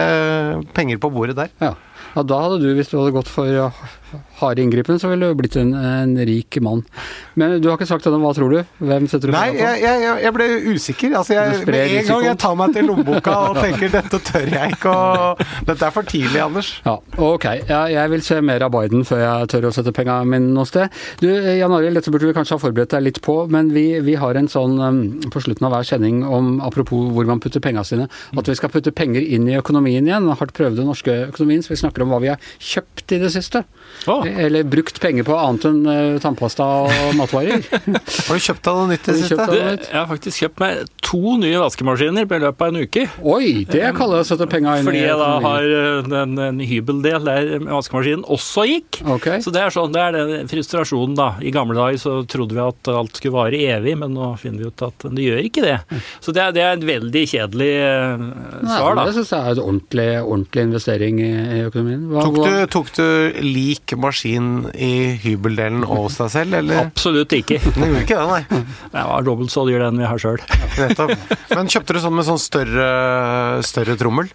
penger 0.76 1.00
på 1.04 1.12
bordet 1.13 1.38
der. 1.39 1.54
Ja. 1.63 1.76
Ja, 2.17 2.24
da 2.26 2.38
hadde 2.41 2.60
du, 2.63 2.72
hvis 2.74 2.89
du 2.89 2.98
hadde 2.98 3.13
gått 3.15 3.30
for 3.30 3.46
hard 4.39 4.60
inngripen, 4.62 5.00
så 5.00 5.10
ville 5.12 5.28
du 5.28 5.38
blitt 5.38 5.56
en, 5.60 5.74
en, 5.74 6.13
rik 6.28 6.58
mann. 6.63 6.84
Men 7.39 7.58
du 7.62 7.67
har 7.70 7.78
ikke 7.78 7.88
sagt 7.89 8.08
ennå, 8.08 8.20
hva 8.22 8.34
tror 8.38 8.54
du? 8.54 8.60
Hvem 8.80 9.08
setter 9.10 9.32
du 9.32 9.36
Nei, 9.36 9.50
på? 9.52 9.60
Jeg, 9.60 9.82
jeg, 9.84 10.20
jeg, 10.24 10.34
ble 10.36 10.48
usikker. 10.74 11.15
Altså, 11.20 11.36
jeg, 11.36 11.56
med 11.65 11.67
en 11.67 11.91
risikoen. 11.91 12.08
gang 12.08 12.28
jeg 12.30 12.39
tar 12.43 12.58
meg 12.60 12.76
til 12.78 12.88
lommeboka 12.89 13.36
og 13.48 13.60
tenker 13.65 13.93
dette 13.93 14.22
tør 14.30 14.52
jeg 14.54 14.78
ikke 14.78 14.93
og 14.93 15.43
Dette 15.67 15.88
er 15.88 15.93
for 15.96 16.08
tidlig, 16.08 16.39
Anders. 16.43 16.72
Ja, 16.86 16.96
ok. 17.28 17.48
Jeg, 17.67 17.93
jeg 17.96 18.13
vil 18.13 18.26
se 18.26 18.39
mer 18.46 18.65
av 18.67 18.74
Biden 18.76 19.06
før 19.08 19.24
jeg 19.24 19.52
tør 19.54 19.70
å 19.70 19.74
sette 19.76 19.93
penga 19.96 20.20
mine 20.28 20.54
noe 20.56 20.70
sted. 20.70 20.93
Du, 21.22 21.28
Jan 21.28 21.74
Arild, 21.76 21.98
dette 22.00 22.13
burde 22.13 22.30
vi 22.30 22.36
kanskje 22.38 22.58
ha 22.58 22.63
forberedt 22.63 22.96
deg 22.96 23.06
litt 23.08 23.22
på, 23.26 23.39
men 23.54 23.72
vi, 23.76 23.86
vi 24.06 24.17
har 24.20 24.39
en 24.39 24.50
sånn 24.52 24.78
um, 24.82 25.02
på 25.34 25.43
slutten 25.43 25.67
av 25.67 25.76
hver 25.76 25.88
sending 25.88 26.24
om, 26.24 26.58
apropos 26.65 27.12
hvor 27.15 27.28
man 27.30 27.41
putter 27.43 27.63
penga 27.63 27.84
sine, 27.88 28.08
at 28.08 28.50
vi 28.50 28.58
skal 28.58 28.72
putte 28.74 28.93
penger 28.96 29.26
inn 29.26 29.50
i 29.50 29.58
økonomien 29.60 30.08
igjen. 30.08 30.30
Hardt 30.38 30.56
prøvde 30.58 30.86
norske 30.88 31.13
økonomien, 31.28 31.63
så 31.65 31.74
vi 31.74 31.82
snakker 31.82 32.06
om 32.06 32.13
hva 32.13 32.22
vi 32.24 32.32
har 32.34 32.52
kjøpt 32.58 33.17
i 33.17 33.22
det 33.24 33.34
siste. 33.34 33.63
Å. 34.08 34.18
Eller 34.28 34.68
brukt 34.68 35.00
penger 35.04 35.26
på 35.28 35.36
annet 35.36 35.66
enn 35.68 35.80
eh, 35.92 36.20
tannpasta 36.24 36.68
og 36.86 36.94
matvarer. 37.20 37.64
Har 37.68 38.38
du 38.38 38.44
kjøpt 38.44 38.64
deg 38.68 38.78
noe 38.78 38.90
nytt 38.92 39.08
i 39.08 39.16
det 39.16 39.24
siste? 39.24 39.46
jeg 39.58 39.96
har 39.96 40.08
faktisk 40.10 40.44
kjøpt 40.44 40.62
meg 40.62 40.92
to 41.08 41.38
nye 41.40 41.60
vaskemaskiner 41.62 42.28
i 42.28 42.40
løpet 42.44 42.64
av 42.64 42.72
en 42.74 42.84
uke. 42.84 43.06
Oi, 43.24 43.66
det 43.70 43.84
kaller 43.98 44.22
jeg 44.22 44.28
å 44.28 44.30
sette 44.32 44.48
penga 44.52 44.76
inn 44.80 44.88
Fordi 44.88 45.02
jeg 45.04 45.18
da 45.20 45.30
har 45.44 45.68
eh, 45.80 46.12
en, 46.22 46.38
en 46.48 46.62
hybeldel 46.72 47.28
der 47.28 47.52
vaskemaskinen 47.66 48.26
også 48.38 48.68
gikk. 48.70 49.02
Okay. 49.18 49.42
Så 49.44 49.54
det 49.56 49.64
er 49.64 49.74
sånn, 49.74 49.94
det 49.96 50.04
er 50.04 50.18
den 50.18 50.52
frustrasjonen, 50.52 51.16
da. 51.18 51.30
I 51.42 51.54
gamle 51.56 51.78
dager 51.78 52.00
så 52.02 52.16
trodde 52.30 52.58
vi 52.58 52.64
at 52.64 52.92
alt 52.94 53.20
skulle 53.20 53.36
vare 53.38 53.62
evig, 53.78 53.96
men 54.00 54.16
nå 54.16 54.34
finner 54.42 54.66
vi 54.66 54.72
ut 54.72 54.86
at 54.88 55.08
det 55.12 55.28
gjør 55.28 55.44
ikke 55.48 55.66
det. 55.66 55.78
Så 56.24 56.34
det 56.36 56.44
er, 56.44 56.56
det 56.56 56.64
er 56.64 56.78
et 56.78 56.88
veldig 56.88 57.24
kjedelig 57.34 57.72
svar, 58.68 58.94
da. 58.94 59.02
da. 59.02 59.06
Det 59.08 59.16
syns 59.18 59.34
jeg 59.34 59.40
er 59.40 59.56
et 59.56 59.64
ordentlig, 59.64 60.08
ordentlig 60.24 60.66
investering 60.68 61.22
i, 61.24 61.32
i 61.58 61.62
økonomien. 61.68 62.06
Hva, 62.12 62.26
Tok 62.28 62.40
du, 62.44 62.58
tok 62.74 62.92
du 62.98 63.06
lik 63.46 63.87
maskin 63.95 64.65
i 64.76 65.15
hybeldelen 65.23 65.86
og 65.88 66.08
hos 66.08 66.17
deg 66.19 66.34
selv, 66.34 66.58
eller? 66.60 66.82
Absolutt 66.89 67.32
ikke. 67.38 67.62
Den 67.78 67.88
gjorde 67.88 68.04
ikke 68.04 68.17
det, 68.19 68.28
nei. 68.34 68.65
Det 68.91 69.06
var 69.13 69.23
dobbelt 69.30 69.54
så 69.54 69.63
dyr 69.69 69.86
den 69.86 70.02
vi 70.02 70.10
har 70.10 70.19
sjøl. 70.19 70.43
Nettopp. 70.82 71.15
Men 71.54 71.71
kjøpte 71.71 71.95
du 71.95 72.02
sånn 72.04 72.17
med 72.17 72.28
sånn 72.28 72.41
større, 72.41 72.89
større 73.63 73.95
trommel? 74.00 74.34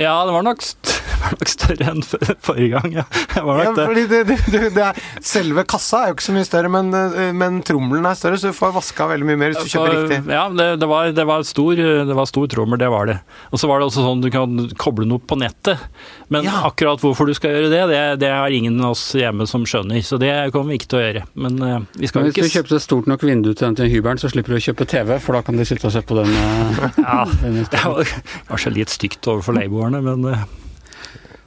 Ja, 0.00 0.14
det 0.24 0.32
var 0.32 0.46
nok, 0.46 0.64
st 0.64 0.99
var 1.22 1.34
nok 1.36 1.50
større 1.52 1.88
enn 1.92 2.02
forrige 2.42 2.70
gang, 2.74 2.96
ja. 3.00 3.04
Ja, 3.36 3.72
det. 3.76 3.86
fordi 3.86 4.04
det, 4.10 4.20
det, 4.30 4.60
det, 4.76 4.84
er, 4.90 5.00
selve 5.24 5.64
kassa 5.68 6.02
er 6.04 6.12
jo 6.12 6.16
ikke 6.18 6.26
så 6.28 6.34
mye 6.36 6.48
større, 6.48 6.70
men, 6.72 6.90
eh, 6.96 7.30
men 7.36 7.60
trommelen 7.66 8.08
er 8.10 8.18
større, 8.18 8.38
så 8.40 8.50
du 8.50 8.56
får 8.56 8.74
vaska 8.76 9.08
veldig 9.12 9.28
mye 9.30 9.40
mer 9.40 9.54
hvis 9.54 9.64
du 9.66 9.72
kjøper 9.74 9.96
riktig. 9.98 10.20
Ja, 10.34 10.46
det, 10.50 10.68
det, 10.82 10.88
var, 10.90 11.10
det, 11.16 11.26
var 11.28 11.44
stor, 11.48 11.76
det 12.10 12.16
var 12.18 12.28
stor 12.30 12.48
trommel, 12.52 12.80
det 12.82 12.90
var 12.92 13.10
det. 13.12 13.18
Og 13.52 13.60
så 13.62 13.70
var 13.70 13.80
det 13.82 13.90
også 13.90 14.04
sånn 14.06 14.24
du 14.24 14.30
kan 14.34 14.56
koble 14.80 15.06
den 15.06 15.16
opp 15.18 15.26
på 15.30 15.38
nettet. 15.40 15.78
Men 16.30 16.44
Ja. 16.46 16.60
akkurat 16.68 17.02
hvorfor 17.02 17.26
du 17.26 17.34
skal 17.34 17.56
gjøre 17.56 17.70
det, 17.72 17.80
det, 17.90 18.00
det 18.22 18.28
er 18.30 18.54
ingen 18.54 18.76
av 18.86 18.92
oss 18.94 19.02
hjemme 19.18 19.46
som 19.50 19.64
skjønner. 19.66 19.98
Så 20.06 20.18
det 20.22 20.30
kommer 20.54 20.70
vi 20.74 20.78
ikke 20.78 20.90
til 20.92 21.00
å 21.00 21.02
gjøre. 21.02 21.22
Men 21.42 21.58
uh, 21.58 21.78
vi 21.98 22.06
skal 22.10 22.22
Men 22.22 22.28
hvis 22.30 22.36
du 22.36 22.40
ikke 22.44 22.50
s- 22.52 22.56
kjøpte 22.60 22.78
stort 22.84 23.08
nok 23.10 23.24
vindu 23.26 23.50
til 23.50 23.66
den 23.66 23.78
til 23.80 23.90
hybelen, 23.90 24.20
så 24.22 24.30
slipper 24.30 24.54
du 24.54 24.60
å 24.60 24.62
kjøpe 24.62 24.86
TV, 24.90 25.16
for 25.22 25.34
da 25.38 25.42
kan 25.46 25.58
de 25.58 25.66
sitte 25.68 25.88
og 25.90 25.94
se 25.96 26.02
på 26.06 26.20
den. 26.20 26.30
Uh, 26.30 26.86
Ja, 27.02 27.24
den 27.42 27.58
det 27.66 27.82
var 27.82 28.14
kanskje 28.52 28.72
litt 28.78 28.94
stygt 28.94 29.26
overfor 29.30 29.58
leieboerne, 29.58 30.00
men 30.06 30.24
eh, 30.30 30.46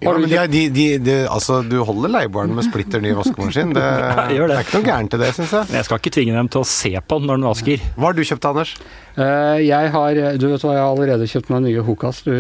Ja, 0.04 0.14
men 0.18 0.30
de, 0.30 0.42
de, 0.54 0.62
de, 0.76 0.86
de, 1.04 1.16
altså, 1.32 1.62
du 1.68 1.78
holder 1.88 2.12
leieboeren 2.14 2.54
med 2.56 2.66
splitter 2.68 3.02
ny 3.04 3.14
vaskemaskin. 3.18 3.74
Det, 3.78 3.84
ja, 4.04 4.28
det. 4.30 4.38
det. 4.38 4.58
er 4.58 4.66
ikke 4.68 4.78
noe 4.80 4.88
gærent 4.90 5.18
i 5.18 5.22
det, 5.24 5.32
syns 5.38 5.56
jeg. 5.58 5.72
jeg 5.80 5.88
skal 5.90 6.02
ikke 6.04 6.14
tvinge 6.18 6.38
dem 6.38 6.52
til 6.54 6.64
å 6.64 6.70
se 6.70 6.94
på 7.00 7.20
den 7.22 7.30
når 7.32 7.42
den 7.42 7.50
vasker. 7.50 7.88
Hva 7.98 8.10
har 8.12 8.18
du 8.20 8.24
kjøpt, 8.28 8.48
Anders? 8.52 8.76
Uh, 9.18 9.58
Jeg 9.64 9.92
har 9.94 10.22
Du 10.42 10.48
vet 10.52 10.64
hva, 10.66 10.74
jeg 10.78 10.82
har 10.84 10.90
allerede 10.94 11.28
kjøpt 11.30 11.52
meg 11.54 11.66
nye 11.68 11.84
Hokas. 11.86 12.24
Du, 12.28 12.34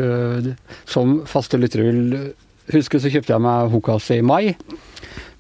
du- 0.45 0.55
Som 0.89 1.21
faste 1.29 1.59
lyttere 1.61 1.85
vil 1.89 2.33
huske, 2.73 2.99
så 3.03 3.11
kjøpte 3.11 3.33
jeg 3.35 3.43
meg 3.43 3.71
Hokas 3.73 4.09
i 4.15 4.21
mai. 4.23 4.55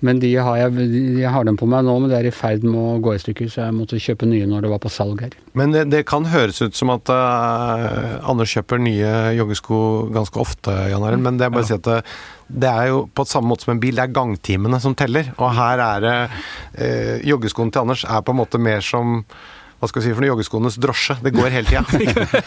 Men 0.03 0.19
de 0.19 0.33
har 0.35 0.57
jeg, 0.59 0.87
jeg 1.21 1.31
har 1.31 1.45
dem 1.47 1.57
på 1.59 1.67
meg 1.69 1.85
nå, 1.87 1.95
men 2.03 2.11
det 2.11 2.17
er 2.17 2.27
i 2.27 2.33
ferd 2.35 2.65
med 2.67 2.75
å 2.75 2.97
gå 3.03 3.13
i 3.15 3.21
stykker, 3.21 3.47
så 3.51 3.61
jeg 3.63 3.75
måtte 3.77 4.01
kjøpe 4.03 4.27
nye 4.27 4.47
når 4.49 4.65
det 4.65 4.71
var 4.73 4.81
på 4.83 4.91
salg 4.91 5.23
her. 5.23 5.37
Men 5.55 5.71
det, 5.75 5.85
det 5.93 6.03
kan 6.09 6.27
høres 6.27 6.59
ut 6.59 6.75
som 6.75 6.91
at 6.91 7.07
uh, 7.13 8.19
Anders 8.29 8.51
kjøper 8.51 8.83
nye 8.83 9.13
joggesko 9.37 9.79
ganske 10.15 10.43
ofte, 10.43 10.75
Jan 10.91 11.07
Arild, 11.07 11.23
men 11.23 11.39
det 11.39 11.47
er 11.47 11.55
bare 11.55 11.63
å 11.63 11.71
si 11.71 11.77
at 11.77 11.87
det, 11.87 12.01
det 12.51 12.69
er 12.69 12.91
jo 12.91 13.05
på 13.15 13.27
samme 13.29 13.53
måte 13.53 13.67
som 13.67 13.75
en 13.77 13.83
bil, 13.83 13.95
det 13.95 14.03
er 14.03 14.15
gangtimene 14.19 14.81
som 14.83 14.97
teller. 14.99 15.31
Og 15.37 15.55
her 15.55 15.87
er 15.87 16.03
det 16.03 16.15
uh, 16.27 17.15
Joggeskoene 17.33 17.71
til 17.71 17.85
Anders 17.85 18.03
er 18.03 18.25
på 18.27 18.35
en 18.35 18.41
måte 18.43 18.59
mer 18.61 18.83
som 18.83 19.23
hva 19.83 19.89
skal 19.91 19.99
vi 19.99 20.05
si 20.05 20.13
for 20.15 20.23
noe, 20.23 20.31
joggeskoenes 20.31 20.77
drosje. 20.79 21.17
Det 21.19 21.31
går 21.35 21.49
hele 21.51 21.67
tida. 21.67 21.83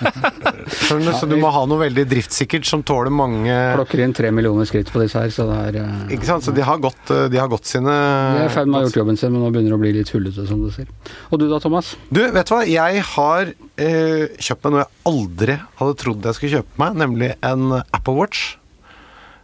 Skjønner 0.87 1.11
du? 1.11 1.16
Så 1.20 1.29
du 1.29 1.35
må 1.37 1.51
ha 1.53 1.64
noe 1.68 1.83
veldig 1.83 2.07
driftssikkert 2.09 2.64
som 2.64 2.81
tåler 2.87 3.12
mange 3.12 3.53
Klokker 3.77 4.01
inn 4.07 4.14
tre 4.16 4.31
millioner 4.33 4.68
skritt 4.68 4.88
på 4.92 5.03
disse 5.03 5.20
her, 5.20 5.33
så 5.35 5.44
det 5.51 5.59
er 5.66 5.79
eh, 5.83 6.14
Ikke 6.16 6.31
sant? 6.31 6.46
Så 6.46 6.55
de 6.57 6.64
har 6.64 6.81
gått, 6.81 7.03
eh, 7.12 7.27
de 7.33 7.40
har 7.42 7.51
gått 7.53 7.68
sine 7.68 7.92
De 7.92 8.46
er 8.46 8.49
i 8.49 8.55
ferd 8.55 8.70
med 8.70 8.79
å 8.79 8.81
ha 8.81 8.88
gjort 8.88 9.01
jobben 9.03 9.20
sin, 9.20 9.35
men 9.35 9.44
nå 9.44 9.51
begynner 9.53 9.75
det 9.75 9.79
å 9.79 9.83
bli 9.85 9.92
litt 9.99 10.12
hullete, 10.16 10.46
som 10.49 10.62
du 10.64 10.70
sier. 10.72 10.88
Og 11.29 11.42
du 11.42 11.49
da, 11.53 11.61
Thomas? 11.61 11.92
Du, 12.09 12.22
vet 12.25 12.49
du 12.49 12.55
hva? 12.57 12.62
Jeg 12.64 13.03
har 13.12 13.53
eh, 13.53 14.38
kjøpt 14.40 14.64
meg 14.64 14.72
noe 14.72 14.87
jeg 14.87 14.94
aldri 15.12 15.59
hadde 15.83 15.99
trodd 16.01 16.31
jeg 16.31 16.38
skulle 16.38 16.62
kjøpe 16.62 16.81
meg, 16.87 17.03
nemlig 17.05 17.35
en 17.44 17.83
Apple 17.85 18.16
Watch. 18.16 18.46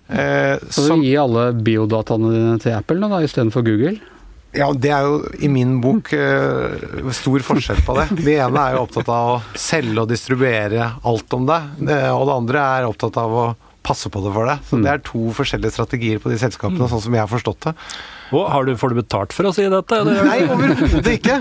Eh, 0.09 0.57
du 0.65 0.73
som, 0.73 1.01
du 1.01 1.09
gi 1.11 1.15
alle 1.21 1.51
biodataene 1.61 2.33
dine 2.33 2.57
til 2.65 2.75
Apple 2.77 3.01
nå, 3.05 3.13
da, 3.13 3.21
istedenfor 3.25 3.69
Google? 3.69 3.99
Ja, 4.53 4.69
det 4.77 4.93
er 4.93 5.09
jo 5.09 5.19
i 5.41 5.49
min 5.49 5.79
bok 5.81 6.13
uh, 6.13 7.11
stor 7.17 7.45
forskjell 7.47 7.83
på 7.87 7.97
det. 7.99 8.07
Det 8.21 8.39
ene 8.45 8.65
er 8.67 8.77
jo 8.77 8.87
opptatt 8.87 9.09
av 9.13 9.35
å 9.35 9.59
selge 9.59 10.05
og 10.05 10.11
distribuere 10.11 10.91
alt 11.09 11.37
om 11.37 11.47
det, 11.49 11.61
det 11.81 12.01
og 12.13 12.27
det 12.29 12.39
andre 12.43 12.65
er 12.79 12.89
opptatt 12.91 13.21
av 13.23 13.37
å 13.43 13.47
passe 13.83 14.11
på 14.13 14.23
det 14.23 14.33
for 14.35 14.47
deg. 14.47 14.63
Så 14.69 14.79
det 14.83 14.91
er 14.93 15.01
to 15.05 15.23
forskjellige 15.35 15.75
strategier 15.75 16.21
på 16.23 16.31
de 16.31 16.39
selskapene, 16.41 16.89
sånn 16.91 17.03
som 17.03 17.17
jeg 17.17 17.23
har 17.25 17.31
forstått 17.31 17.67
det. 17.67 17.73
Og 18.33 18.47
har 18.49 18.65
du, 18.65 18.73
får 18.79 18.93
du 18.93 19.01
betalt 19.03 19.35
for 19.37 19.49
å 19.49 19.53
si 19.57 19.65
dette? 19.69 19.99
eller? 19.99 20.23
Nei, 20.29 20.39
overhodet 20.47 21.17
ikke! 21.19 21.41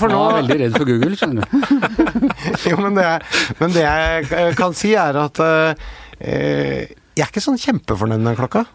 For 0.00 0.12
nå... 0.12 0.18
Jeg 0.18 0.32
er 0.32 0.38
veldig 0.40 0.58
redd 0.64 0.76
for 0.76 0.90
Google, 0.90 1.16
skjønner 1.16 1.46
du. 1.46 1.54
Jo, 2.72 2.76
men 2.82 2.98
det, 2.98 3.06
er, 3.06 3.24
men 3.60 3.76
det 3.76 3.86
jeg 3.86 4.58
kan 4.58 4.76
si, 4.76 4.92
er 4.98 5.18
at 5.22 5.40
eh, 5.44 5.88
eh, 6.18 6.92
jeg 7.12 7.24
er 7.24 7.30
ikke 7.30 7.44
sånn 7.44 7.60
kjempefornøyd 7.60 8.20
med 8.20 8.32
den 8.32 8.40
klokka. 8.40 8.66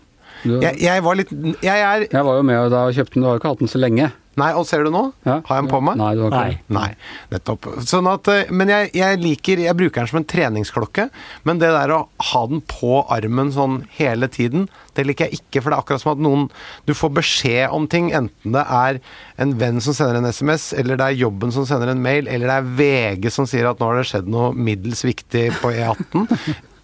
Du, 0.43 0.59
Jeg, 0.61 0.77
jeg 0.83 1.03
var 1.03 1.19
litt 1.19 1.33
Jeg 1.63 1.81
er 1.81 2.07
jeg 2.07 2.23
var 2.29 2.39
jo 2.39 2.45
med 2.45 2.71
da 2.73 2.85
og 2.87 2.95
kjøpte 2.95 3.17
den, 3.17 3.23
du 3.25 3.29
har 3.29 3.37
jo 3.37 3.41
ikke 3.41 3.53
hatt 3.55 3.63
den 3.65 3.71
så 3.71 3.81
lenge. 3.81 4.11
Nei, 4.37 4.51
og 4.53 4.67
ser 4.69 4.83
du 4.85 4.91
nå? 4.93 4.99
Ja. 5.25 5.39
Har 5.47 5.57
jeg 5.57 5.65
den 5.65 5.69
på 5.71 5.79
meg? 5.81 5.95
Nei, 5.97 6.11
du 6.13 6.19
har 6.21 6.29
ikke 6.29 6.41
Nei. 6.69 6.75
Nei, 6.77 6.89
nettopp. 7.33 7.65
Sånn 7.89 8.05
at, 8.11 8.27
eh, 8.29 8.51
men 8.53 8.69
jeg, 8.69 8.91
jeg 8.93 9.17
liker 9.17 9.63
Jeg 9.63 9.77
bruker 9.79 10.03
den 10.03 10.11
som 10.11 10.19
en 10.19 10.27
treningsklokke, 10.29 11.07
men 11.49 11.61
det 11.61 11.71
der 11.73 11.93
å 11.95 12.03
ha 12.29 12.41
den 12.51 12.61
på 12.69 12.99
armen 13.13 13.49
sånn 13.55 13.79
hele 13.97 14.29
tiden, 14.29 14.67
det 14.93 15.07
liker 15.09 15.25
jeg 15.31 15.41
ikke. 15.41 15.63
For 15.63 15.73
det 15.73 15.79
er 15.79 15.81
akkurat 15.81 16.03
som 16.03 16.13
at 16.13 16.21
noen 16.21 16.45
Du 16.85 16.93
får 16.97 17.15
beskjed 17.17 17.73
om 17.73 17.89
ting, 17.89 18.11
enten 18.13 18.53
det 18.53 18.61
er 18.61 19.01
en 19.41 19.57
venn 19.57 19.81
som 19.81 19.97
sender 19.97 20.21
en 20.21 20.29
SMS, 20.29 20.69
eller 20.77 21.01
det 21.01 21.09
er 21.09 21.21
jobben 21.23 21.53
som 21.55 21.65
sender 21.69 21.89
en 21.95 22.05
mail, 22.05 22.29
eller 22.29 22.45
det 22.51 22.59
er 22.61 22.71
VG 22.77 23.29
som 23.33 23.49
sier 23.49 23.65
at 23.71 23.81
nå 23.81 23.89
har 23.89 23.97
det 24.03 24.07
skjedd 24.11 24.29
noe 24.29 24.53
middels 24.53 25.01
viktig 25.07 25.47
på 25.63 25.73
E18. 25.73 26.29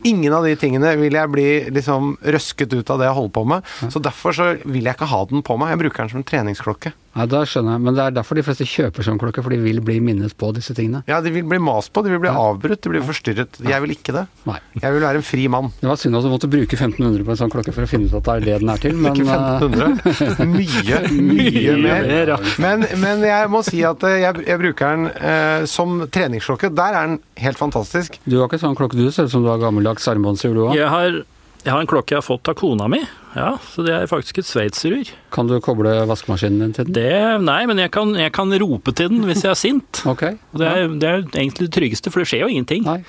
Ingen 0.03 0.33
av 0.35 0.47
de 0.47 0.55
tingene 0.59 0.95
vil 0.99 1.15
jeg 1.15 1.31
bli 1.31 1.47
liksom 1.75 2.17
røsket 2.35 2.73
ut 2.75 2.89
av 2.91 2.99
det 2.99 3.07
jeg 3.07 3.17
holder 3.19 3.35
på 3.37 3.45
med. 3.53 3.71
Så 3.93 4.01
derfor 4.03 4.35
så 4.35 4.49
vil 4.63 4.83
jeg 4.83 4.97
ikke 4.97 5.11
ha 5.13 5.23
den 5.29 5.45
på 5.45 5.57
meg. 5.59 5.73
Jeg 5.73 5.83
bruker 5.85 6.03
den 6.03 6.13
som 6.13 6.21
en 6.23 6.27
treningsklokke. 6.27 6.93
Nei, 7.13 7.25
da 7.29 7.43
skjønner 7.45 7.75
jeg. 7.75 7.81
Men 7.85 7.93
det 7.97 8.03
er 8.07 8.13
derfor 8.15 8.35
de 8.39 8.43
fleste 8.45 8.65
kjøper 8.65 9.05
sånn 9.05 9.19
klokke, 9.21 9.43
for 9.45 9.53
de 9.53 9.59
vil 9.61 9.79
bli 9.85 9.99
minnet 10.01 10.33
på 10.39 10.47
disse 10.55 10.73
tingene. 10.73 11.03
Ja, 11.07 11.19
de 11.21 11.29
vil 11.35 11.43
bli 11.45 11.59
mast 11.61 11.91
på, 11.93 12.01
de 12.03 12.09
vil 12.09 12.21
bli 12.23 12.31
Ja. 12.31 12.39
avbrutt, 12.49 12.81
de 12.81 12.89
blir 12.89 13.03
forstyrret. 13.05 13.59
Jeg 13.61 13.81
vil 13.83 13.93
ikke 13.93 14.15
det. 14.15 14.23
Nei. 14.49 14.57
Jeg 14.81 14.95
vil 14.95 15.01
være 15.05 15.21
en 15.21 15.27
fri 15.27 15.47
mann. 15.47 15.69
Det 15.79 15.87
var 15.91 15.99
synd 16.01 16.17
at 16.17 16.25
du 16.25 16.29
måtte 16.33 16.49
bruke 16.49 16.73
1500 16.73 17.23
på 17.27 17.35
en 17.35 17.39
sånn 17.43 17.53
klokke 17.53 17.73
for 17.75 17.85
å 17.85 17.91
finne 17.91 18.09
ut 18.09 18.15
at 18.17 18.23
det 18.23 18.33
er 18.33 18.45
det 18.47 18.59
den 18.63 18.69
er 18.73 18.81
til, 18.81 18.95
men 18.97 19.13
Ikke 19.13 19.29
eh, 19.29 19.61
1500. 19.61 20.47
Mye, 20.53 20.99
mye 21.13 21.75
mer. 21.83 22.33
ja. 22.33 22.37
Men, 22.63 22.85
men 23.01 23.21
jeg 23.27 23.49
må 23.53 23.61
si 23.65 23.83
at 23.85 24.03
eh, 24.09 24.17
jeg, 24.23 24.43
jeg 24.49 24.59
bruker 24.63 24.95
den 24.97 25.05
eh, 25.13 25.65
som 25.69 26.07
treningsklokke. 26.09 26.71
Der 26.73 26.97
er 26.97 27.07
den 27.11 27.19
helt 27.45 27.57
fantastisk. 27.61 28.17
du 28.25 28.39
har 28.39 28.49
ikke 28.49 28.59
sånn 28.63 28.75
klokke 28.77 28.97
du 28.97 29.05
ser 29.13 29.29
ut 29.29 29.33
som 29.33 29.43
du 29.45 29.49
har 29.51 29.61
gammeldags 29.61 30.07
armbåndsur 30.09 30.53
du 30.57 30.63
òg. 30.67 30.75
Jeg 30.77 30.89
har, 30.89 31.21
jeg 31.63 31.71
har 31.71 31.79
en 31.79 31.89
klokke 31.89 32.13
jeg 32.13 32.19
har 32.19 32.25
fått 32.25 32.49
av 32.51 32.57
kona 32.59 32.89
mi, 32.91 32.99
ja, 33.33 33.53
så 33.71 33.85
det 33.85 33.93
er 33.95 34.09
faktisk 34.11 34.41
et 34.41 34.47
sveitserur. 34.47 35.09
Kan 35.33 35.47
du 35.49 35.55
koble 35.63 35.93
vaskemaskinen 36.09 36.59
din 36.61 36.75
til 36.75 36.89
den? 36.89 36.97
Det, 36.97 37.43
nei, 37.45 37.61
men 37.69 37.79
jeg 37.81 37.93
kan, 37.95 38.11
jeg 38.19 38.33
kan 38.35 38.53
rope 38.61 38.93
til 38.93 39.09
den 39.13 39.23
hvis 39.29 39.45
jeg 39.45 39.53
er 39.53 39.59
sint. 39.59 40.03
okay. 40.13 40.37
Og 40.51 40.61
det 40.61 40.69
er, 40.69 40.87
det 40.91 41.09
er 41.09 41.23
egentlig 41.31 41.69
det 41.69 41.75
tryggeste, 41.77 42.13
for 42.13 42.21
det 42.21 42.29
skjer 42.29 42.45
jo 42.45 42.51
ingenting. 42.51 42.85
Nei. 42.87 42.99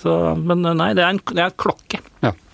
Så, 0.00 0.14
men 0.40 0.62
nei, 0.64 0.92
det 0.96 1.04
er 1.04 1.16
en, 1.16 1.22
det 1.32 1.42
er 1.42 1.50
en 1.50 1.60
klokke. 1.64 2.03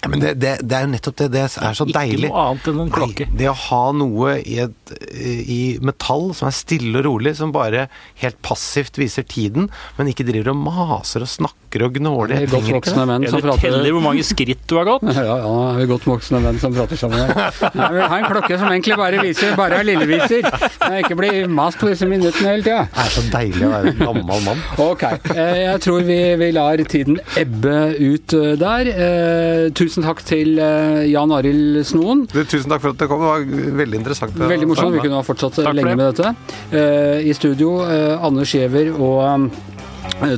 Ja. 0.00 0.08
Men 0.08 0.22
det, 0.22 0.34
det, 0.40 0.52
det 0.64 0.76
er 0.76 0.86
jo 0.86 0.92
nettopp 0.94 1.16
det. 1.20 1.28
Det 1.34 1.42
er 1.44 1.74
så 1.76 1.84
deilig. 1.84 2.30
Ikke 2.30 2.32
noe 2.32 2.44
annet 2.48 2.68
enn 2.70 2.82
en 2.86 2.92
klokke. 2.94 3.26
Nei, 3.28 3.38
det 3.42 3.48
å 3.50 3.56
ha 3.66 3.82
noe 3.92 4.36
i, 4.40 4.56
et, 4.64 4.94
i 5.12 5.60
metall 5.84 6.30
som 6.36 6.48
er 6.48 6.56
stille 6.56 7.02
og 7.02 7.04
rolig, 7.04 7.34
som 7.36 7.52
bare 7.52 7.88
helt 8.22 8.40
passivt 8.46 8.96
viser 9.00 9.26
tiden, 9.28 9.68
men 9.98 10.08
ikke 10.12 10.24
driver 10.28 10.54
og 10.54 10.62
maser 10.64 11.26
og 11.26 11.28
snakker 11.30 11.84
og 11.86 11.98
gnåler. 12.00 12.32
Det 12.32 12.38
Jeg 12.40 12.48
er 12.48 12.50
godt 12.50 12.64
trenger 12.64 12.70
ikke 12.70 12.78
voksne 12.80 13.04
menn 13.06 13.26
som 13.28 13.38
Eller 13.38 13.60
teller 13.62 13.92
hvor 13.94 14.02
mange 14.02 14.24
skritt 14.26 14.62
du 14.66 14.76
har 14.80 14.88
gått. 14.88 15.04
Ja, 15.20 15.24
ja, 15.26 15.50
er 15.74 15.76
vi 15.82 15.84
godt 15.90 16.06
voksne 16.08 16.40
menn 16.42 16.56
som 16.62 16.72
prater 16.74 16.98
sammen 16.98 17.20
her. 17.20 17.52
Jeg 17.60 17.92
vil 17.94 18.06
ha 18.08 18.16
en 18.22 18.26
klokke 18.30 18.56
som 18.56 18.70
egentlig 18.72 18.96
bare 18.98 19.20
viser, 19.20 19.52
bare 19.58 19.82
er 19.82 19.86
lilleviser. 19.86 20.48
Jeg 20.48 21.04
ikke 21.04 21.18
bli 21.20 21.30
mast 21.50 21.78
på 21.80 21.90
disse 21.90 22.08
minuttene 22.08 22.54
hele 22.54 22.64
tida. 22.64 22.86
Det 22.88 23.04
er 23.04 23.12
så 23.18 23.24
deilig 23.34 23.68
å 23.68 23.70
være 23.74 23.92
en 23.92 24.00
gammel 24.00 24.42
mann. 24.48 24.64
Ok, 24.80 25.04
eh, 25.34 25.60
jeg 25.66 25.84
tror 25.84 26.08
vi, 26.08 26.18
vi 26.40 26.50
lar 26.56 26.82
tiden 26.90 27.20
ebbe 27.38 27.76
ut 28.00 28.34
eh, 28.40 28.56
der. 28.64 28.90
Eh, 28.90 29.68
tusen 29.90 30.06
takk 30.06 30.20
til 30.22 30.54
eh, 30.62 31.08
Jan 31.10 31.32
Arild 31.34 31.80
Snoen. 31.88 32.22
Du, 32.30 32.38
tusen 32.46 32.70
takk 32.70 32.84
for 32.84 32.94
at 32.94 33.00
du 33.00 33.08
kom. 33.10 33.24
Det 33.24 33.30
var 33.32 33.74
veldig 33.80 33.98
interessant. 33.98 34.38
Veldig 34.38 34.68
morsomt. 34.70 34.94
Vi 34.94 35.02
kunne 35.02 35.18
ha 35.18 35.26
fortsatt 35.26 35.58
Takk 35.58 35.66
for 35.66 35.78
lenge 35.80 35.96
det. 35.96 35.98
med 35.98 36.14
dette. 36.14 36.30
Eh, 36.70 37.26
I 37.26 37.34
studio 37.34 37.80
eh, 37.88 38.14
Anders 38.22 38.54
Giæver 38.54 38.92
og 38.94 39.50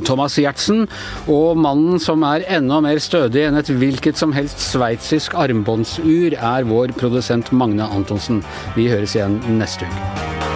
Thomas 0.07 0.35
Giertsen, 0.39 0.85
og 1.31 1.57
mannen 1.59 1.99
som 2.01 2.23
er 2.27 2.45
enda 2.57 2.79
mer 2.83 2.99
stødig 3.03 3.45
enn 3.47 3.57
et 3.59 3.71
hvilket 3.71 4.19
som 4.19 4.33
helst 4.35 4.61
sveitsisk 4.71 5.35
armbåndsur, 5.39 6.37
er 6.39 6.67
vår 6.69 6.95
produsent 6.99 7.51
Magne 7.55 7.87
Antonsen. 7.91 8.41
Vi 8.77 8.89
høres 8.91 9.17
igjen 9.17 9.39
neste 9.59 9.89
uke. 9.89 10.52